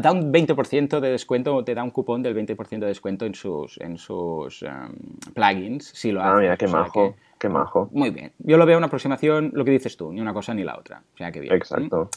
da 0.00 0.12
un 0.12 0.32
20% 0.32 1.00
de 1.00 1.10
descuento, 1.10 1.64
te 1.64 1.74
da 1.74 1.82
un 1.82 1.90
cupón 1.90 2.22
del 2.22 2.34
20% 2.36 2.78
de 2.78 2.86
descuento 2.86 3.26
en 3.26 3.34
sus, 3.34 3.80
en 3.80 3.98
sus 3.98 4.62
em, 4.62 4.92
plugins, 5.34 5.84
si 5.84 6.12
lo 6.12 6.20
hace. 6.20 6.30
Ah, 6.30 6.36
mira, 6.40 6.56
qué 6.56 6.66
majo, 6.66 7.14
qué 7.38 7.48
majo. 7.48 7.88
Muy 7.92 8.10
bien. 8.10 8.32
Yo 8.38 8.56
lo 8.56 8.66
veo 8.66 8.78
una 8.78 8.86
aproximación, 8.86 9.50
lo 9.54 9.64
que 9.64 9.70
dices 9.70 9.96
tú, 9.96 10.12
ni 10.12 10.20
una 10.20 10.32
cosa 10.32 10.54
ni 10.54 10.64
la 10.64 10.76
otra. 10.78 11.02
O 11.14 11.16
sea, 11.16 11.30
que 11.32 11.40
bien. 11.40 11.54
Exacto. 11.54 12.10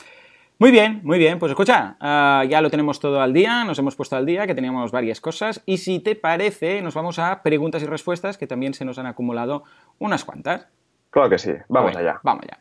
Muy 0.58 0.72
bien, 0.72 1.02
muy 1.04 1.18
bien. 1.18 1.38
Pues 1.38 1.50
escucha, 1.50 1.98
ah, 2.00 2.46
ya 2.48 2.62
lo 2.62 2.70
tenemos 2.70 3.00
todo 3.00 3.20
al 3.20 3.34
día, 3.34 3.66
nos 3.66 3.78
hemos 3.78 3.96
puesto 3.96 4.16
al 4.16 4.26
día, 4.26 4.48
que 4.48 4.56
teníamos 4.56 4.92
varias 4.92 5.20
cosas. 5.20 5.62
Y 5.66 5.78
si 5.78 6.00
te 6.00 6.16
parece, 6.16 6.82
nos 6.82 6.94
vamos 6.94 7.20
a 7.20 7.44
preguntas 7.44 7.84
y 7.84 7.86
respuestas, 7.86 8.38
que 8.38 8.48
también 8.48 8.74
se 8.74 8.86
nos 8.86 8.98
han 8.98 9.06
acumulado 9.06 9.64
unas 10.00 10.24
cuantas. 10.24 10.68
Claro 11.10 11.30
que 11.30 11.40
sí, 11.40 11.52
vamos 11.68 11.96
allá. 11.96 12.20
Vamos 12.24 12.44
allá. 12.44 12.60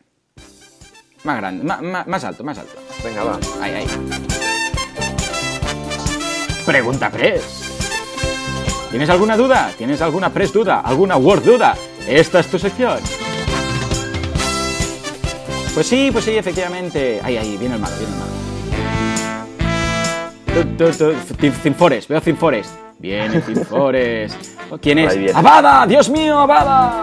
Más 1.23 1.37
grande, 1.37 1.63
más, 1.63 2.23
alto, 2.23 2.43
más 2.43 2.57
alto. 2.59 2.73
Venga, 3.03 3.23
va. 3.23 3.39
Ahí, 3.61 3.73
ahí. 3.73 3.87
Pregunta 6.65 7.09
Press. 7.09 8.87
¿Tienes 8.91 9.09
alguna 9.09 9.37
duda? 9.37 9.71
¿Tienes 9.77 10.01
alguna 10.01 10.31
Press 10.31 10.53
duda? 10.53 10.81
¿Alguna 10.81 11.17
Word 11.17 11.43
duda? 11.43 11.75
Esta 12.07 12.41
es 12.41 12.47
tu 12.47 12.59
sección. 12.59 12.99
Pues 15.75 15.87
sí, 15.87 16.09
pues 16.09 16.23
sí, 16.23 16.37
efectivamente. 16.37 17.19
Ahí, 17.21 17.35
ahí, 17.35 17.57
viene 17.57 17.75
el 17.75 17.81
malo, 17.81 17.93
viene 17.97 18.13
el 18.13 18.19
malo. 18.19 18.31
Finfores, 21.61 22.07
veo 22.07 22.21
Finfores. 22.21 22.73
Viene 22.97 23.41
Finfores. 23.41 24.33
¿Quién 24.81 24.99
es? 24.99 25.35
¡Abada! 25.35 25.85
¡Dios 25.85 26.09
mío, 26.09 26.39
Abada! 26.39 27.01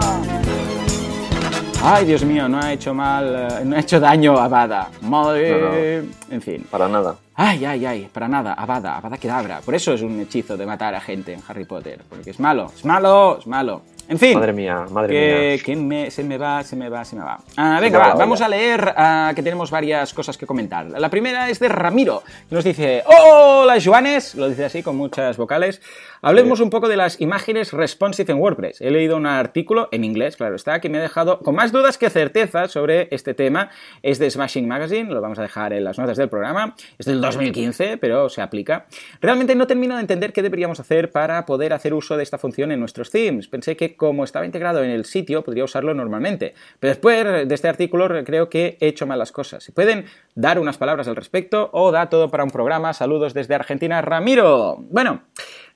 Ay, 1.83 2.05
Dios 2.05 2.25
mío, 2.25 2.49
no 2.49 2.59
ha 2.59 2.73
hecho 2.73 2.95
mal, 2.95 3.47
eh, 3.51 3.65
no 3.65 3.75
ha 3.75 3.79
hecho 3.79 3.99
daño 3.99 4.39
a 4.39 4.47
Bada. 4.47 4.89
Madre. 5.01 5.97
En 6.31 6.41
fin. 6.41 6.65
Para 6.71 6.87
nada. 6.87 7.15
Ay, 7.35 7.65
ay, 7.65 7.85
ay, 7.85 8.09
para 8.11 8.27
nada, 8.27 8.53
Avada, 8.53 8.97
Avada 8.97 9.17
Kedavra. 9.17 9.61
Por 9.61 9.75
eso 9.75 9.93
es 9.93 10.01
un 10.01 10.19
hechizo 10.21 10.57
de 10.57 10.65
matar 10.65 10.95
a 10.95 11.01
gente 11.01 11.33
en 11.33 11.41
Harry 11.47 11.65
Potter. 11.65 12.01
Porque 12.09 12.31
es 12.31 12.39
malo, 12.39 12.71
es 12.73 12.83
malo, 12.85 13.37
es 13.37 13.45
malo. 13.45 13.83
En 14.09 14.19
fin. 14.19 14.33
Madre 14.37 14.51
mía, 14.53 14.85
madre 14.91 15.13
que, 15.13 15.53
mía. 15.55 15.63
que 15.63 15.75
me- 15.75 16.11
se 16.11 16.23
me 16.23 16.37
va, 16.37 16.61
se 16.63 16.75
me 16.75 16.89
va, 16.89 17.05
se 17.05 17.15
me 17.15 17.23
va. 17.23 17.39
Ah, 17.55 17.79
venga, 17.81 17.99
va, 17.99 18.07
va, 18.09 18.15
vamos 18.15 18.41
a 18.41 18.49
leer 18.49 18.93
ah, 18.97 19.31
que 19.35 19.41
tenemos 19.41 19.71
varias 19.71 20.13
cosas 20.13 20.37
que 20.37 20.45
comentar. 20.45 20.85
La 20.87 21.09
primera 21.09 21.49
es 21.49 21.59
de 21.59 21.69
Ramiro, 21.69 22.21
que 22.49 22.55
nos 22.55 22.63
dice, 22.65 23.01
hola 23.05 23.77
Joanes, 23.83 24.35
lo 24.35 24.49
dice 24.49 24.65
así 24.65 24.83
con 24.83 24.97
muchas 24.97 25.37
vocales. 25.37 25.81
Hablemos 26.21 26.59
un 26.61 26.69
poco 26.69 26.87
de 26.87 26.95
las 26.97 27.19
imágenes 27.21 27.73
responsive 27.73 28.31
en 28.31 28.39
WordPress. 28.39 28.81
He 28.81 28.91
leído 28.91 29.17
un 29.17 29.25
artículo 29.25 29.89
en 29.91 30.03
inglés, 30.03 30.37
claro 30.37 30.55
está, 30.55 30.79
que 30.79 30.89
me 30.89 30.97
ha 30.97 31.01
dejado 31.01 31.39
con 31.39 31.55
más 31.55 31.71
dudas 31.71 31.97
que 31.97 32.09
certezas 32.09 32.71
sobre 32.71 33.07
este 33.11 33.33
tema. 33.33 33.69
Es 34.01 34.19
de 34.19 34.29
Smashing 34.29 34.67
Magazine, 34.67 35.11
lo 35.13 35.19
vamos 35.21 35.39
a 35.39 35.41
dejar 35.41 35.73
en 35.73 35.83
las 35.83 35.97
notas 35.97 36.17
del 36.17 36.29
programa. 36.29 36.75
Es 36.97 37.05
del 37.05 37.19
2015, 37.19 37.97
pero 37.97 38.29
se 38.29 38.41
aplica. 38.41 38.85
Realmente 39.21 39.55
no 39.55 39.67
termino 39.67 39.95
de 39.95 40.01
entender 40.01 40.31
qué 40.33 40.41
deberíamos 40.41 40.79
hacer 40.79 41.11
para 41.11 41.45
poder 41.45 41.73
hacer 41.73 41.93
uso 41.93 42.15
de 42.15 42.23
esta 42.23 42.37
función 42.37 42.71
en 42.71 42.79
nuestros 42.79 43.09
themes. 43.11 43.47
Pensé 43.49 43.75
que 43.75 43.92
como 43.95 44.23
estaba 44.23 44.45
integrado 44.45 44.83
en 44.83 44.89
el 44.89 45.05
sitio, 45.05 45.43
podría 45.43 45.63
usarlo 45.63 45.93
normalmente. 45.93 46.53
Pero 46.79 46.91
después 46.91 47.47
de 47.47 47.55
este 47.55 47.67
artículo 47.67 48.07
creo 48.23 48.49
que 48.49 48.77
he 48.79 48.87
hecho 48.87 49.05
mal 49.05 49.19
las 49.19 49.31
cosas. 49.31 49.63
¿Se 49.63 49.71
pueden 49.71 50.05
dar 50.35 50.59
unas 50.59 50.77
palabras 50.77 51.07
al 51.07 51.15
respecto 51.15 51.69
o 51.73 51.91
da 51.91 52.09
todo 52.09 52.29
para 52.29 52.43
un 52.43 52.51
programa? 52.51 52.93
Saludos 52.93 53.33
desde 53.33 53.55
Argentina, 53.55 54.01
Ramiro. 54.01 54.77
Bueno, 54.89 55.23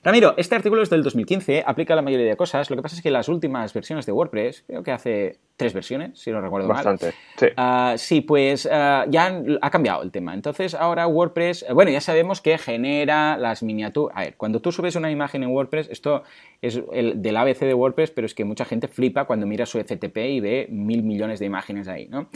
Ramiro, 0.08 0.32
este 0.38 0.54
artículo 0.54 0.80
es 0.80 0.88
del 0.88 1.02
2015, 1.02 1.64
aplica 1.66 1.94
la 1.94 2.00
mayoría 2.00 2.24
de 2.24 2.34
cosas. 2.34 2.70
Lo 2.70 2.76
que 2.76 2.80
pasa 2.80 2.96
es 2.96 3.02
que 3.02 3.10
las 3.10 3.28
últimas 3.28 3.74
versiones 3.74 4.06
de 4.06 4.12
WordPress, 4.12 4.64
creo 4.66 4.82
que 4.82 4.90
hace 4.90 5.36
tres 5.58 5.74
versiones, 5.74 6.18
si 6.18 6.30
no 6.30 6.40
recuerdo 6.40 6.66
mal. 6.66 6.76
Bastante. 6.76 7.12
Sí. 7.36 7.48
Ah, 7.58 7.92
sí, 7.98 8.22
pues 8.22 8.66
ah, 8.72 9.04
ya 9.10 9.38
ha 9.60 9.70
cambiado 9.70 10.02
el 10.02 10.10
tema. 10.10 10.32
Entonces 10.32 10.74
ahora 10.74 11.06
WordPress, 11.06 11.66
eh, 11.68 11.74
bueno, 11.74 11.90
ya 11.90 12.00
sabemos 12.00 12.40
que 12.40 12.56
genera 12.56 13.36
las 13.36 13.62
miniaturas. 13.62 14.16
A 14.16 14.20
ver, 14.22 14.36
cuando 14.38 14.60
tú 14.62 14.72
subes 14.72 14.96
una 14.96 15.10
imagen 15.10 15.42
en 15.42 15.50
WordPress, 15.50 15.90
esto 15.90 16.22
es 16.62 16.80
el 16.94 17.20
del 17.20 17.36
ABC 17.36 17.66
de 17.66 17.74
WordPress, 17.74 18.10
pero 18.10 18.24
es 18.24 18.34
que 18.34 18.46
mucha 18.46 18.64
gente 18.64 18.88
flipa 18.88 19.26
cuando 19.26 19.46
mira 19.46 19.66
su 19.66 19.78
FTP 19.78 20.16
y 20.16 20.40
ve 20.40 20.68
mil 20.70 21.02
millones 21.02 21.38
de 21.38 21.44
imágenes 21.44 21.86
ahí, 21.86 22.08
¿no? 22.08 22.30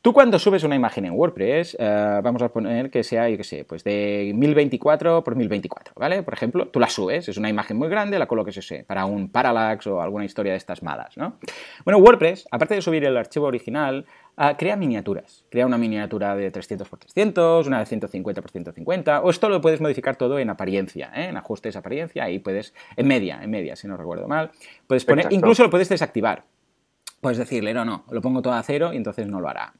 Tú 0.00 0.12
cuando 0.12 0.38
subes 0.38 0.62
una 0.62 0.76
imagen 0.76 1.06
en 1.06 1.12
WordPress, 1.12 1.76
eh, 1.78 2.20
vamos 2.22 2.40
a 2.40 2.50
poner 2.50 2.88
que 2.88 3.02
sea, 3.02 3.28
yo 3.28 3.36
qué 3.36 3.42
sé, 3.42 3.64
pues 3.64 3.82
de 3.82 4.30
1024 4.32 5.24
por 5.24 5.34
1024, 5.34 5.94
¿vale? 5.96 6.22
Por 6.22 6.34
ejemplo, 6.34 6.68
tú 6.68 6.78
la 6.78 6.88
subes, 6.88 7.28
es 7.28 7.36
una 7.36 7.48
imagen 7.48 7.76
muy 7.76 7.88
grande, 7.88 8.16
la 8.16 8.26
colocas, 8.28 8.54
yo 8.54 8.62
sé, 8.62 8.84
para 8.84 9.06
un 9.06 9.28
parallax 9.28 9.88
o 9.88 10.00
alguna 10.00 10.24
historia 10.24 10.52
de 10.52 10.58
estas 10.58 10.84
malas, 10.84 11.16
¿no? 11.16 11.34
Bueno, 11.84 11.98
WordPress, 11.98 12.46
aparte 12.52 12.76
de 12.76 12.82
subir 12.82 13.04
el 13.04 13.16
archivo 13.16 13.46
original, 13.46 14.06
ah, 14.36 14.56
crea 14.56 14.76
miniaturas. 14.76 15.44
Crea 15.50 15.66
una 15.66 15.78
miniatura 15.78 16.36
de 16.36 16.52
300 16.52 16.86
x 16.86 16.98
300, 17.00 17.66
una 17.66 17.80
de 17.80 17.86
150 17.86 18.40
x 18.40 18.52
150, 18.52 19.20
o 19.22 19.30
esto 19.30 19.48
lo 19.48 19.60
puedes 19.60 19.80
modificar 19.80 20.14
todo 20.14 20.38
en 20.38 20.48
apariencia, 20.48 21.10
¿eh? 21.12 21.24
en 21.24 21.36
ajustes 21.36 21.74
apariencia, 21.74 22.22
ahí 22.22 22.38
puedes, 22.38 22.72
en 22.96 23.08
media, 23.08 23.40
en 23.42 23.50
media, 23.50 23.74
si 23.74 23.88
no 23.88 23.96
recuerdo 23.96 24.28
mal, 24.28 24.52
puedes 24.86 25.04
poner, 25.04 25.24
Exacto. 25.24 25.34
incluso 25.34 25.64
lo 25.64 25.70
puedes 25.70 25.88
desactivar. 25.88 26.44
Puedes 27.20 27.38
decirle, 27.38 27.74
no, 27.74 27.84
no, 27.84 28.04
lo 28.10 28.20
pongo 28.20 28.42
todo 28.42 28.52
a 28.52 28.62
cero 28.62 28.92
y 28.92 28.96
entonces 28.96 29.26
no 29.26 29.40
lo 29.40 29.48
hará. 29.48 29.74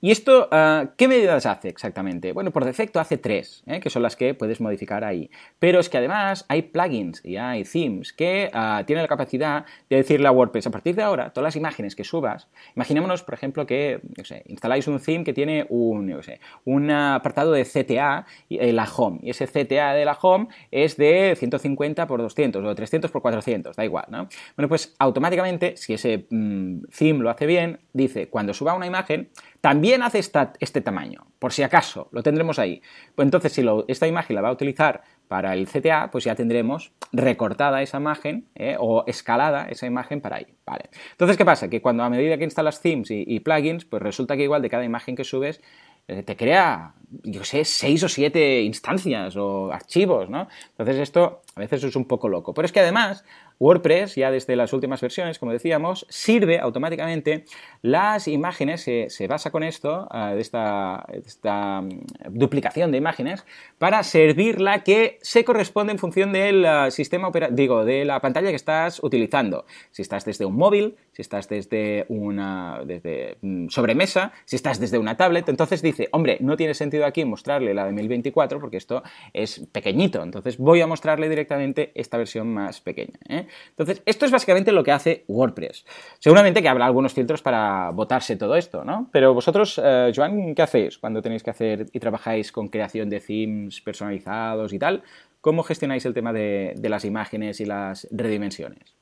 ¿Y 0.00 0.10
esto 0.10 0.48
ah, 0.50 0.92
qué 0.98 1.08
medidas 1.08 1.46
hace 1.46 1.68
exactamente? 1.68 2.32
Bueno, 2.32 2.50
por 2.50 2.64
defecto 2.64 3.00
hace 3.00 3.16
tres, 3.18 3.62
¿eh? 3.66 3.80
que 3.80 3.90
son 3.90 4.02
las 4.02 4.16
que 4.16 4.34
puedes 4.34 4.60
modificar 4.60 5.04
ahí. 5.04 5.30
Pero 5.58 5.80
es 5.80 5.88
que 5.88 5.98
además 5.98 6.44
hay 6.48 6.62
plugins 6.62 7.24
y 7.24 7.36
hay 7.36 7.64
themes 7.64 8.12
que 8.12 8.50
ah, 8.52 8.82
tienen 8.86 9.02
la 9.02 9.08
capacidad 9.08 9.64
de 9.88 9.96
decirle 9.96 10.28
a 10.28 10.30
WordPress, 10.30 10.66
a 10.66 10.70
partir 10.70 10.94
de 10.94 11.02
ahora, 11.02 11.30
todas 11.30 11.44
las 11.44 11.56
imágenes 11.56 11.96
que 11.96 12.04
subas, 12.04 12.48
imaginémonos, 12.76 13.22
por 13.22 13.34
ejemplo, 13.34 13.66
que 13.66 14.00
instaláis 14.46 14.86
un 14.88 15.00
theme 15.00 15.24
que 15.24 15.32
tiene 15.32 15.66
un, 15.68 16.20
un 16.64 16.90
apartado 16.90 17.52
de 17.52 17.64
CTA 17.64 18.26
en 18.50 18.76
la 18.76 18.84
home. 18.84 19.20
Y 19.22 19.30
ese 19.30 19.46
CTA 19.46 19.94
de 19.94 20.04
la 20.04 20.18
home 20.20 20.48
es 20.70 20.96
de 20.96 21.34
150 21.36 22.06
por 22.06 22.20
200 22.20 22.64
o 22.64 22.74
300 22.74 23.10
por 23.10 23.22
400, 23.22 23.76
da 23.76 23.84
igual, 23.84 24.04
¿no? 24.08 24.28
Bueno, 24.56 24.68
pues 24.68 24.94
automáticamente, 24.98 25.76
si 25.76 25.94
ese 25.94 26.26
mm, 26.30 26.53
theme 26.96 27.20
lo 27.20 27.30
hace 27.30 27.46
bien, 27.46 27.80
dice, 27.92 28.28
cuando 28.28 28.54
suba 28.54 28.74
una 28.74 28.86
imagen, 28.86 29.30
también 29.60 30.02
hace 30.02 30.18
este 30.18 30.80
tamaño, 30.80 31.26
por 31.38 31.52
si 31.52 31.62
acaso, 31.62 32.08
lo 32.12 32.22
tendremos 32.22 32.58
ahí. 32.58 32.82
Pues 33.14 33.26
entonces, 33.26 33.52
si 33.52 33.64
esta 33.88 34.06
imagen 34.06 34.36
la 34.36 34.42
va 34.42 34.48
a 34.48 34.52
utilizar 34.52 35.02
para 35.28 35.54
el 35.54 35.66
CTA, 35.66 36.10
pues 36.10 36.24
ya 36.24 36.34
tendremos 36.34 36.92
recortada 37.12 37.82
esa 37.82 37.98
imagen 37.98 38.46
¿eh? 38.54 38.76
o 38.78 39.04
escalada 39.06 39.68
esa 39.68 39.86
imagen 39.86 40.20
para 40.20 40.36
ahí. 40.36 40.46
Vale. 40.66 40.90
Entonces, 41.12 41.36
¿qué 41.36 41.44
pasa? 41.44 41.68
Que 41.68 41.80
cuando 41.80 42.02
a 42.02 42.10
medida 42.10 42.36
que 42.36 42.44
instalas 42.44 42.82
themes 42.82 43.10
y, 43.10 43.24
y 43.26 43.40
plugins, 43.40 43.84
pues 43.84 44.02
resulta 44.02 44.36
que 44.36 44.42
igual 44.42 44.62
de 44.62 44.70
cada 44.70 44.84
imagen 44.84 45.16
que 45.16 45.24
subes, 45.24 45.60
eh, 46.06 46.22
te 46.22 46.36
crea, 46.36 46.92
yo 47.22 47.44
sé, 47.44 47.64
seis 47.64 48.02
o 48.02 48.08
siete 48.10 48.60
instancias 48.60 49.36
o 49.36 49.72
archivos, 49.72 50.28
¿no? 50.28 50.48
Entonces 50.72 50.98
esto 50.98 51.40
a 51.54 51.60
veces 51.60 51.82
es 51.82 51.96
un 51.96 52.04
poco 52.04 52.28
loco. 52.28 52.52
Pero 52.52 52.66
es 52.66 52.72
que 52.72 52.80
además 52.80 53.24
WordPress, 53.58 54.16
ya 54.16 54.30
desde 54.30 54.56
las 54.56 54.72
últimas 54.72 55.00
versiones, 55.00 55.38
como 55.38 55.52
decíamos, 55.52 56.06
sirve 56.08 56.58
automáticamente 56.58 57.44
las 57.82 58.28
imágenes, 58.28 58.82
se, 58.82 59.10
se 59.10 59.26
basa 59.26 59.50
con 59.50 59.62
esto, 59.62 60.08
eh, 60.12 60.34
de 60.34 60.40
esta, 60.40 61.80
mm, 61.82 61.88
duplicación 62.30 62.90
de 62.90 62.98
imágenes, 62.98 63.44
para 63.78 64.02
servir 64.02 64.60
la 64.60 64.82
que 64.82 65.18
se 65.22 65.44
corresponde 65.44 65.92
en 65.92 65.98
función 65.98 66.32
del 66.32 66.64
eh, 66.64 66.90
sistema 66.90 67.30
digo, 67.50 67.84
de 67.84 68.04
la 68.04 68.20
pantalla 68.20 68.50
que 68.50 68.56
estás 68.56 69.02
utilizando. 69.02 69.66
Si 69.90 70.02
estás 70.02 70.24
desde 70.24 70.44
un 70.44 70.56
móvil, 70.56 70.96
si 71.12 71.22
estás 71.22 71.48
desde 71.48 72.06
una 72.08 72.80
desde, 72.84 73.38
mm, 73.40 73.68
sobremesa, 73.68 74.32
si 74.44 74.56
estás 74.56 74.80
desde 74.80 74.98
una 74.98 75.16
tablet, 75.16 75.48
entonces 75.48 75.82
dice, 75.82 76.08
hombre, 76.12 76.38
no 76.40 76.56
tiene 76.56 76.74
sentido 76.74 77.06
aquí 77.06 77.24
mostrarle 77.24 77.74
la 77.74 77.86
de 77.86 77.92
1024 77.92 78.60
porque 78.60 78.76
esto 78.76 79.02
es 79.32 79.66
pequeñito, 79.72 80.22
entonces 80.22 80.58
voy 80.58 80.80
a 80.80 80.86
mostrarle 80.86 81.28
directamente 81.28 81.92
esta 81.94 82.16
versión 82.16 82.52
más 82.52 82.80
pequeña. 82.80 83.18
¿eh? 83.28 83.43
Entonces, 83.70 84.02
esto 84.06 84.26
es 84.26 84.30
básicamente 84.30 84.72
lo 84.72 84.82
que 84.82 84.92
hace 84.92 85.24
WordPress. 85.28 85.84
Seguramente 86.18 86.62
que 86.62 86.68
habrá 86.68 86.86
algunos 86.86 87.12
filtros 87.12 87.42
para 87.42 87.90
votarse 87.90 88.36
todo 88.36 88.56
esto, 88.56 88.84
¿no? 88.84 89.08
Pero 89.12 89.34
vosotros, 89.34 89.80
eh, 89.82 90.12
Joan, 90.14 90.54
¿qué 90.54 90.62
hacéis 90.62 90.98
cuando 90.98 91.22
tenéis 91.22 91.42
que 91.42 91.50
hacer 91.50 91.86
y 91.92 92.00
trabajáis 92.00 92.52
con 92.52 92.68
creación 92.68 93.10
de 93.10 93.20
themes 93.20 93.80
personalizados 93.80 94.72
y 94.72 94.78
tal? 94.78 95.02
¿Cómo 95.40 95.62
gestionáis 95.62 96.06
el 96.06 96.14
tema 96.14 96.32
de, 96.32 96.74
de 96.76 96.88
las 96.88 97.04
imágenes 97.04 97.60
y 97.60 97.66
las 97.66 98.08
redimensiones? 98.10 98.94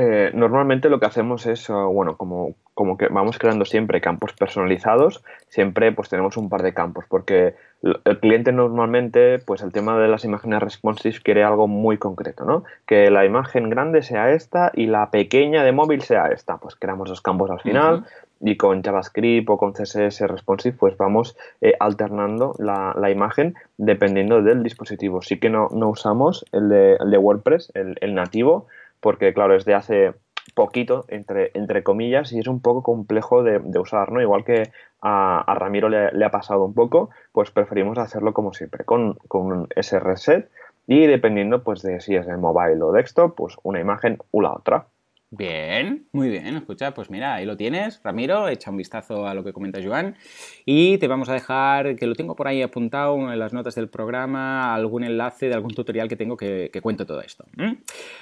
Eh, 0.00 0.30
normalmente 0.32 0.88
lo 0.88 1.00
que 1.00 1.06
hacemos 1.06 1.44
es, 1.46 1.68
uh, 1.68 1.90
bueno, 1.92 2.16
como, 2.16 2.54
como 2.72 2.96
que 2.96 3.08
vamos 3.08 3.36
creando 3.36 3.64
siempre 3.64 4.00
campos 4.00 4.32
personalizados, 4.32 5.24
siempre 5.48 5.90
pues 5.90 6.08
tenemos 6.08 6.36
un 6.36 6.48
par 6.48 6.62
de 6.62 6.72
campos, 6.72 7.04
porque 7.08 7.56
el 7.82 8.20
cliente 8.20 8.52
normalmente, 8.52 9.40
pues 9.40 9.60
el 9.60 9.72
tema 9.72 9.98
de 9.98 10.06
las 10.06 10.24
imágenes 10.24 10.60
responsive 10.60 11.18
quiere 11.20 11.42
algo 11.42 11.66
muy 11.66 11.98
concreto, 11.98 12.44
¿no? 12.44 12.62
Que 12.86 13.10
la 13.10 13.24
imagen 13.24 13.70
grande 13.70 14.02
sea 14.02 14.30
esta 14.30 14.70
y 14.72 14.86
la 14.86 15.10
pequeña 15.10 15.64
de 15.64 15.72
móvil 15.72 16.02
sea 16.02 16.28
esta. 16.28 16.58
Pues 16.58 16.76
creamos 16.76 17.08
dos 17.08 17.20
campos 17.20 17.50
al 17.50 17.60
final 17.60 18.04
y 18.40 18.56
con 18.56 18.82
JavaScript 18.84 19.50
o 19.50 19.58
con 19.58 19.72
CSS 19.72 20.20
responsive, 20.28 20.76
pues 20.78 20.96
vamos 20.96 21.36
eh, 21.60 21.74
alternando 21.80 22.54
la, 22.58 22.94
la 22.96 23.10
imagen 23.10 23.56
dependiendo 23.78 24.42
del 24.42 24.62
dispositivo. 24.62 25.22
Sí 25.22 25.40
que 25.40 25.50
no, 25.50 25.68
no 25.72 25.88
usamos 25.88 26.44
el 26.52 26.68
de, 26.68 26.96
el 27.00 27.10
de 27.10 27.18
WordPress, 27.18 27.72
el, 27.74 27.96
el 28.00 28.14
nativo, 28.14 28.68
porque 29.00 29.32
claro, 29.32 29.54
es 29.54 29.64
de 29.64 29.74
hace 29.74 30.14
poquito, 30.54 31.04
entre, 31.08 31.50
entre 31.54 31.82
comillas, 31.82 32.32
y 32.32 32.38
es 32.38 32.48
un 32.48 32.60
poco 32.60 32.82
complejo 32.82 33.42
de, 33.42 33.58
de 33.58 33.78
usar, 33.78 34.12
¿no? 34.12 34.20
Igual 34.20 34.44
que 34.44 34.70
a, 35.00 35.54
Ramiro 35.54 35.88
le, 35.88 36.24
ha 36.24 36.30
pasado 36.30 36.64
un 36.64 36.74
poco, 36.74 37.10
pues 37.32 37.50
preferimos 37.50 37.98
hacerlo 37.98 38.32
como 38.32 38.52
siempre, 38.52 38.84
con, 38.84 39.14
con 39.28 39.52
un 39.52 39.68
SRSet 39.80 40.50
y 40.86 41.06
dependiendo 41.06 41.62
pues 41.62 41.82
de 41.82 42.00
si 42.00 42.16
es 42.16 42.26
de 42.26 42.36
mobile 42.36 42.82
o 42.82 42.92
desktop, 42.92 43.34
pues 43.36 43.56
una 43.62 43.80
imagen 43.80 44.18
u 44.30 44.40
la 44.40 44.52
otra. 44.52 44.86
Bien, 45.30 46.08
muy 46.12 46.30
bien. 46.30 46.56
Escucha, 46.56 46.94
pues 46.94 47.10
mira, 47.10 47.34
ahí 47.34 47.44
lo 47.44 47.56
tienes, 47.56 48.00
Ramiro, 48.02 48.48
echa 48.48 48.70
un 48.70 48.78
vistazo 48.78 49.26
a 49.26 49.34
lo 49.34 49.44
que 49.44 49.52
comenta 49.52 49.78
Joan 49.82 50.16
y 50.64 50.96
te 50.96 51.06
vamos 51.06 51.28
a 51.28 51.34
dejar, 51.34 51.96
que 51.96 52.06
lo 52.06 52.14
tengo 52.14 52.34
por 52.34 52.48
ahí 52.48 52.62
apuntado 52.62 53.30
en 53.30 53.38
las 53.38 53.52
notas 53.52 53.74
del 53.74 53.88
programa, 53.88 54.74
algún 54.74 55.04
enlace 55.04 55.48
de 55.48 55.54
algún 55.54 55.74
tutorial 55.74 56.08
que 56.08 56.16
tengo 56.16 56.36
que, 56.36 56.70
que 56.72 56.80
cuento 56.80 57.04
todo 57.04 57.20
esto. 57.20 57.44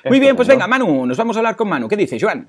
Muy 0.05 0.19
bien, 0.19 0.35
pues 0.35 0.49
venga, 0.49 0.67
Manu, 0.67 1.07
nos 1.07 1.17
vamos 1.17 1.37
a 1.37 1.41
hablar 1.41 1.55
con 1.55 1.69
Manu. 1.69 1.89
¿Qué 1.89 1.97
dice, 1.97 2.19
Joan? 2.21 2.49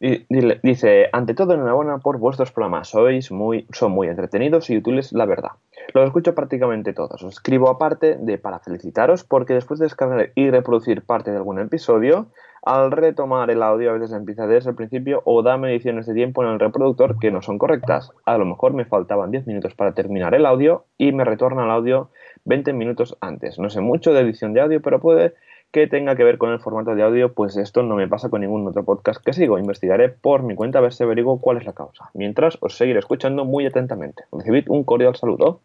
Dice, 0.00 1.08
ante 1.12 1.34
todo 1.34 1.54
enhorabuena 1.54 1.98
por 1.98 2.18
vuestros 2.18 2.52
programas, 2.52 2.88
sois 2.88 3.30
muy, 3.30 3.66
son 3.72 3.92
muy 3.92 4.08
entretenidos 4.08 4.68
y 4.68 4.76
útiles, 4.76 5.12
la 5.12 5.24
verdad. 5.24 5.52
Los 5.94 6.04
escucho 6.04 6.34
prácticamente 6.34 6.92
todos. 6.92 7.22
Os 7.22 7.34
escribo 7.34 7.70
aparte 7.70 8.16
de 8.16 8.36
para 8.36 8.58
felicitaros 8.58 9.24
porque 9.24 9.54
después 9.54 9.80
de 9.80 9.86
descargar 9.86 10.32
y 10.34 10.50
reproducir 10.50 11.02
parte 11.02 11.30
de 11.30 11.38
algún 11.38 11.58
episodio, 11.58 12.26
al 12.64 12.90
retomar 12.90 13.50
el 13.50 13.62
audio 13.62 13.90
a 13.90 13.92
veces 13.94 14.12
empieza 14.12 14.46
desde 14.46 14.70
el 14.70 14.76
principio 14.76 15.22
o 15.24 15.42
da 15.42 15.56
mediciones 15.56 16.06
de 16.06 16.14
tiempo 16.14 16.42
en 16.42 16.50
el 16.50 16.60
reproductor 16.60 17.18
que 17.18 17.30
no 17.30 17.42
son 17.42 17.58
correctas. 17.58 18.10
A 18.24 18.38
lo 18.38 18.46
mejor 18.46 18.72
me 18.72 18.84
faltaban 18.84 19.30
10 19.30 19.46
minutos 19.46 19.74
para 19.74 19.92
terminar 19.92 20.34
el 20.34 20.46
audio 20.46 20.84
y 20.96 21.12
me 21.12 21.24
retorna 21.24 21.64
el 21.64 21.70
audio 21.70 22.10
20 22.44 22.72
minutos 22.72 23.16
antes. 23.20 23.58
No 23.58 23.68
sé 23.70 23.80
mucho 23.80 24.12
de 24.12 24.20
edición 24.20 24.54
de 24.54 24.62
audio, 24.62 24.80
pero 24.80 25.00
puede 25.00 25.34
que 25.72 25.88
tenga 25.88 26.14
que 26.14 26.22
ver 26.22 26.38
con 26.38 26.52
el 26.52 26.60
formato 26.60 26.94
de 26.94 27.02
audio, 27.02 27.32
pues 27.34 27.56
esto 27.56 27.82
no 27.82 27.96
me 27.96 28.06
pasa 28.06 28.28
con 28.28 28.42
ningún 28.42 28.64
otro 28.66 28.84
podcast 28.84 29.20
que 29.24 29.32
sigo. 29.32 29.58
Investigaré 29.58 30.08
por 30.08 30.44
mi 30.44 30.54
cuenta 30.54 30.78
a 30.78 30.82
ver 30.82 30.92
si 30.92 31.02
averiguo 31.02 31.40
cuál 31.40 31.56
es 31.56 31.66
la 31.66 31.72
causa. 31.72 32.10
Mientras, 32.14 32.56
os 32.60 32.76
seguiré 32.76 33.00
escuchando 33.00 33.44
muy 33.44 33.66
atentamente. 33.66 34.22
Recibid 34.30 34.66
un 34.68 34.84
cordial 34.84 35.16
saludo. 35.16 35.60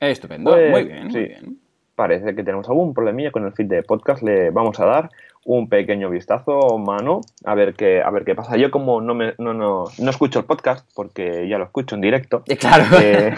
Estupendo, 0.00 0.50
Pues, 0.50 0.70
muy 0.72 0.84
bien, 0.84 1.12
sí. 1.12 1.18
muy 1.18 1.28
bien. 1.28 1.58
Parece 1.94 2.34
que 2.34 2.42
tenemos 2.42 2.68
algún 2.68 2.92
problemilla 2.92 3.30
con 3.30 3.44
el 3.44 3.52
feed 3.52 3.66
de 3.66 3.82
podcast. 3.84 4.24
Le 4.24 4.50
vamos 4.50 4.80
a 4.80 4.86
dar 4.86 5.10
un 5.44 5.68
pequeño 5.68 6.08
vistazo, 6.10 6.78
mano, 6.78 7.20
a 7.44 7.54
ver 7.54 7.74
qué, 7.74 8.02
a 8.02 8.10
ver 8.10 8.24
qué 8.24 8.34
pasa. 8.34 8.56
Yo 8.56 8.70
como 8.70 9.00
no, 9.00 9.14
me, 9.14 9.34
no, 9.38 9.52
no, 9.54 9.84
no 9.98 10.10
escucho 10.10 10.38
el 10.38 10.44
podcast, 10.46 10.88
porque 10.94 11.48
ya 11.48 11.58
lo 11.58 11.64
escucho 11.64 11.94
en 11.94 12.00
directo, 12.00 12.42
Eh, 12.46 12.56
Claro, 12.56 12.84
eh, 13.00 13.34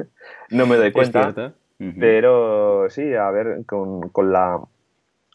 no 0.50 0.66
me 0.66 0.76
doy 0.76 0.92
cuenta. 0.92 1.52
Pero 1.98 2.90
sí, 2.90 3.14
a 3.14 3.30
ver, 3.30 3.64
con, 3.66 4.10
con 4.10 4.32
la. 4.32 4.60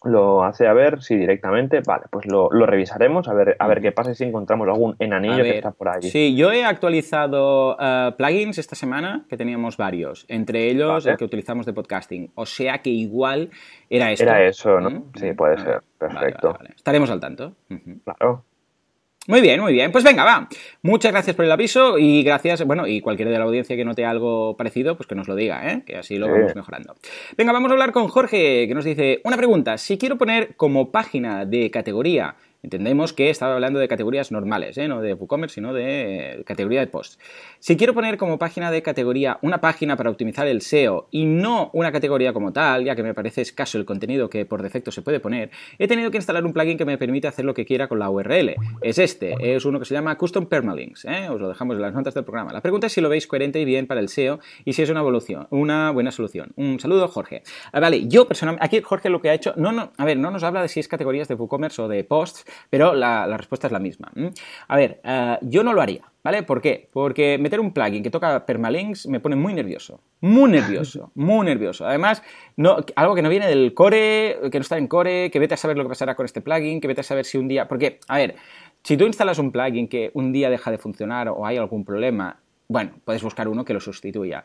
Lo 0.05 0.43
hace 0.43 0.67
a 0.67 0.73
ver 0.73 1.01
si 1.01 1.15
directamente. 1.15 1.81
Vale, 1.85 2.03
pues 2.09 2.25
lo, 2.27 2.49
lo 2.51 2.65
revisaremos, 2.65 3.27
a 3.27 3.33
ver, 3.33 3.55
a 3.59 3.67
ver 3.67 3.81
qué 3.81 3.91
pasa 3.91 4.11
y 4.11 4.15
si 4.15 4.23
encontramos 4.23 4.67
algún 4.67 4.95
enanillo 4.99 5.43
que 5.43 5.57
está 5.57 5.71
por 5.71 5.89
allí. 5.89 6.09
Sí, 6.09 6.35
yo 6.35 6.51
he 6.51 6.63
actualizado 6.63 7.75
eh, 7.79 8.11
plugins 8.17 8.57
esta 8.57 8.75
semana, 8.75 9.25
que 9.27 9.35
teníamos 9.37 9.77
varios, 9.77 10.25
entre 10.29 10.69
ellos 10.69 11.03
Vale. 11.03 11.11
el 11.11 11.17
que 11.17 11.25
utilizamos 11.25 11.65
de 11.65 11.73
podcasting. 11.73 12.31
O 12.35 12.45
sea 12.45 12.79
que 12.79 12.89
igual 12.91 13.49
era 13.89 14.11
esto. 14.11 14.23
Era 14.23 14.43
eso, 14.43 14.79
¿no? 14.79 14.89
¿Mm? 14.89 15.03
Sí, 15.15 15.33
puede 15.33 15.55
Vale, 15.55 15.65
ser. 15.65 15.81
Perfecto. 15.97 16.47
vale, 16.49 16.57
vale. 16.59 16.73
Estaremos 16.75 17.09
al 17.09 17.19
tanto. 17.19 17.53
Claro. 18.03 18.43
Muy 19.27 19.41
bien, 19.41 19.59
muy 19.59 19.73
bien. 19.73 19.91
Pues 19.91 20.03
venga, 20.03 20.23
va. 20.23 20.47
Muchas 20.83 21.11
gracias 21.11 21.35
por 21.35 21.45
el 21.45 21.51
aviso 21.51 21.97
y 21.97 22.21
gracias, 22.21 22.63
bueno, 22.63 22.85
y 22.85 23.01
cualquiera 23.01 23.31
de 23.31 23.39
la 23.39 23.45
audiencia 23.45 23.75
que 23.75 23.83
note 23.83 24.05
algo 24.05 24.55
parecido, 24.55 24.95
pues 24.97 25.07
que 25.07 25.15
nos 25.15 25.27
lo 25.27 25.35
diga, 25.35 25.71
¿eh? 25.71 25.81
Que 25.85 25.97
así 25.97 26.17
lo 26.17 26.27
Sí. 26.27 26.31
vamos 26.33 26.55
mejorando. 26.55 26.95
Venga, 27.35 27.51
vamos 27.51 27.69
a 27.69 27.73
hablar 27.73 27.91
con 27.91 28.07
Jorge, 28.07 28.67
que 28.67 28.73
nos 28.75 28.85
dice 28.85 29.21
una 29.23 29.35
pregunta. 29.37 29.79
Si 29.79 29.97
quiero 29.97 30.17
poner 30.17 30.55
como 30.55 30.91
página 30.91 31.43
de 31.45 31.71
categoría, 31.71 32.35
entendemos 32.65 33.13
que 33.13 33.29
estaba 33.29 33.53
hablando 33.53 33.79
de 33.79 33.87
categorías 33.87 34.31
normales, 34.31 34.77
¿eh? 34.77 34.87
No 34.87 35.01
de 35.01 35.13
WooCommerce, 35.13 35.55
sino 35.55 35.73
de 35.73 36.43
categoría 36.45 36.81
de 36.81 36.87
posts. 36.87 37.17
Si 37.59 37.77
quiero 37.77 37.93
poner 37.93 38.17
como 38.17 38.37
página 38.37 38.71
de 38.71 38.81
categoría 38.81 39.39
una 39.41 39.61
página 39.61 39.95
para 39.95 40.09
optimizar 40.09 40.47
el 40.47 40.61
SEO 40.61 41.07
y 41.11 41.25
no 41.25 41.69
una 41.73 41.91
categoría 41.91 42.33
como 42.33 42.51
tal, 42.51 42.83
ya 42.83 42.95
que 42.95 43.03
me 43.03 43.13
parece 43.13 43.41
escaso 43.41 43.77
el 43.77 43.85
contenido 43.85 44.29
que 44.29 44.45
por 44.45 44.61
defecto 44.61 44.91
se 44.91 45.01
puede 45.01 45.19
poner, 45.19 45.51
he 45.79 45.87
tenido 45.87 46.11
que 46.11 46.17
instalar 46.17 46.45
un 46.45 46.53
plugin 46.53 46.77
que 46.77 46.85
me 46.85 46.97
permite 46.97 47.27
hacer 47.27 47.45
lo 47.45 47.53
que 47.53 47.65
quiera 47.65 47.87
con 47.87 47.99
la 47.99 48.09
URL. 48.09 48.55
Es 48.81 48.99
este, 48.99 49.55
es 49.55 49.65
uno 49.65 49.79
que 49.79 49.85
se 49.85 49.93
llama 49.93 50.17
Custom 50.17 50.47
Permalinks, 50.47 51.05
¿eh? 51.05 51.29
os 51.29 51.39
lo 51.39 51.47
dejamos 51.47 51.75
en 51.75 51.81
las 51.81 51.93
notas 51.93 52.13
del 52.13 52.23
programa. 52.23 52.51
La 52.51 52.61
pregunta 52.61 52.87
es 52.87 52.93
si 52.93 53.01
lo 53.01 53.09
veis 53.09 53.27
coherente 53.27 53.59
y 53.59 53.65
bien 53.65 53.87
para 53.87 53.99
el 53.99 54.09
SEO 54.09 54.39
y 54.63 54.73
si 54.73 54.81
es 54.81 54.89
una 54.89 54.99
evolución, 54.99 55.47
una 55.49 55.91
buena 55.91 56.11
solución. 56.11 56.51
Un 56.55 56.79
saludo, 56.79 57.07
Jorge. 57.07 57.43
Ah, 57.71 57.79
vale, 57.79 58.07
yo 58.07 58.27
personalmente, 58.27 58.65
aquí 58.65 58.81
Jorge 58.81 59.09
lo 59.09 59.21
que 59.21 59.29
ha 59.29 59.33
hecho, 59.33 59.53
no, 59.55 59.71
no, 59.71 59.91
a 59.97 60.05
ver, 60.05 60.17
no 60.17 60.31
nos 60.31 60.43
habla 60.43 60.61
de 60.61 60.67
si 60.67 60.79
es 60.79 60.87
categorías 60.87 61.27
de 61.27 61.35
WooCommerce 61.35 61.81
o 61.81 61.87
de 61.87 62.03
posts, 62.03 62.45
pero 62.69 62.93
la, 62.93 63.27
la 63.27 63.37
respuesta 63.37 63.67
es 63.67 63.73
la 63.73 63.79
misma. 63.79 64.11
A 64.67 64.75
ver, 64.75 65.01
eh, 65.03 65.37
yo 65.41 65.63
no 65.63 65.73
lo 65.73 65.81
haría. 65.81 66.03
¿Vale? 66.25 66.41
¿Por 66.41 66.59
qué? 66.59 66.89
Porque 66.91 67.37
meter 67.37 67.59
un 67.59 67.71
plugin 67.71 68.01
que 68.01 68.09
toca 68.09 68.47
permalinks 68.47 69.05
me 69.05 69.19
pone 69.19 69.35
muy 69.35 69.53
nervioso. 69.53 70.01
Muy 70.21 70.49
nervioso. 70.49 71.11
Muy 71.15 71.45
nervioso. 71.45 71.85
Además, 71.85 72.23
no, 72.57 72.77
algo 72.95 73.13
que 73.13 73.21
no 73.21 73.29
viene 73.29 73.47
del 73.47 73.75
core, 73.75 74.39
que 74.51 74.57
no 74.57 74.61
está 74.61 74.79
en 74.79 74.87
core, 74.87 75.29
que 75.29 75.37
vete 75.37 75.53
a 75.53 75.57
saber 75.57 75.77
lo 75.77 75.83
que 75.83 75.89
pasará 75.89 76.15
con 76.15 76.25
este 76.25 76.41
plugin, 76.41 76.81
que 76.81 76.87
vete 76.87 77.01
a 77.01 77.03
saber 77.03 77.25
si 77.25 77.37
un 77.37 77.47
día. 77.47 77.67
Porque, 77.67 77.99
a 78.07 78.17
ver, 78.17 78.37
si 78.81 78.97
tú 78.97 79.05
instalas 79.05 79.37
un 79.37 79.51
plugin 79.51 79.87
que 79.87 80.09
un 80.15 80.31
día 80.31 80.49
deja 80.49 80.71
de 80.71 80.79
funcionar 80.79 81.29
o 81.29 81.45
hay 81.45 81.57
algún 81.57 81.85
problema, 81.85 82.39
bueno, 82.67 82.93
puedes 83.03 83.21
buscar 83.21 83.47
uno 83.47 83.63
que 83.63 83.75
lo 83.75 83.79
sustituya. 83.79 84.43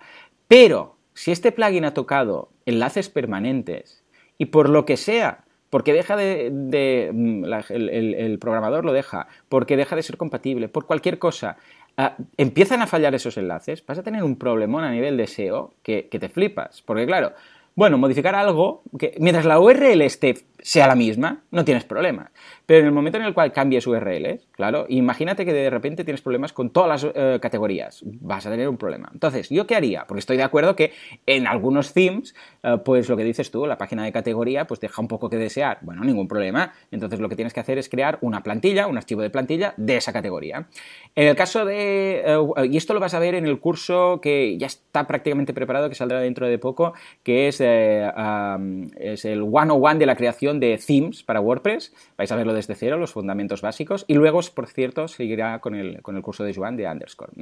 Pero, 0.48 0.98
si 1.14 1.32
este 1.32 1.50
plugin 1.50 1.86
ha 1.86 1.94
tocado 1.94 2.50
enlaces 2.66 3.08
permanentes 3.08 4.04
y 4.36 4.46
por 4.46 4.68
lo 4.68 4.84
que 4.84 4.98
sea 4.98 5.44
porque 5.70 5.92
deja 5.92 6.16
de, 6.16 7.10
mm, 7.12 7.44
el, 7.70 8.38
programador 8.40 8.84
lo 8.84 8.92
deja, 8.92 9.28
porque 9.48 9.76
deja 9.76 9.96
de 9.96 10.02
ser 10.02 10.16
compatible, 10.16 10.68
por 10.68 10.86
cualquier 10.86 11.18
cosa, 11.18 11.56
ah, 11.96 12.16
empiezan 12.36 12.82
a 12.82 12.86
fallar 12.86 13.14
esos 13.14 13.38
enlaces, 13.38 13.84
vas 13.86 13.98
a 13.98 14.02
tener 14.02 14.24
un 14.24 14.36
problemón 14.36 14.84
a 14.84 14.90
nivel 14.90 15.16
de 15.16 15.28
SEO 15.28 15.72
que, 15.82 16.02
te 16.02 16.28
flipas. 16.28 16.82
Porque 16.82 17.06
claro, 17.06 17.32
bueno, 17.76 17.96
modificar 17.98 18.34
algo, 18.34 18.82
que 18.98 19.14
mientras 19.18 19.46
la 19.46 19.60
URL 19.60 20.02
esté, 20.02 20.34
sea 20.58 20.88
la 20.88 20.96
misma, 20.96 21.44
no 21.52 21.64
tienes 21.64 21.84
problemas. 21.84 22.30
Pero 22.70 22.82
en 22.82 22.86
el 22.86 22.92
momento 22.92 23.18
en 23.18 23.24
el 23.24 23.34
cual 23.34 23.50
cambies 23.50 23.84
URLs, 23.88 24.46
claro, 24.52 24.86
imagínate 24.88 25.44
que 25.44 25.52
de 25.52 25.70
repente 25.70 26.04
tienes 26.04 26.20
problemas 26.20 26.52
con 26.52 26.70
todas 26.70 27.02
las 27.02 27.12
eh, 27.16 27.40
categorías, 27.42 28.00
vas 28.04 28.46
a 28.46 28.50
tener 28.52 28.68
un 28.68 28.76
problema. 28.76 29.10
Entonces, 29.12 29.48
¿yo 29.48 29.66
qué 29.66 29.74
haría? 29.74 30.06
Porque 30.06 30.20
estoy 30.20 30.36
de 30.36 30.44
acuerdo 30.44 30.76
que 30.76 30.92
en 31.26 31.48
algunos 31.48 31.92
themes, 31.92 32.32
eh, 32.62 32.76
pues 32.84 33.08
lo 33.08 33.16
que 33.16 33.24
dices 33.24 33.50
tú, 33.50 33.66
la 33.66 33.76
página 33.76 34.04
de 34.04 34.12
categoría, 34.12 34.68
pues 34.68 34.78
deja 34.78 35.02
un 35.02 35.08
poco 35.08 35.28
que 35.28 35.36
desear. 35.36 35.78
Bueno, 35.80 36.04
ningún 36.04 36.28
problema. 36.28 36.72
Entonces, 36.92 37.18
lo 37.18 37.28
que 37.28 37.34
tienes 37.34 37.52
que 37.52 37.58
hacer 37.58 37.76
es 37.76 37.88
crear 37.88 38.18
una 38.20 38.44
plantilla, 38.44 38.86
un 38.86 38.96
archivo 38.96 39.22
de 39.22 39.30
plantilla 39.30 39.74
de 39.76 39.96
esa 39.96 40.12
categoría. 40.12 40.68
En 41.16 41.26
el 41.26 41.34
caso 41.34 41.64
de, 41.64 42.22
eh, 42.24 42.66
y 42.70 42.76
esto 42.76 42.94
lo 42.94 43.00
vas 43.00 43.14
a 43.14 43.18
ver 43.18 43.34
en 43.34 43.46
el 43.46 43.58
curso 43.58 44.20
que 44.22 44.56
ya 44.58 44.68
está 44.68 45.08
prácticamente 45.08 45.52
preparado, 45.52 45.88
que 45.88 45.96
saldrá 45.96 46.20
dentro 46.20 46.46
de 46.46 46.56
poco, 46.60 46.92
que 47.24 47.48
es, 47.48 47.60
es 47.60 49.24
el 49.24 49.42
101 49.42 49.98
de 49.98 50.06
la 50.06 50.14
creación 50.14 50.60
de 50.60 50.78
themes 50.78 51.24
para 51.24 51.40
WordPress. 51.40 51.92
Vais 52.16 52.30
a 52.30 52.36
verlo 52.36 52.59
desde 52.60 52.74
cero, 52.74 52.98
los 52.98 53.12
fundamentos 53.12 53.62
básicos. 53.62 54.04
Y 54.06 54.14
luego, 54.14 54.40
por 54.54 54.66
cierto, 54.68 55.08
seguirá 55.08 55.58
con 55.60 55.74
el, 55.74 56.02
con 56.02 56.16
el 56.16 56.22
curso 56.22 56.44
de 56.44 56.54
Joan 56.54 56.76
de 56.76 56.86
Underscore. 56.86 57.32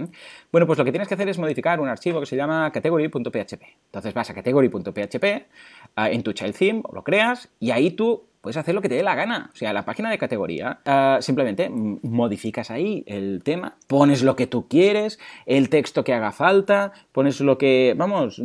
Bueno, 0.53 0.67
pues 0.67 0.79
lo 0.79 0.85
que 0.85 0.93
tienes 0.93 1.09
que 1.09 1.15
hacer 1.15 1.29
es 1.29 1.39
modificar 1.39 1.81
un 1.81 1.89
archivo 1.89 2.21
que 2.21 2.27
se 2.27 2.37
llama 2.37 2.71
category.php. 2.73 3.63
Entonces 3.87 4.15
vas 4.15 4.31
a 4.31 4.35
category.php 4.35 5.25
ah, 5.97 6.11
en 6.11 6.23
tu 6.23 6.33
child 6.33 6.55
theme, 6.57 6.83
lo 6.93 7.03
creas, 7.03 7.49
y 7.59 7.71
ahí 7.71 7.91
tú 7.91 8.29
puedes 8.41 8.57
hacer 8.57 8.75
lo 8.75 8.81
que 8.81 8.89
te 8.89 8.95
dé 8.95 9.03
la 9.03 9.15
gana. 9.15 9.51
O 9.53 9.57
sea, 9.57 9.73
la 9.73 9.85
página 9.85 10.11
de 10.11 10.19
categoría, 10.19 10.81
ah, 10.87 11.19
simplemente 11.21 11.69
modificas 11.71 12.71
ahí 12.71 13.05
el 13.07 13.43
tema, 13.43 13.77
pones 13.87 14.23
lo 14.23 14.37
que 14.37 14.47
tú 14.47 14.69
quieres, 14.69 15.19
el 15.47 15.69
texto 15.69 16.05
que 16.05 16.15
haga 16.15 16.33
falta, 16.33 16.93
pones 17.13 17.41
lo 17.41 17.59
que, 17.59 17.95
vamos, 17.97 18.41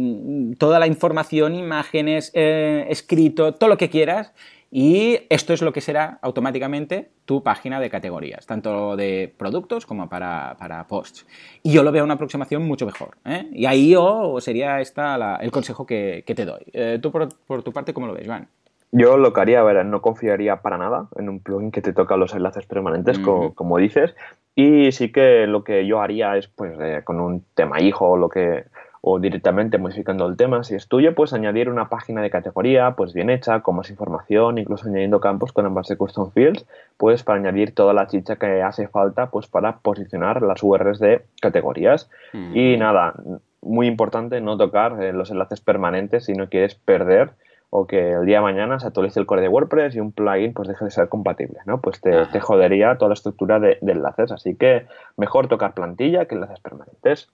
toda 0.58 0.80
la 0.80 0.88
información, 0.88 1.56
imágenes, 1.56 2.32
eh, 2.34 2.86
escrito, 2.90 3.54
todo 3.54 3.70
lo 3.70 3.78
que 3.78 3.90
quieras. 3.90 4.34
Y 4.76 5.20
esto 5.30 5.54
es 5.54 5.62
lo 5.62 5.72
que 5.72 5.82
será 5.82 6.18
automáticamente 6.24 7.12
tu 7.26 7.44
página 7.44 7.80
de 7.80 7.92
categorías, 7.92 8.48
tanto 8.48 8.96
de 8.96 9.32
productos 9.38 9.86
como 9.86 10.10
para, 10.10 10.56
para 10.58 10.88
posts. 10.88 11.28
Y 11.62 11.72
yo 11.74 11.84
lo 11.84 11.92
veo 11.92 12.04
una 12.04 12.16
aproximación 12.16 12.66
mucho 12.66 12.88
mejor. 12.88 13.10
¿eh? 13.24 13.48
Y 13.52 13.68
ahí 13.68 13.92
yo 13.92 14.36
sería 14.40 14.82
esta 14.82 15.16
la- 15.20 15.36
el 15.36 15.52
consejo 15.52 15.86
que, 15.86 16.24
que 16.26 16.34
te 16.34 16.46
doy. 16.46 16.64
Eh, 16.74 16.98
¿Tú 17.00 17.12
por, 17.12 17.30
por 17.46 17.62
tu 17.62 17.72
parte 17.72 17.94
cómo 17.94 18.08
lo 18.08 18.16
ves, 18.16 18.26
Joan? 18.26 18.48
Yo 18.92 19.16
lo 19.18 19.32
que 19.32 19.42
haría, 19.42 19.60
a 19.60 19.64
ver, 19.64 19.86
no 19.86 20.02
confiaría 20.02 20.64
para 20.64 20.80
nada 20.80 21.08
en 21.18 21.30
un 21.30 21.40
plugin 21.40 21.70
que 21.70 21.84
te 21.84 21.94
toca 21.94 22.18
los 22.18 22.34
enlaces 22.34 22.66
permanentes, 22.66 23.20
co- 23.20 23.46
Ujú. 23.48 23.54
como, 23.54 23.78
dices. 23.78 24.16
Y 24.56 24.92
sí 24.92 25.12
que 25.12 25.46
lo 25.46 25.64
que 25.64 25.86
yo 25.86 26.02
haría 26.02 26.36
es, 26.36 26.48
pues, 26.48 26.74
eh, 26.82 27.02
con 27.04 27.20
un 27.20 27.46
tema 27.54 27.80
hijo 27.80 28.08
o 28.10 28.18
lo 28.18 28.28
que 28.28 28.66
o 29.06 29.20
directamente 29.20 29.78
modificando 29.78 30.26
el 30.26 30.38
tema, 30.38 30.64
si 30.64 30.76
es 30.76 30.88
tuyo, 30.88 31.14
pues 31.14 31.34
añadir 31.34 31.68
una 31.68 31.90
página 31.90 32.22
de 32.22 32.30
categoría, 32.30 32.92
pues 32.96 33.14
bien 33.14 33.30
hecha, 33.30 33.60
con 33.60 33.76
más 33.76 33.90
información, 33.90 34.58
incluso 34.58 34.88
añadiendo 34.88 35.20
campos 35.20 35.52
con 35.52 35.66
ambas 35.66 35.90
de 35.90 35.98
custom 35.98 36.32
fields, 36.32 36.66
pues 36.96 37.22
para 37.22 37.38
añadir 37.38 37.76
toda 37.76 37.94
la 37.94 38.08
chicha 38.08 38.38
que 38.38 38.62
hace 38.62 38.88
falta, 38.88 39.30
pues 39.30 39.48
para 39.48 39.80
posicionar 39.80 40.42
las 40.42 40.64
URLs 40.64 41.00
de 41.00 41.26
categorías. 41.42 42.10
Y 42.54 42.78
nada, 42.78 43.14
muy 43.62 43.88
importante 43.88 44.40
no 44.40 44.56
tocar 44.56 45.04
eh, 45.04 45.12
los 45.12 45.32
enlaces 45.32 45.60
permanentes 45.60 46.24
si 46.24 46.32
no 46.32 46.48
quieres 46.48 46.76
perder 46.76 47.32
o 47.72 47.88
que 47.88 48.14
el 48.14 48.26
día 48.26 48.38
de 48.38 48.44
mañana 48.44 48.80
se 48.80 48.88
actualice 48.88 49.20
el 49.20 49.26
core 49.26 49.42
de 49.42 49.50
WordPress 49.50 49.98
y 49.98 50.00
un 50.00 50.14
plugin 50.14 50.54
pues 50.54 50.70
deje 50.70 50.86
de 50.86 50.92
ser 50.92 51.10
compatible, 51.10 51.60
¿no? 51.66 51.82
Pues 51.82 52.00
te, 52.00 52.26
te 52.28 52.40
jodería 52.40 52.98
toda 52.98 53.10
la 53.10 53.16
estructura 53.16 53.60
de, 53.60 53.80
de 53.82 53.92
enlaces, 53.92 54.32
así 54.32 54.56
que 54.56 54.86
mejor 55.18 55.50
tocar 55.50 55.74
plantilla 55.74 56.26
que 56.26 56.36
enlaces 56.36 56.62
permanentes. 56.62 57.30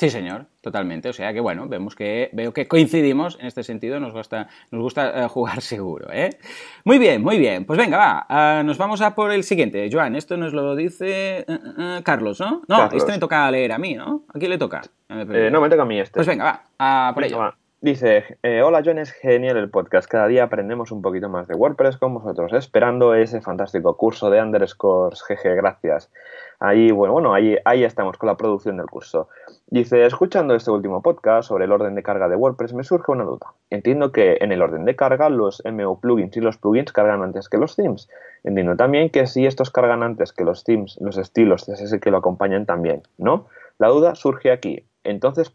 Sí, 0.00 0.08
señor, 0.08 0.46
totalmente. 0.62 1.10
O 1.10 1.12
sea 1.12 1.34
que 1.34 1.40
bueno, 1.40 1.68
vemos 1.68 1.94
que 1.94 2.30
veo 2.32 2.54
que 2.54 2.66
coincidimos 2.66 3.36
en 3.38 3.44
este 3.44 3.62
sentido. 3.62 4.00
Nos 4.00 4.14
gusta, 4.14 4.48
nos 4.70 4.80
gusta 4.80 5.24
eh, 5.24 5.28
jugar 5.28 5.60
seguro, 5.60 6.08
¿eh? 6.10 6.30
Muy 6.84 6.96
bien, 6.98 7.20
muy 7.22 7.36
bien. 7.38 7.66
Pues 7.66 7.78
venga, 7.78 7.98
va. 7.98 8.26
ah, 8.30 8.62
nos 8.64 8.78
vamos 8.78 9.02
a 9.02 9.14
por 9.14 9.30
el 9.30 9.44
siguiente. 9.44 9.86
Joan, 9.92 10.16
esto 10.16 10.38
nos 10.38 10.54
lo 10.54 10.74
dice 10.74 11.40
eh, 11.40 11.44
eh, 11.46 12.00
Carlos, 12.02 12.40
¿no? 12.40 12.62
No, 12.66 12.76
Carlos. 12.78 12.94
este 12.94 13.12
me 13.12 13.18
toca 13.18 13.50
leer 13.50 13.72
a 13.72 13.78
mí, 13.78 13.92
¿no? 13.94 14.22
¿A 14.34 14.38
quién 14.38 14.50
le 14.50 14.56
toca? 14.56 14.80
Eh, 15.10 15.50
no, 15.52 15.60
me 15.60 15.68
toca 15.68 15.82
a 15.82 15.84
mí 15.84 16.00
este. 16.00 16.14
Pues 16.14 16.26
venga, 16.26 16.62
va. 16.80 17.12
por 17.12 17.22
Venga, 17.22 17.36
ello. 17.36 17.38
va. 17.44 17.56
Dice, 17.82 18.38
eh, 18.42 18.60
hola 18.62 18.82
John, 18.84 18.98
es 18.98 19.10
genial 19.12 19.58
el 19.58 19.68
podcast. 19.68 20.06
Cada 20.10 20.28
día 20.28 20.44
aprendemos 20.44 20.92
un 20.92 21.00
poquito 21.00 21.28
más 21.30 21.48
de 21.48 21.54
WordPress 21.54 21.96
con 21.96 22.12
vosotros, 22.12 22.52
esperando 22.52 23.14
ese 23.14 23.40
fantástico 23.40 23.96
curso 23.98 24.28
de 24.30 24.40
underscores, 24.40 25.22
jeje, 25.22 25.54
gracias. 25.54 26.10
Ahí, 26.62 26.90
bueno, 26.90 27.14
bueno, 27.14 27.32
ahí, 27.32 27.56
ahí 27.64 27.84
estamos 27.84 28.18
con 28.18 28.26
la 28.26 28.36
producción 28.36 28.76
del 28.76 28.84
curso. 28.84 29.28
Dice, 29.68 30.04
escuchando 30.04 30.54
este 30.54 30.70
último 30.70 31.00
podcast 31.00 31.48
sobre 31.48 31.64
el 31.64 31.72
orden 31.72 31.94
de 31.94 32.02
carga 32.02 32.28
de 32.28 32.36
WordPress, 32.36 32.74
me 32.74 32.84
surge 32.84 33.10
una 33.10 33.24
duda. 33.24 33.54
Entiendo 33.70 34.12
que 34.12 34.36
en 34.42 34.52
el 34.52 34.60
orden 34.60 34.84
de 34.84 34.94
carga 34.94 35.30
los 35.30 35.62
MO 35.64 35.98
plugins 36.00 36.36
y 36.36 36.40
los 36.40 36.58
plugins 36.58 36.92
cargan 36.92 37.22
antes 37.22 37.48
que 37.48 37.56
los 37.56 37.76
themes. 37.76 38.10
Entiendo 38.44 38.76
también 38.76 39.08
que 39.08 39.26
si 39.26 39.46
estos 39.46 39.70
cargan 39.70 40.02
antes 40.02 40.34
que 40.34 40.44
los 40.44 40.62
themes, 40.62 40.98
los 41.00 41.16
estilos 41.16 41.64
CSS 41.64 41.98
que 41.98 42.10
lo 42.10 42.18
acompañan 42.18 42.66
también, 42.66 43.04
¿no? 43.16 43.46
La 43.78 43.88
duda 43.88 44.14
surge 44.14 44.52
aquí. 44.52 44.84
Entonces, 45.02 45.54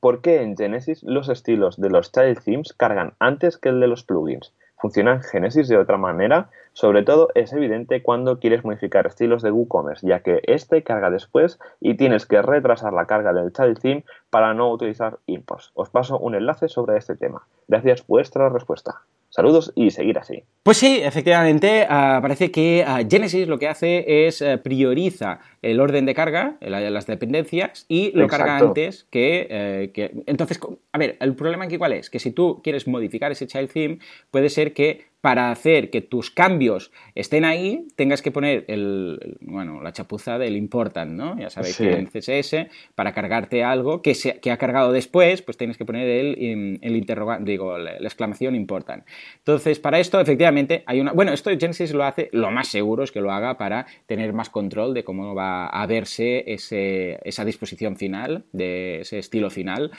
¿por 0.00 0.20
qué 0.20 0.42
en 0.42 0.56
Genesis 0.56 1.04
los 1.04 1.28
estilos 1.28 1.80
de 1.80 1.90
los 1.90 2.10
child 2.10 2.42
themes 2.44 2.72
cargan 2.72 3.14
antes 3.20 3.56
que 3.56 3.68
el 3.68 3.78
de 3.78 3.86
los 3.86 4.02
plugins? 4.02 4.52
Funciona 4.80 5.22
Genesis 5.22 5.68
de 5.68 5.76
otra 5.76 5.96
manera. 5.96 6.50
Sobre 6.72 7.02
todo 7.02 7.28
es 7.34 7.52
evidente 7.52 8.02
cuando 8.02 8.38
quieres 8.38 8.64
modificar 8.64 9.06
estilos 9.06 9.42
de 9.42 9.50
WooCommerce, 9.50 10.06
ya 10.06 10.20
que 10.20 10.40
este 10.44 10.82
carga 10.82 11.10
después 11.10 11.58
y 11.80 11.94
tienes 11.94 12.26
que 12.26 12.40
retrasar 12.42 12.92
la 12.92 13.06
carga 13.06 13.32
del 13.32 13.52
child 13.52 13.80
theme 13.80 14.04
para 14.30 14.54
no 14.54 14.70
utilizar 14.70 15.18
imports. 15.26 15.72
Os 15.74 15.90
paso 15.90 16.18
un 16.18 16.34
enlace 16.34 16.68
sobre 16.68 16.96
este 16.96 17.16
tema. 17.16 17.46
Gracias 17.68 18.06
vuestra 18.06 18.48
respuesta. 18.48 19.02
Saludos 19.30 19.72
y 19.76 19.90
seguir 19.92 20.18
así. 20.18 20.42
Pues 20.64 20.76
sí, 20.76 21.00
efectivamente, 21.02 21.86
uh, 21.88 22.20
parece 22.20 22.50
que 22.50 22.84
uh, 22.86 23.08
Genesis 23.08 23.46
lo 23.46 23.58
que 23.58 23.68
hace 23.68 24.26
es 24.26 24.42
uh, 24.42 24.58
prioriza 24.62 25.38
el 25.62 25.80
orden 25.80 26.04
de 26.04 26.14
carga, 26.14 26.56
las 26.60 27.06
dependencias, 27.06 27.86
y 27.88 28.10
lo 28.12 28.24
Exacto. 28.24 28.44
carga 28.44 28.58
antes 28.58 29.06
que, 29.10 29.90
que, 29.94 30.22
Entonces, 30.26 30.58
a 30.92 30.98
ver, 30.98 31.16
el 31.20 31.36
problema 31.36 31.66
aquí 31.66 31.78
cuál 31.78 31.92
es? 31.92 32.10
Que 32.10 32.18
si 32.18 32.32
tú 32.32 32.60
quieres 32.62 32.88
modificar 32.88 33.30
ese 33.30 33.46
child 33.46 33.70
theme, 33.70 33.98
puede 34.30 34.48
ser 34.48 34.72
que 34.72 35.09
para 35.20 35.50
hacer 35.50 35.90
que 35.90 36.00
tus 36.00 36.30
cambios 36.30 36.90
estén 37.14 37.44
ahí, 37.44 37.86
tengas 37.96 38.22
que 38.22 38.30
poner 38.30 38.64
el, 38.68 39.38
bueno, 39.42 39.82
la 39.82 39.92
chapuza 39.92 40.38
del 40.38 40.56
important, 40.56 41.12
¿no? 41.12 41.38
Ya 41.38 41.50
sabéis 41.50 41.76
sí. 41.76 41.84
que 41.84 41.92
en 41.92 42.06
CSS, 42.06 42.70
para 42.94 43.12
cargarte 43.12 43.62
algo 43.62 44.00
que, 44.00 44.14
se, 44.14 44.40
que 44.40 44.50
ha 44.50 44.56
cargado 44.56 44.92
después, 44.92 45.42
pues 45.42 45.56
tienes 45.56 45.76
que 45.76 45.84
poner 45.84 46.08
el, 46.08 46.78
el 46.80 46.96
interrogante, 46.96 47.50
digo, 47.50 47.76
la, 47.76 48.00
la, 48.00 48.08
exclamación 48.08 48.54
important. 48.54 49.04
Entonces, 49.38 49.78
para 49.78 50.00
esto, 50.00 50.20
efectivamente, 50.20 50.82
hay 50.86 51.00
una... 51.00 51.12
Bueno, 51.12 51.32
esto 51.32 51.50
Genesis 51.50 51.92
lo 51.92 52.04
hace, 52.04 52.30
lo 52.32 52.50
más 52.50 52.68
seguro 52.68 53.04
es 53.04 53.12
que 53.12 53.20
lo 53.20 53.30
haga 53.30 53.58
para 53.58 53.86
tener 54.06 54.32
más 54.32 54.48
control 54.48 54.94
de 54.94 55.04
cómo 55.04 55.34
va 55.34 55.66
a 55.66 55.86
verse 55.86 56.44
ese, 56.46 57.18
esa 57.24 57.44
disposición 57.44 57.96
final, 57.96 58.44
de 58.52 59.00
ese 59.00 59.18
estilo 59.18 59.50
final, 59.50 59.90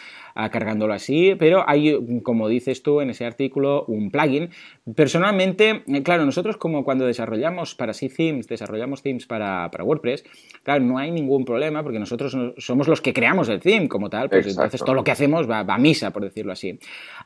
cargándolo 0.52 0.94
así, 0.94 1.36
pero 1.38 1.64
hay, 1.68 2.22
como 2.24 2.48
dices 2.48 2.82
tú 2.82 3.02
en 3.02 3.12
ese 3.12 3.26
artículo, 3.26 3.86
un 3.86 4.10
plugin, 4.10 4.50
pero 4.96 5.11
personalmente, 5.12 5.84
eh, 5.88 6.04
claro, 6.04 6.26
nosotros 6.26 6.56
como 6.56 6.86
cuando 6.86 7.06
desarrollamos 7.06 7.76
para 7.76 7.94
sí 7.94 8.08
themes, 8.08 8.48
desarrollamos 8.48 9.04
themes 9.04 9.26
para, 9.26 9.70
para, 9.70 9.84
WordPress, 9.84 10.24
claro, 10.64 10.86
no 10.86 10.98
hay 10.98 11.12
ningún 11.12 11.44
problema 11.44 11.84
porque 11.84 12.00
nosotros 12.00 12.38
somos 12.58 12.88
los 12.88 13.02
que 13.02 13.12
creamos 13.12 13.50
el 13.50 13.60
theme 13.60 13.90
como 13.90 14.10
tal, 14.10 14.30
pues 14.30 14.46
Exacto. 14.46 14.62
entonces 14.62 14.86
todo 14.86 14.96
lo 14.96 15.04
que 15.04 15.12
hacemos 15.12 15.50
va, 15.50 15.64
va 15.64 15.76
a 15.76 15.78
misa, 15.78 16.12
por 16.12 16.24
decirlo 16.24 16.54
así. 16.54 16.80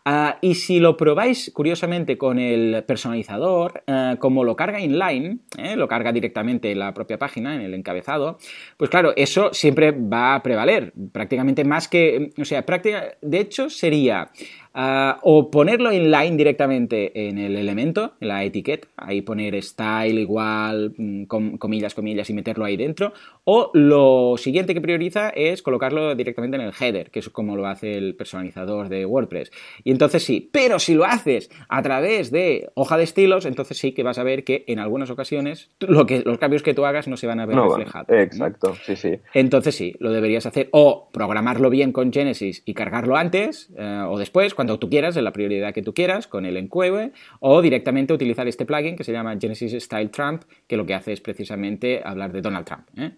Uh, 0.04 0.34
y 0.42 0.56
si 0.56 0.80
lo 0.80 0.98
probáis, 0.98 1.52
curiosamente, 1.54 2.18
con 2.18 2.40
el 2.40 2.84
personalizador, 2.88 3.84
uh, 3.86 4.18
como 4.18 4.44
lo 4.44 4.56
carga 4.56 4.80
inline, 4.80 5.42
¿eh? 5.56 5.76
lo 5.76 5.88
carga 5.88 6.12
directamente 6.12 6.72
en 6.72 6.80
la 6.80 6.92
propia 6.92 7.20
página, 7.20 7.54
en 7.54 7.62
el 7.62 7.76
encabezado, 7.76 8.40
pues 8.78 8.90
claro, 8.90 9.14
eso 9.16 9.54
siempre 9.54 9.92
va 9.92 10.34
a 10.34 10.42
prevaler, 10.42 10.92
prácticamente 11.12 11.64
más 11.64 11.88
que, 11.88 12.32
o 12.42 12.46
sea, 12.46 12.66
práctica, 12.66 13.14
de 13.22 13.40
hecho 13.40 13.70
sería... 13.70 14.32
Uh, 14.76 15.16
o 15.22 15.50
ponerlo 15.50 15.94
inline 15.94 16.36
directamente 16.36 17.30
en 17.30 17.38
el 17.38 17.56
elemento, 17.56 18.16
en 18.20 18.28
la 18.28 18.44
etiqueta, 18.44 18.90
ahí 18.98 19.22
poner 19.22 19.62
style 19.64 20.20
igual, 20.20 20.94
mm, 20.98 21.24
com, 21.28 21.58
comillas, 21.58 21.94
comillas 21.94 22.30
y 22.30 22.34
meterlo 22.34 22.66
ahí 22.66 22.76
dentro, 22.76 23.14
o 23.46 23.72
lo 23.74 24.36
siguiente 24.38 24.74
que 24.74 24.82
prioriza 24.82 25.30
es 25.30 25.62
colocarlo 25.62 26.14
directamente 26.16 26.58
en 26.58 26.64
el 26.64 26.74
header, 26.78 27.10
que 27.10 27.20
es 27.20 27.30
como 27.30 27.56
lo 27.56 27.68
hace 27.68 27.98
el 27.98 28.16
personalizador 28.16 28.90
de 28.90 29.06
WordPress. 29.06 29.50
Y 29.86 29.92
entonces 29.92 30.24
sí, 30.24 30.50
pero 30.52 30.78
si 30.78 30.94
lo 30.94 31.06
haces 31.06 31.50
a 31.70 31.82
través 31.82 32.30
de 32.30 32.70
hoja 32.74 32.98
de 32.98 33.04
estilos, 33.06 33.46
entonces 33.46 33.78
sí 33.78 33.94
que 33.94 34.04
vas 34.04 34.18
a 34.18 34.24
ver 34.24 34.44
que 34.44 34.66
en 34.68 34.80
algunas 34.80 35.10
ocasiones 35.10 35.70
lo 35.80 36.06
que, 36.06 36.22
los 36.26 36.38
cambios 36.38 36.64
que 36.64 36.74
tú 36.74 36.84
hagas 36.84 37.08
no 37.08 37.16
se 37.16 37.28
van 37.28 37.40
a 37.40 37.46
ver 37.46 37.56
no, 37.56 37.70
reflejados. 37.70 38.10
Exacto, 38.10 38.72
¿no? 38.72 38.76
sí, 38.76 38.98
sí. 38.98 39.20
Entonces 39.34 39.74
sí, 39.74 39.96
lo 40.00 40.12
deberías 40.12 40.46
hacer 40.46 40.68
o 40.72 41.10
programarlo 41.14 41.70
bien 41.70 41.94
con 41.94 42.12
Genesis 42.12 42.62
y 42.66 42.74
cargarlo 42.74 43.16
antes 43.16 43.70
eh, 43.78 44.04
o 44.06 44.20
después, 44.20 44.54
cuando 44.54 44.65
tú 44.80 44.90
quieras, 44.90 45.18
en 45.18 45.24
la 45.24 45.32
prioridad 45.32 45.74
que 45.74 45.82
tú 45.82 45.94
quieras, 45.94 46.28
con 46.28 46.46
el 46.46 46.58
encueve, 46.58 47.12
o 47.40 47.62
directamente 47.62 48.14
utilizar 48.14 48.48
este 48.48 48.66
plugin 48.66 48.96
que 48.96 49.04
se 49.04 49.12
llama 49.12 49.38
Genesis 49.40 49.84
Style 49.84 50.10
Trump, 50.10 50.44
que 50.68 50.78
lo 50.78 50.86
que 50.86 50.94
hace 50.94 51.14
es 51.14 51.22
precisamente 51.22 52.02
hablar 52.04 52.32
de 52.32 52.42
Donald 52.42 52.66
Trump. 52.66 52.88
¿eh? 52.98 53.12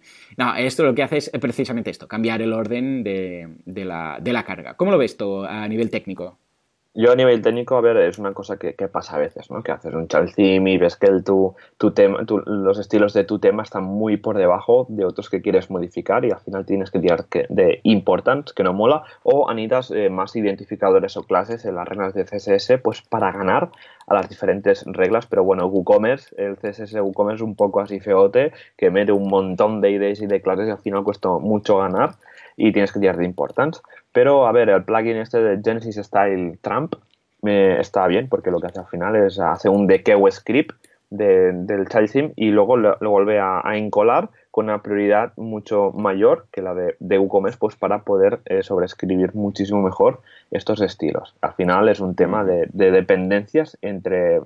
Esto 0.58 0.84
lo 0.84 0.94
que 0.94 1.02
hace 1.02 1.18
es 1.18 1.30
precisamente 1.40 1.90
esto, 1.90 2.06
cambiar 2.06 2.42
el 2.42 2.52
orden 2.52 3.02
de, 3.02 3.56
de, 3.64 3.84
la, 3.84 4.18
de 4.20 4.32
la 4.32 4.44
carga. 4.44 4.74
¿Cómo 4.74 4.90
lo 4.90 4.98
ves 4.98 5.16
tú 5.16 5.44
a 5.44 5.66
nivel 5.68 5.90
técnico? 5.90 6.38
Yo 6.94 7.12
a 7.12 7.16
nivel 7.16 7.42
técnico, 7.42 7.76
a 7.76 7.80
ver, 7.80 7.96
es 7.98 8.18
una 8.18 8.32
cosa 8.32 8.56
que, 8.56 8.74
que 8.74 8.88
pasa 8.88 9.16
a 9.16 9.18
veces, 9.18 9.50
¿no? 9.50 9.62
Que 9.62 9.72
haces 9.72 9.94
un 9.94 10.08
theme 10.08 10.72
y 10.72 10.78
ves 10.78 10.96
que 10.96 11.06
el, 11.06 11.22
tu, 11.22 11.54
tu 11.76 11.92
tema, 11.92 12.24
tu, 12.24 12.38
los 12.38 12.78
estilos 12.78 13.12
de 13.12 13.24
tu 13.24 13.38
tema 13.38 13.62
están 13.62 13.84
muy 13.84 14.16
por 14.16 14.36
debajo 14.36 14.86
de 14.88 15.04
otros 15.04 15.28
que 15.30 15.42
quieres 15.42 15.70
modificar 15.70 16.24
y 16.24 16.30
al 16.30 16.40
final 16.40 16.66
tienes 16.66 16.90
que 16.90 16.98
tirar 16.98 17.26
de 17.50 17.80
important, 17.84 18.50
que 18.50 18.64
no 18.64 18.72
mola, 18.72 19.04
o 19.22 19.48
anidas 19.48 19.90
eh, 19.90 20.08
más 20.08 20.34
identificadores 20.34 21.16
o 21.16 21.22
clases 21.22 21.64
en 21.66 21.76
las 21.76 21.86
reglas 21.86 22.14
de 22.14 22.24
CSS, 22.24 22.80
pues 22.82 23.02
para 23.02 23.30
ganar 23.30 23.70
a 24.08 24.14
las 24.14 24.28
diferentes 24.28 24.84
reglas, 24.86 25.26
pero 25.26 25.44
bueno, 25.44 25.66
WooCommerce, 25.66 26.34
el 26.36 26.56
CSS 26.56 26.94
WooCommerce 26.94 27.36
es 27.36 27.42
un 27.42 27.54
poco 27.54 27.80
así 27.80 28.00
feote, 28.00 28.52
que 28.76 28.90
mete 28.90 29.12
un 29.12 29.28
montón 29.28 29.80
de 29.80 29.90
IDs 29.90 30.22
y 30.22 30.26
de 30.26 30.40
clases 30.40 30.68
y 30.68 30.70
al 30.70 30.78
final 30.78 31.04
cuesta 31.04 31.28
mucho 31.28 31.76
ganar 31.76 32.16
y 32.56 32.72
tienes 32.72 32.92
que 32.92 32.98
tirar 32.98 33.16
de 33.16 33.24
importance. 33.24 33.80
Pero 34.18 34.48
a 34.48 34.50
ver, 34.50 34.68
el 34.68 34.82
plugin 34.82 35.18
este 35.18 35.40
de 35.40 35.60
Genesis 35.64 35.94
Style 35.94 36.58
Trump 36.60 36.96
me 37.40 37.78
está 37.78 38.04
bien 38.08 38.28
porque 38.28 38.50
lo 38.50 38.58
que 38.58 38.66
hace 38.66 38.80
al 38.80 38.88
final 38.88 39.14
es 39.14 39.38
hace 39.38 39.68
un 39.68 39.86
dequeo 39.86 40.28
script 40.28 40.74
de, 41.08 41.52
del 41.52 41.88
child 41.88 42.10
theme 42.10 42.32
y 42.34 42.50
luego 42.50 42.76
lo, 42.76 42.96
lo 43.00 43.10
vuelve 43.10 43.38
a, 43.38 43.60
a, 43.62 43.76
encolar 43.76 44.30
con 44.50 44.64
una 44.64 44.82
prioridad 44.82 45.34
mucho 45.36 45.92
mayor 45.92 46.48
que 46.50 46.62
la 46.62 46.74
de, 46.74 46.96
de 46.98 47.16
WooCommerce 47.16 47.58
pues 47.60 47.76
para 47.76 48.02
poder 48.02 48.40
eh, 48.46 48.64
sobreescribir 48.64 49.36
muchísimo 49.36 49.82
mejor 49.82 50.20
estos 50.50 50.80
estilos. 50.80 51.36
Al 51.40 51.52
final 51.52 51.88
es 51.88 52.00
un 52.00 52.16
tema 52.16 52.42
de 52.42 52.90
dependencias 52.90 53.78
entre 53.82 54.40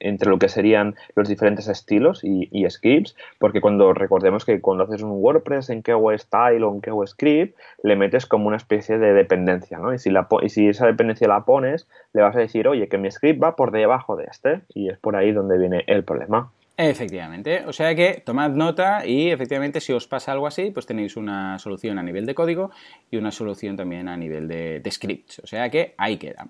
entre 0.00 0.30
lo 0.30 0.38
que 0.38 0.48
serían 0.48 0.96
los 1.14 1.28
diferentes 1.28 1.68
estilos 1.68 2.22
y, 2.24 2.48
scripts, 2.68 3.16
porque 3.38 3.60
cuando 3.60 3.92
recordemos 3.92 4.44
que 4.44 4.60
cuando 4.60 4.84
haces 4.84 5.02
un 5.02 5.12
WordPress 5.12 5.70
en 5.70 5.82
KW 5.82 6.16
Style 6.16 6.64
o 6.64 6.74
en 6.74 6.80
KW 6.80 7.06
Script, 7.06 7.56
le 7.82 7.96
metes 7.96 8.26
como 8.26 8.48
una 8.48 8.56
especie 8.56 8.98
de 8.98 9.12
dependencia, 9.12 9.78
¿no? 9.78 9.94
Y 9.94 9.98
si, 9.98 10.10
la, 10.10 10.26
y 10.42 10.48
si 10.48 10.68
esa 10.68 10.86
dependencia 10.86 11.28
la 11.28 11.44
pones, 11.44 11.88
le 12.12 12.22
vas 12.22 12.34
a 12.36 12.40
decir, 12.40 12.66
oye, 12.68 12.88
que 12.88 12.98
mi 12.98 13.10
script 13.10 13.42
va 13.42 13.56
por 13.56 13.70
debajo 13.70 14.16
de 14.16 14.24
este, 14.24 14.62
y 14.74 14.88
es 14.88 14.98
por 14.98 15.16
ahí 15.16 15.32
donde 15.32 15.58
viene 15.58 15.84
el 15.86 16.04
problema. 16.04 16.50
Efectivamente, 16.82 17.64
o 17.66 17.74
sea 17.74 17.94
que 17.94 18.22
tomad 18.24 18.52
nota 18.52 19.04
y 19.04 19.30
efectivamente 19.30 19.82
si 19.82 19.92
os 19.92 20.06
pasa 20.06 20.32
algo 20.32 20.46
así, 20.46 20.70
pues 20.70 20.86
tenéis 20.86 21.18
una 21.18 21.58
solución 21.58 21.98
a 21.98 22.02
nivel 22.02 22.24
de 22.24 22.34
código 22.34 22.70
y 23.10 23.18
una 23.18 23.30
solución 23.32 23.76
también 23.76 24.08
a 24.08 24.16
nivel 24.16 24.48
de, 24.48 24.80
de 24.80 24.90
scripts, 24.90 25.40
o 25.40 25.46
sea 25.46 25.68
que 25.68 25.92
ahí 25.98 26.16
queda. 26.16 26.46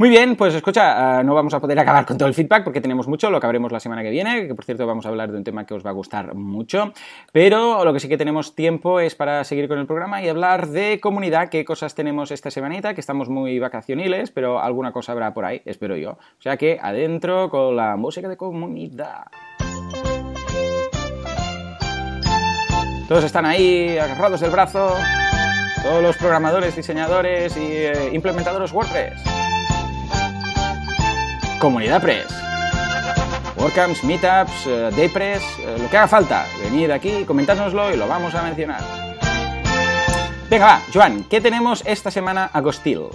Muy 0.00 0.10
bien, 0.10 0.36
pues 0.36 0.54
escucha, 0.54 1.18
uh, 1.18 1.24
no 1.24 1.34
vamos 1.34 1.52
a 1.54 1.60
poder 1.60 1.76
acabar 1.76 2.06
con 2.06 2.16
todo 2.16 2.28
el 2.28 2.34
feedback 2.34 2.62
porque 2.62 2.80
tenemos 2.80 3.08
mucho, 3.08 3.30
lo 3.30 3.38
acabaremos 3.38 3.72
la 3.72 3.80
semana 3.80 4.04
que 4.04 4.10
viene, 4.10 4.46
que 4.46 4.54
por 4.54 4.64
cierto 4.64 4.86
vamos 4.86 5.04
a 5.04 5.08
hablar 5.08 5.32
de 5.32 5.38
un 5.38 5.42
tema 5.42 5.66
que 5.66 5.74
os 5.74 5.84
va 5.84 5.90
a 5.90 5.92
gustar 5.92 6.36
mucho, 6.36 6.92
pero 7.32 7.84
lo 7.84 7.92
que 7.92 7.98
sí 7.98 8.08
que 8.08 8.16
tenemos 8.16 8.54
tiempo 8.54 9.00
es 9.00 9.16
para 9.16 9.42
seguir 9.42 9.66
con 9.66 9.76
el 9.76 9.86
programa 9.86 10.22
y 10.22 10.28
hablar 10.28 10.68
de 10.68 11.00
comunidad, 11.00 11.48
qué 11.48 11.64
cosas 11.64 11.96
tenemos 11.96 12.30
esta 12.30 12.48
semanita, 12.52 12.94
que 12.94 13.00
estamos 13.00 13.28
muy 13.28 13.58
vacacioniles, 13.58 14.30
pero 14.30 14.60
alguna 14.60 14.92
cosa 14.92 15.10
habrá 15.10 15.34
por 15.34 15.44
ahí, 15.44 15.62
espero 15.64 15.96
yo. 15.96 16.12
O 16.12 16.42
sea 16.42 16.56
que 16.56 16.78
adentro 16.80 17.50
con 17.50 17.74
la 17.74 17.96
música 17.96 18.28
de 18.28 18.36
comunidad. 18.36 19.24
Todos 23.08 23.24
están 23.24 23.46
ahí 23.46 23.98
agarrados 23.98 24.42
del 24.42 24.52
brazo. 24.52 24.94
Todos 25.82 26.02
los 26.02 26.16
programadores, 26.18 26.76
diseñadores 26.76 27.56
y 27.56 27.66
eh, 27.72 28.10
implementadores 28.12 28.72
WordPress. 28.72 29.47
Comunidad 31.60 32.00
Press. 32.00 32.28
WordCamps, 33.56 34.04
Meetups, 34.04 34.66
uh, 34.66 34.90
Daypress, 34.96 35.42
uh, 35.58 35.82
lo 35.82 35.90
que 35.90 35.96
haga 35.96 36.06
falta. 36.06 36.44
Venid 36.62 36.90
aquí, 36.90 37.24
comentárnoslo 37.24 37.92
y 37.92 37.96
lo 37.96 38.06
vamos 38.06 38.34
a 38.36 38.42
mencionar. 38.42 38.80
Venga, 40.48 40.66
va, 40.66 40.80
Joan, 40.94 41.24
¿qué 41.24 41.40
tenemos 41.40 41.84
esta 41.84 42.12
semana 42.12 42.48
a 42.52 42.60
Gostil? 42.60 43.08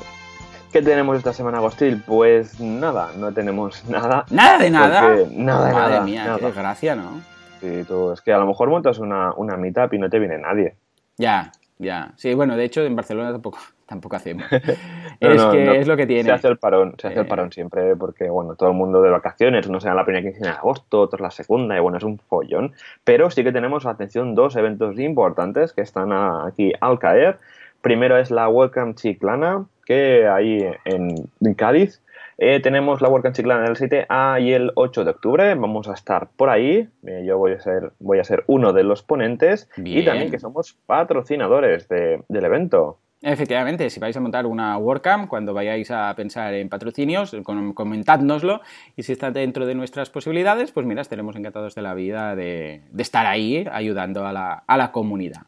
¿Qué 0.74 0.82
tenemos 0.82 1.18
esta 1.18 1.34
semana, 1.34 1.60
Agostil? 1.60 2.02
Pues 2.06 2.60
nada, 2.60 3.12
no 3.16 3.32
tenemos 3.32 3.86
nada. 3.86 4.26
¿Nada 4.30 4.58
de 4.58 4.70
nada? 4.72 5.02
Nada 5.32 5.66
de 5.68 5.74
Madre 5.74 5.94
nada. 5.94 6.02
mía, 6.02 6.26
nada. 6.26 6.40
qué 6.40 6.46
desgracia, 6.46 6.96
¿no? 6.96 7.22
Sí, 7.62 7.84
tú, 7.88 8.12
es 8.12 8.22
que 8.22 8.34
a 8.34 8.38
lo 8.40 8.48
mejor 8.48 8.70
montas 8.70 8.98
una, 8.98 9.34
una 9.36 9.56
meetup 9.56 9.94
y 9.94 10.00
no 10.00 10.10
te 10.10 10.20
viene 10.20 10.38
nadie. 10.38 10.76
Ya, 11.18 11.52
ya. 11.84 12.12
Sí, 12.16 12.34
bueno, 12.34 12.56
de 12.58 12.64
hecho 12.66 12.84
en 12.84 12.96
Barcelona 12.96 13.32
tampoco, 13.32 13.60
tampoco 13.86 14.16
hacemos. 14.16 14.46
no, 15.22 15.30
es 15.32 15.38
no, 15.42 15.52
que 15.52 15.64
no. 15.66 15.72
es 15.74 15.88
lo 15.88 15.98
que 15.98 16.06
tiene. 16.06 16.24
Se 16.24 16.32
hace 16.32 16.48
el 16.48 16.58
parón, 16.58 16.96
se 16.98 17.08
hace 17.08 17.18
Eh. 17.18 17.22
el 17.22 17.28
parón 17.28 17.52
siempre 17.52 17.96
porque, 17.96 18.30
bueno, 18.30 18.56
todo 18.56 18.70
el 18.70 18.76
mundo 18.76 19.02
de 19.02 19.10
vacaciones, 19.10 19.70
no 19.70 19.80
sea 19.80 19.94
la 19.94 20.04
primera 20.06 20.24
quincena 20.24 20.52
de 20.52 20.58
agosto, 20.58 21.02
otra 21.02 21.20
la 21.22 21.32
segunda, 21.32 21.76
y 21.78 21.80
bueno, 21.80 21.98
es 21.98 22.04
un 22.04 22.20
follón. 22.20 22.74
Pero 23.04 23.30
sí 23.30 23.44
que 23.44 23.52
tenemos, 23.52 23.86
atención, 23.86 24.36
dos 24.36 24.56
eventos 24.56 25.00
importantes 25.00 25.74
que 25.74 25.82
están 25.82 26.12
aquí 26.14 26.74
al 26.82 27.00
caer. 27.00 27.38
Primero 27.82 28.18
es 28.18 28.32
la 28.32 28.48
Welcome 28.50 28.96
Chiclana, 28.96 29.66
que 29.86 30.28
ahí 30.28 30.66
en 30.86 31.54
Cádiz. 31.56 32.03
Eh, 32.38 32.60
tenemos 32.60 33.02
la 33.02 33.10
Welcome 33.10 33.34
Chiclana 33.34 33.66
el 33.68 33.76
7A 33.76 34.42
y 34.42 34.54
el 34.54 34.72
8 34.76 35.04
de 35.04 35.12
octubre. 35.12 35.56
Vamos 35.56 35.88
a 35.88 35.94
estar 35.94 36.30
por 36.36 36.50
ahí. 36.50 36.88
Eh, 37.06 37.24
yo 37.26 37.38
voy 37.38 37.54
a 37.54 37.60
ser, 37.60 37.92
voy 38.00 38.20
a 38.20 38.24
ser 38.24 38.44
uno 38.48 38.74
de 38.74 38.84
los 38.84 39.04
ponentes. 39.04 39.70
Bien. 39.78 40.00
Y 40.00 40.06
también 40.06 40.32
que 40.32 40.40
somos 40.40 40.78
patrocinadores 40.86 41.88
de- 41.88 42.24
del 42.28 42.46
evento. 42.46 43.00
Efectivamente, 43.26 43.90
si 43.90 44.02
vais 44.02 44.18
a 44.18 44.20
montar 44.20 44.46
una 44.46 44.78
WordCamp, 44.78 45.30
cuando 45.30 45.54
vayáis 45.54 45.90
a 45.92 46.14
pensar 46.14 46.54
en 46.56 46.68
patrocinios, 46.68 47.34
comentádnoslo 47.74 48.60
y 48.98 49.04
si 49.04 49.14
está 49.14 49.32
dentro 49.32 49.66
de 49.66 49.76
nuestras 49.76 50.10
posibilidades, 50.10 50.74
pues 50.74 50.86
mira, 50.86 51.02
estaremos 51.02 51.34
encantados 51.38 51.74
de 51.74 51.82
la 51.84 51.94
vida 51.94 52.36
de, 52.36 52.82
estar 52.98 53.26
ahí 53.26 53.66
ayudando 53.72 54.28
a 54.28 54.34
la, 54.34 54.64
a 54.68 54.78
la 54.78 54.92
comunidad. 54.92 55.44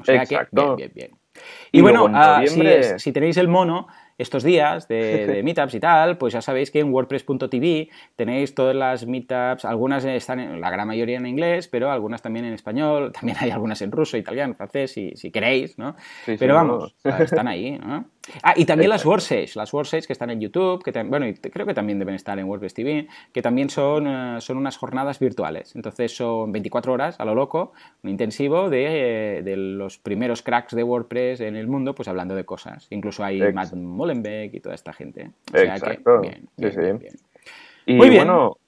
O 0.00 0.04
sea 0.04 0.24
Exacto. 0.24 0.74
que, 0.74 0.88
bien, 0.88 0.92
bien, 0.92 1.10
bien. 1.10 1.20
Y, 1.70 1.80
bueno, 1.82 2.08
ah, 2.12 2.42
si, 2.98 3.12
tenéis 3.12 3.36
el 3.36 3.46
mono, 3.46 3.86
estos 4.20 4.44
días 4.44 4.86
de, 4.88 5.40
meetups 5.42 5.74
y 5.74 5.80
tal, 5.80 6.18
pues 6.18 6.32
ya 6.32 6.42
sabéis 6.42 6.70
que 6.70 6.80
en 6.80 6.92
WordPress.tv 6.92 7.88
tenéis 8.16 8.54
todas 8.54 8.76
las 8.76 9.06
meetups, 9.06 9.64
algunas 9.64 10.04
están, 10.04 10.40
en, 10.40 10.60
la 10.60 10.70
gran 10.70 10.86
mayoría 10.86 11.18
en 11.18 11.26
inglés, 11.26 11.68
pero 11.68 11.90
algunas 11.90 12.22
también 12.22 12.44
en 12.44 12.54
español, 12.54 13.12
también 13.18 13.38
hay 13.40 13.50
algunas 13.50 13.80
en 13.82 13.90
ruso, 13.90 14.16
italiano, 14.16 14.54
francés, 14.54 14.92
si, 14.92 15.12
si 15.16 15.30
queréis, 15.30 15.78
¿no? 15.78 15.96
pero 16.38 16.54
vamos, 16.54 16.94
están 17.04 17.48
ahí, 17.48 17.78
¿no? 17.78 18.04
Ah, 18.42 18.54
y 18.56 18.64
también 18.64 18.90
las 18.90 19.04
Workspace, 19.04 19.52
las 19.54 19.72
Workspace 19.72 20.06
que 20.06 20.12
están 20.12 20.30
en 20.30 20.40
YouTube, 20.40 20.82
que 20.82 20.90
bueno, 21.04 21.26
y 21.26 21.34
creo 21.34 21.66
que 21.66 21.74
también 21.74 21.98
deben 21.98 22.14
estar 22.14 22.38
en 22.38 22.46
WordPress 22.46 22.74
TV, 22.74 23.08
que 23.32 23.42
también 23.42 23.70
son, 23.70 24.06
eh, 24.06 24.40
son 24.40 24.56
unas 24.56 24.76
jornadas 24.76 25.18
virtuales. 25.18 25.74
Entonces 25.76 26.14
son 26.14 26.52
24 26.52 26.92
horas 26.92 27.18
a 27.18 27.24
lo 27.24 27.34
loco, 27.34 27.72
un 28.02 28.10
intensivo 28.10 28.70
de, 28.70 29.42
de, 29.44 29.56
los 29.56 29.98
primeros 29.98 30.42
cracks 30.42 30.74
de 30.74 30.82
WordPress 30.82 31.40
en 31.40 31.56
el 31.56 31.66
mundo, 31.66 31.94
pues 31.94 32.08
hablando 32.08 32.34
de 32.34 32.44
cosas. 32.44 32.86
Incluso 32.90 33.24
hay 33.24 33.40
Matt 33.52 33.72
Mullenbeck 33.72 34.54
y 34.54 34.60
toda 34.60 34.74
esta 34.74 34.92
gente. 34.92 35.30
O 35.52 35.58
sea 35.58 35.76
Exacto. 35.76 36.20
Que, 36.20 36.28
bien, 36.28 36.48
bien, 36.56 36.98
bien, 36.98 37.16
Y 37.86 37.94
Muy 37.94 38.10
bien. 38.10 38.26
bueno, 38.26 38.58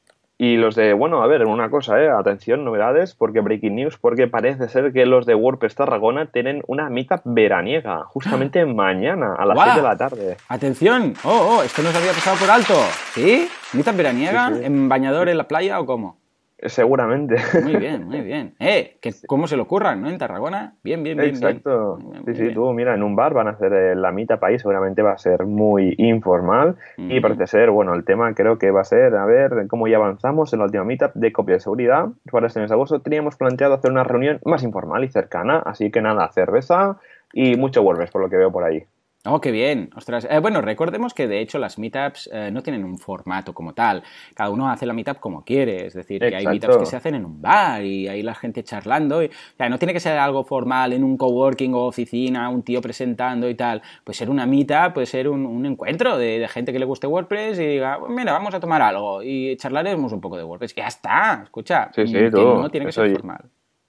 y 0.43 0.57
los 0.57 0.75
de, 0.75 0.93
bueno, 0.93 1.23
a 1.23 1.29
ver, 1.29 1.47
una 1.47 1.71
cosa, 1.71 2.03
¿eh? 2.03 2.11
atención, 2.11 2.65
novedades, 2.65 3.15
porque 3.15 3.39
breaking 3.39 3.77
news, 3.77 3.97
porque 3.97 4.27
parece 4.27 4.69
ser 4.69 4.93
que 4.93 5.07
los 5.07 5.25
de 5.25 5.37
WordPress 5.37 5.77
Tarragona 5.77 6.33
tienen 6.33 6.65
una 6.67 6.91
meetup 6.91 7.21
veraniega, 7.25 8.03
justamente 8.07 8.67
mañana, 8.67 9.37
a 9.39 9.47
las 9.47 9.57
7 9.57 9.77
de 9.77 9.83
la 9.83 9.97
tarde. 9.97 10.37
Atención, 10.49 11.15
oh, 11.23 11.59
oh, 11.59 11.63
esto 11.63 11.81
nos 11.85 11.95
había 11.95 12.11
pasado 12.11 12.37
por 12.39 12.51
alto, 12.51 12.75
¿sí? 13.13 13.49
¿Meetup 13.73 13.97
veraniega? 13.97 14.51
¿En 14.61 14.89
bañador 14.89 15.29
en 15.29 15.39
la 15.39 15.47
playa 15.47 15.79
o 15.79 15.87
cómo? 15.87 16.22
Seguramente. 16.65 17.37
Muy 17.63 17.77
bien, 17.77 18.07
muy 18.07 18.21
bien. 18.23 18.55
Eh, 18.61 18.99
que 19.01 19.13
cómo 19.27 19.47
se 19.47 19.57
lo 19.57 19.65
ocurran, 19.65 20.01
¿no? 20.01 20.09
En 20.09 20.19
Tarragona. 20.19 20.75
Bien, 20.85 21.03
bien, 21.03 21.17
bien. 21.17 21.31
Exacto. 21.31 21.99
sí, 22.27 22.35
sí, 22.35 22.55
tú, 22.55 22.73
mira, 22.73 22.95
en 22.95 23.03
un 23.03 23.17
bar 23.17 23.35
van 23.35 23.49
a 23.49 23.51
hacer 23.51 23.73
eh, 23.73 23.95
la 23.97 24.13
mitad 24.13 24.39
país, 24.39 24.63
seguramente 24.63 25.03
va 25.03 25.13
a 25.13 25.19
ser 25.19 25.45
muy 25.45 25.95
informal. 25.99 26.77
Y 26.97 27.21
parece 27.21 27.47
ser, 27.47 27.71
bueno, 27.71 27.95
el 27.95 28.05
tema 28.05 28.33
creo 28.35 28.59
que 28.59 28.71
va 28.71 28.83
a 28.83 28.85
ser, 28.85 29.17
a 29.17 29.25
ver, 29.27 29.67
cómo 29.69 29.89
ya 29.89 29.97
avanzamos 29.97 30.53
en 30.53 30.61
la 30.61 30.67
última 30.67 30.85
mitad 30.85 31.13
de 31.15 31.33
copia 31.33 31.55
de 31.55 31.61
seguridad. 31.61 32.09
Para 32.31 32.47
este 32.47 32.61
mes 32.61 32.71
de 32.71 32.75
agosto 32.75 33.01
teníamos 33.01 33.37
planteado 33.37 33.75
hacer 33.75 33.91
una 33.91 34.05
reunión 34.05 34.39
más 34.45 34.63
informal 34.63 35.05
y 35.05 35.09
cercana. 35.09 35.59
Así 35.59 35.91
que 35.91 36.01
nada, 36.01 36.31
cerveza 36.33 36.99
y 37.33 37.57
mucho 37.57 37.83
WordPress, 37.83 38.11
por 38.11 38.23
lo 38.23 38.31
que 38.31 38.37
veo 38.37 38.53
por 38.53 38.65
ahí. 38.65 38.85
Oh, 39.25 39.41
qué 39.41 39.53
bien. 39.53 39.91
Ostras. 39.95 40.27
Eh, 40.29 40.41
bueno, 40.41 40.61
recordemos 40.61 41.15
que 41.15 41.29
de 41.29 41.41
hecho 41.41 41.61
las 41.61 41.79
meetups 41.79 42.29
eh, 42.33 42.51
no 42.53 42.61
tienen 42.61 42.85
un 42.85 42.99
formato 42.99 43.55
como 43.55 43.73
tal. 43.73 44.03
Cada 44.35 44.51
uno 44.51 44.69
hace 44.69 44.85
la 44.85 44.95
meetup 44.95 45.21
como 45.21 45.45
quiere. 45.45 45.87
Es 45.87 45.95
decir, 45.95 46.21
que 46.21 46.35
hay 46.35 46.45
meetups 46.45 46.79
que 46.79 46.87
se 46.87 46.97
hacen 46.97 47.15
en 47.15 47.25
un 47.25 47.41
bar 47.41 47.85
y 47.85 48.09
ahí 48.09 48.23
la 48.23 48.35
gente 48.35 48.65
charlando. 48.65 49.23
Y, 49.23 49.27
o 49.27 49.57
sea, 49.57 49.69
no 49.69 49.79
tiene 49.79 49.93
que 49.93 50.01
ser 50.01 50.19
algo 50.19 50.43
formal 50.43 50.93
en 50.93 51.05
un 51.05 51.17
coworking 51.17 51.73
o 51.75 51.85
oficina, 51.87 52.49
un 52.49 52.65
tío 52.65 52.81
presentando 52.81 53.49
y 53.49 53.55
tal. 53.55 53.81
Puede 54.03 54.17
ser 54.17 54.29
una 54.29 54.45
meetup, 54.45 54.95
puede 54.95 55.07
ser 55.07 55.29
un, 55.29 55.65
encuentro 55.67 56.19
de, 56.19 56.49
gente 56.49 56.73
que 56.73 56.81
le 56.81 56.85
guste 56.85 57.07
WordPress 57.07 57.61
y 57.61 57.67
diga, 57.67 58.01
pues 58.01 58.11
mira, 58.11 58.33
vamos 58.33 58.53
a 58.55 58.59
tomar 58.59 58.83
algo 58.83 59.23
y 59.23 59.57
charlaremos 59.57 60.13
un 60.13 60.21
poco 60.21 60.37
de 60.37 60.43
WordPress. 60.43 60.75
Ya 60.75 60.89
está, 60.89 61.43
escucha. 61.45 61.91
Sí, 61.95 62.09
sí, 62.09 62.15
no 62.33 62.69
tiene 62.71 62.87
que 62.87 62.93
ser 62.93 63.13
formal. 63.13 63.45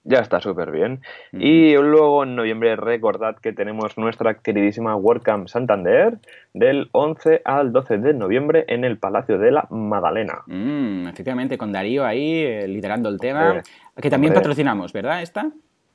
Ya 0.05 0.19
está 0.19 0.41
súper 0.41 0.71
bien. 0.71 1.01
Y 1.31 1.75
luego 1.75 2.23
en 2.23 2.35
noviembre 2.35 2.75
recordad 2.75 3.37
que 3.37 3.53
tenemos 3.53 3.97
nuestra 3.97 4.35
queridísima 4.35 4.95
WordCamp 4.95 5.47
Santander 5.47 6.17
del 6.53 6.89
11 6.91 7.41
al 7.45 7.71
12 7.71 7.99
de 7.99 8.13
noviembre 8.13 8.65
en 8.67 8.83
el 8.83 8.97
Palacio 8.97 9.37
de 9.37 9.51
la 9.51 9.65
Magdalena. 9.69 10.41
Mm, 10.47 11.07
efectivamente, 11.07 11.57
con 11.57 11.71
Darío 11.71 12.05
ahí 12.05 12.43
eh, 12.43 12.67
liderando 12.67 13.07
el 13.07 13.17
tema, 13.17 13.63
que 14.01 14.09
también 14.09 14.33
patrocinamos, 14.33 14.91
¿verdad? 14.91 15.21
¿Esta? 15.21 15.49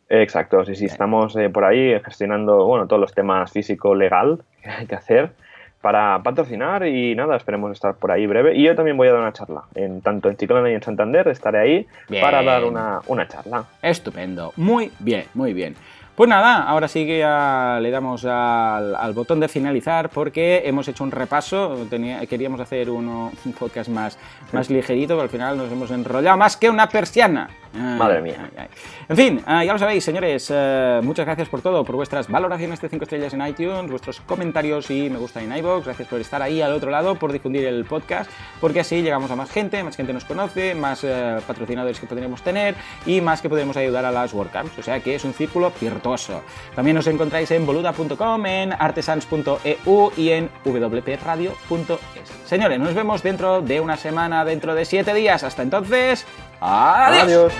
Exacto, 0.08 0.64
sí, 0.64 0.74
sí, 0.74 0.86
estamos 0.86 1.36
eh, 1.36 1.50
por 1.50 1.66
ahí 1.66 2.00
gestionando 2.00 2.64
bueno, 2.64 2.86
todos 2.86 3.00
los 3.00 3.12
temas 3.12 3.52
físico-legal 3.52 4.42
que 4.62 4.70
hay 4.70 4.86
que 4.86 4.94
hacer 4.94 5.32
para 5.80 6.22
patrocinar 6.22 6.86
y 6.86 7.14
nada, 7.14 7.36
esperemos 7.36 7.72
estar 7.72 7.94
por 7.94 8.10
ahí 8.10 8.26
breve. 8.26 8.56
Y 8.56 8.64
yo 8.64 8.74
también 8.74 8.96
voy 8.96 9.08
a 9.08 9.12
dar 9.12 9.20
una 9.20 9.32
charla, 9.32 9.62
en 9.74 10.00
tanto 10.00 10.28
en 10.28 10.36
Chiclana 10.36 10.70
y 10.70 10.74
en 10.74 10.82
Santander, 10.82 11.28
estaré 11.28 11.58
ahí 11.58 11.86
para 12.20 12.42
dar 12.42 12.64
una, 12.64 13.00
una 13.06 13.28
charla. 13.28 13.64
Estupendo, 13.82 14.52
muy 14.56 14.90
bien, 14.98 15.26
muy 15.34 15.52
bien. 15.52 15.76
Pues 16.18 16.28
nada, 16.28 16.64
ahora 16.64 16.88
sí 16.88 17.06
que 17.06 17.18
le 17.18 17.90
damos 17.92 18.24
al, 18.24 19.12
botón 19.14 19.38
de 19.38 19.46
finalizar 19.46 20.10
porque 20.10 20.62
hemos 20.64 20.88
hecho 20.88 21.04
un 21.04 21.12
repaso. 21.12 21.86
queríamos 22.28 22.58
hacer 22.58 22.90
uno, 22.90 23.30
un 23.44 23.52
podcast 23.52 23.88
más, 23.88 24.18
más 24.50 24.68
ligerito, 24.68 25.14
pero 25.14 25.22
al 25.22 25.28
final 25.28 25.56
nos 25.56 25.70
hemos 25.70 25.92
enrollado 25.92 26.36
más 26.36 26.56
que 26.56 26.68
una 26.68 26.88
persiana. 26.88 27.48
Madre 27.78 28.20
mía. 28.20 28.50
En 29.08 29.16
fin, 29.16 29.42
ah, 29.46 29.64
ya 29.64 29.72
lo 29.72 29.78
sabéis, 29.78 30.04
señores. 30.04 30.50
Eh, 30.52 31.00
muchas 31.02 31.26
gracias 31.26 31.48
por 31.48 31.62
todo, 31.62 31.84
por 31.84 31.96
vuestras 31.96 32.28
valoraciones 32.28 32.80
de 32.80 32.88
5 32.88 33.04
estrellas 33.04 33.34
en 33.34 33.46
iTunes, 33.46 33.90
vuestros 33.90 34.20
comentarios 34.20 34.90
y 34.90 35.08
me 35.10 35.18
gusta 35.18 35.42
en 35.42 35.56
iVoox. 35.56 35.84
Gracias 35.84 36.08
por 36.08 36.20
estar 36.20 36.42
ahí 36.42 36.60
al 36.60 36.72
otro 36.72 36.90
lado, 36.90 37.14
por 37.16 37.32
difundir 37.32 37.66
el 37.66 37.84
podcast, 37.84 38.30
porque 38.60 38.80
así 38.80 39.02
llegamos 39.02 39.30
a 39.30 39.36
más 39.36 39.50
gente, 39.50 39.82
más 39.82 39.96
gente 39.96 40.12
nos 40.12 40.24
conoce, 40.24 40.74
más 40.74 41.04
eh, 41.04 41.38
patrocinadores 41.46 41.98
que 42.00 42.06
podremos 42.06 42.42
tener 42.42 42.74
y 43.06 43.20
más 43.20 43.40
que 43.40 43.48
podremos 43.48 43.76
ayudar 43.76 44.04
a 44.04 44.10
las 44.10 44.32
WordCamps. 44.34 44.78
O 44.78 44.82
sea 44.82 45.00
que 45.00 45.14
es 45.14 45.24
un 45.24 45.34
círculo 45.34 45.72
virtuoso. 45.80 46.42
También 46.74 46.96
nos 46.96 47.06
encontráis 47.06 47.50
en 47.50 47.66
boluda.com, 47.66 48.46
en 48.46 48.72
artesans.eu 48.72 50.12
y 50.16 50.30
en 50.30 50.50
wpradio.es. 50.64 52.28
Señores, 52.44 52.78
nos 52.78 52.94
vemos 52.94 53.22
dentro 53.22 53.60
de 53.60 53.80
una 53.80 53.96
semana, 53.96 54.44
dentro 54.44 54.74
de 54.74 54.84
7 54.84 55.14
días. 55.14 55.42
Hasta 55.44 55.62
entonces. 55.62 56.26
Adiós. 56.60 57.52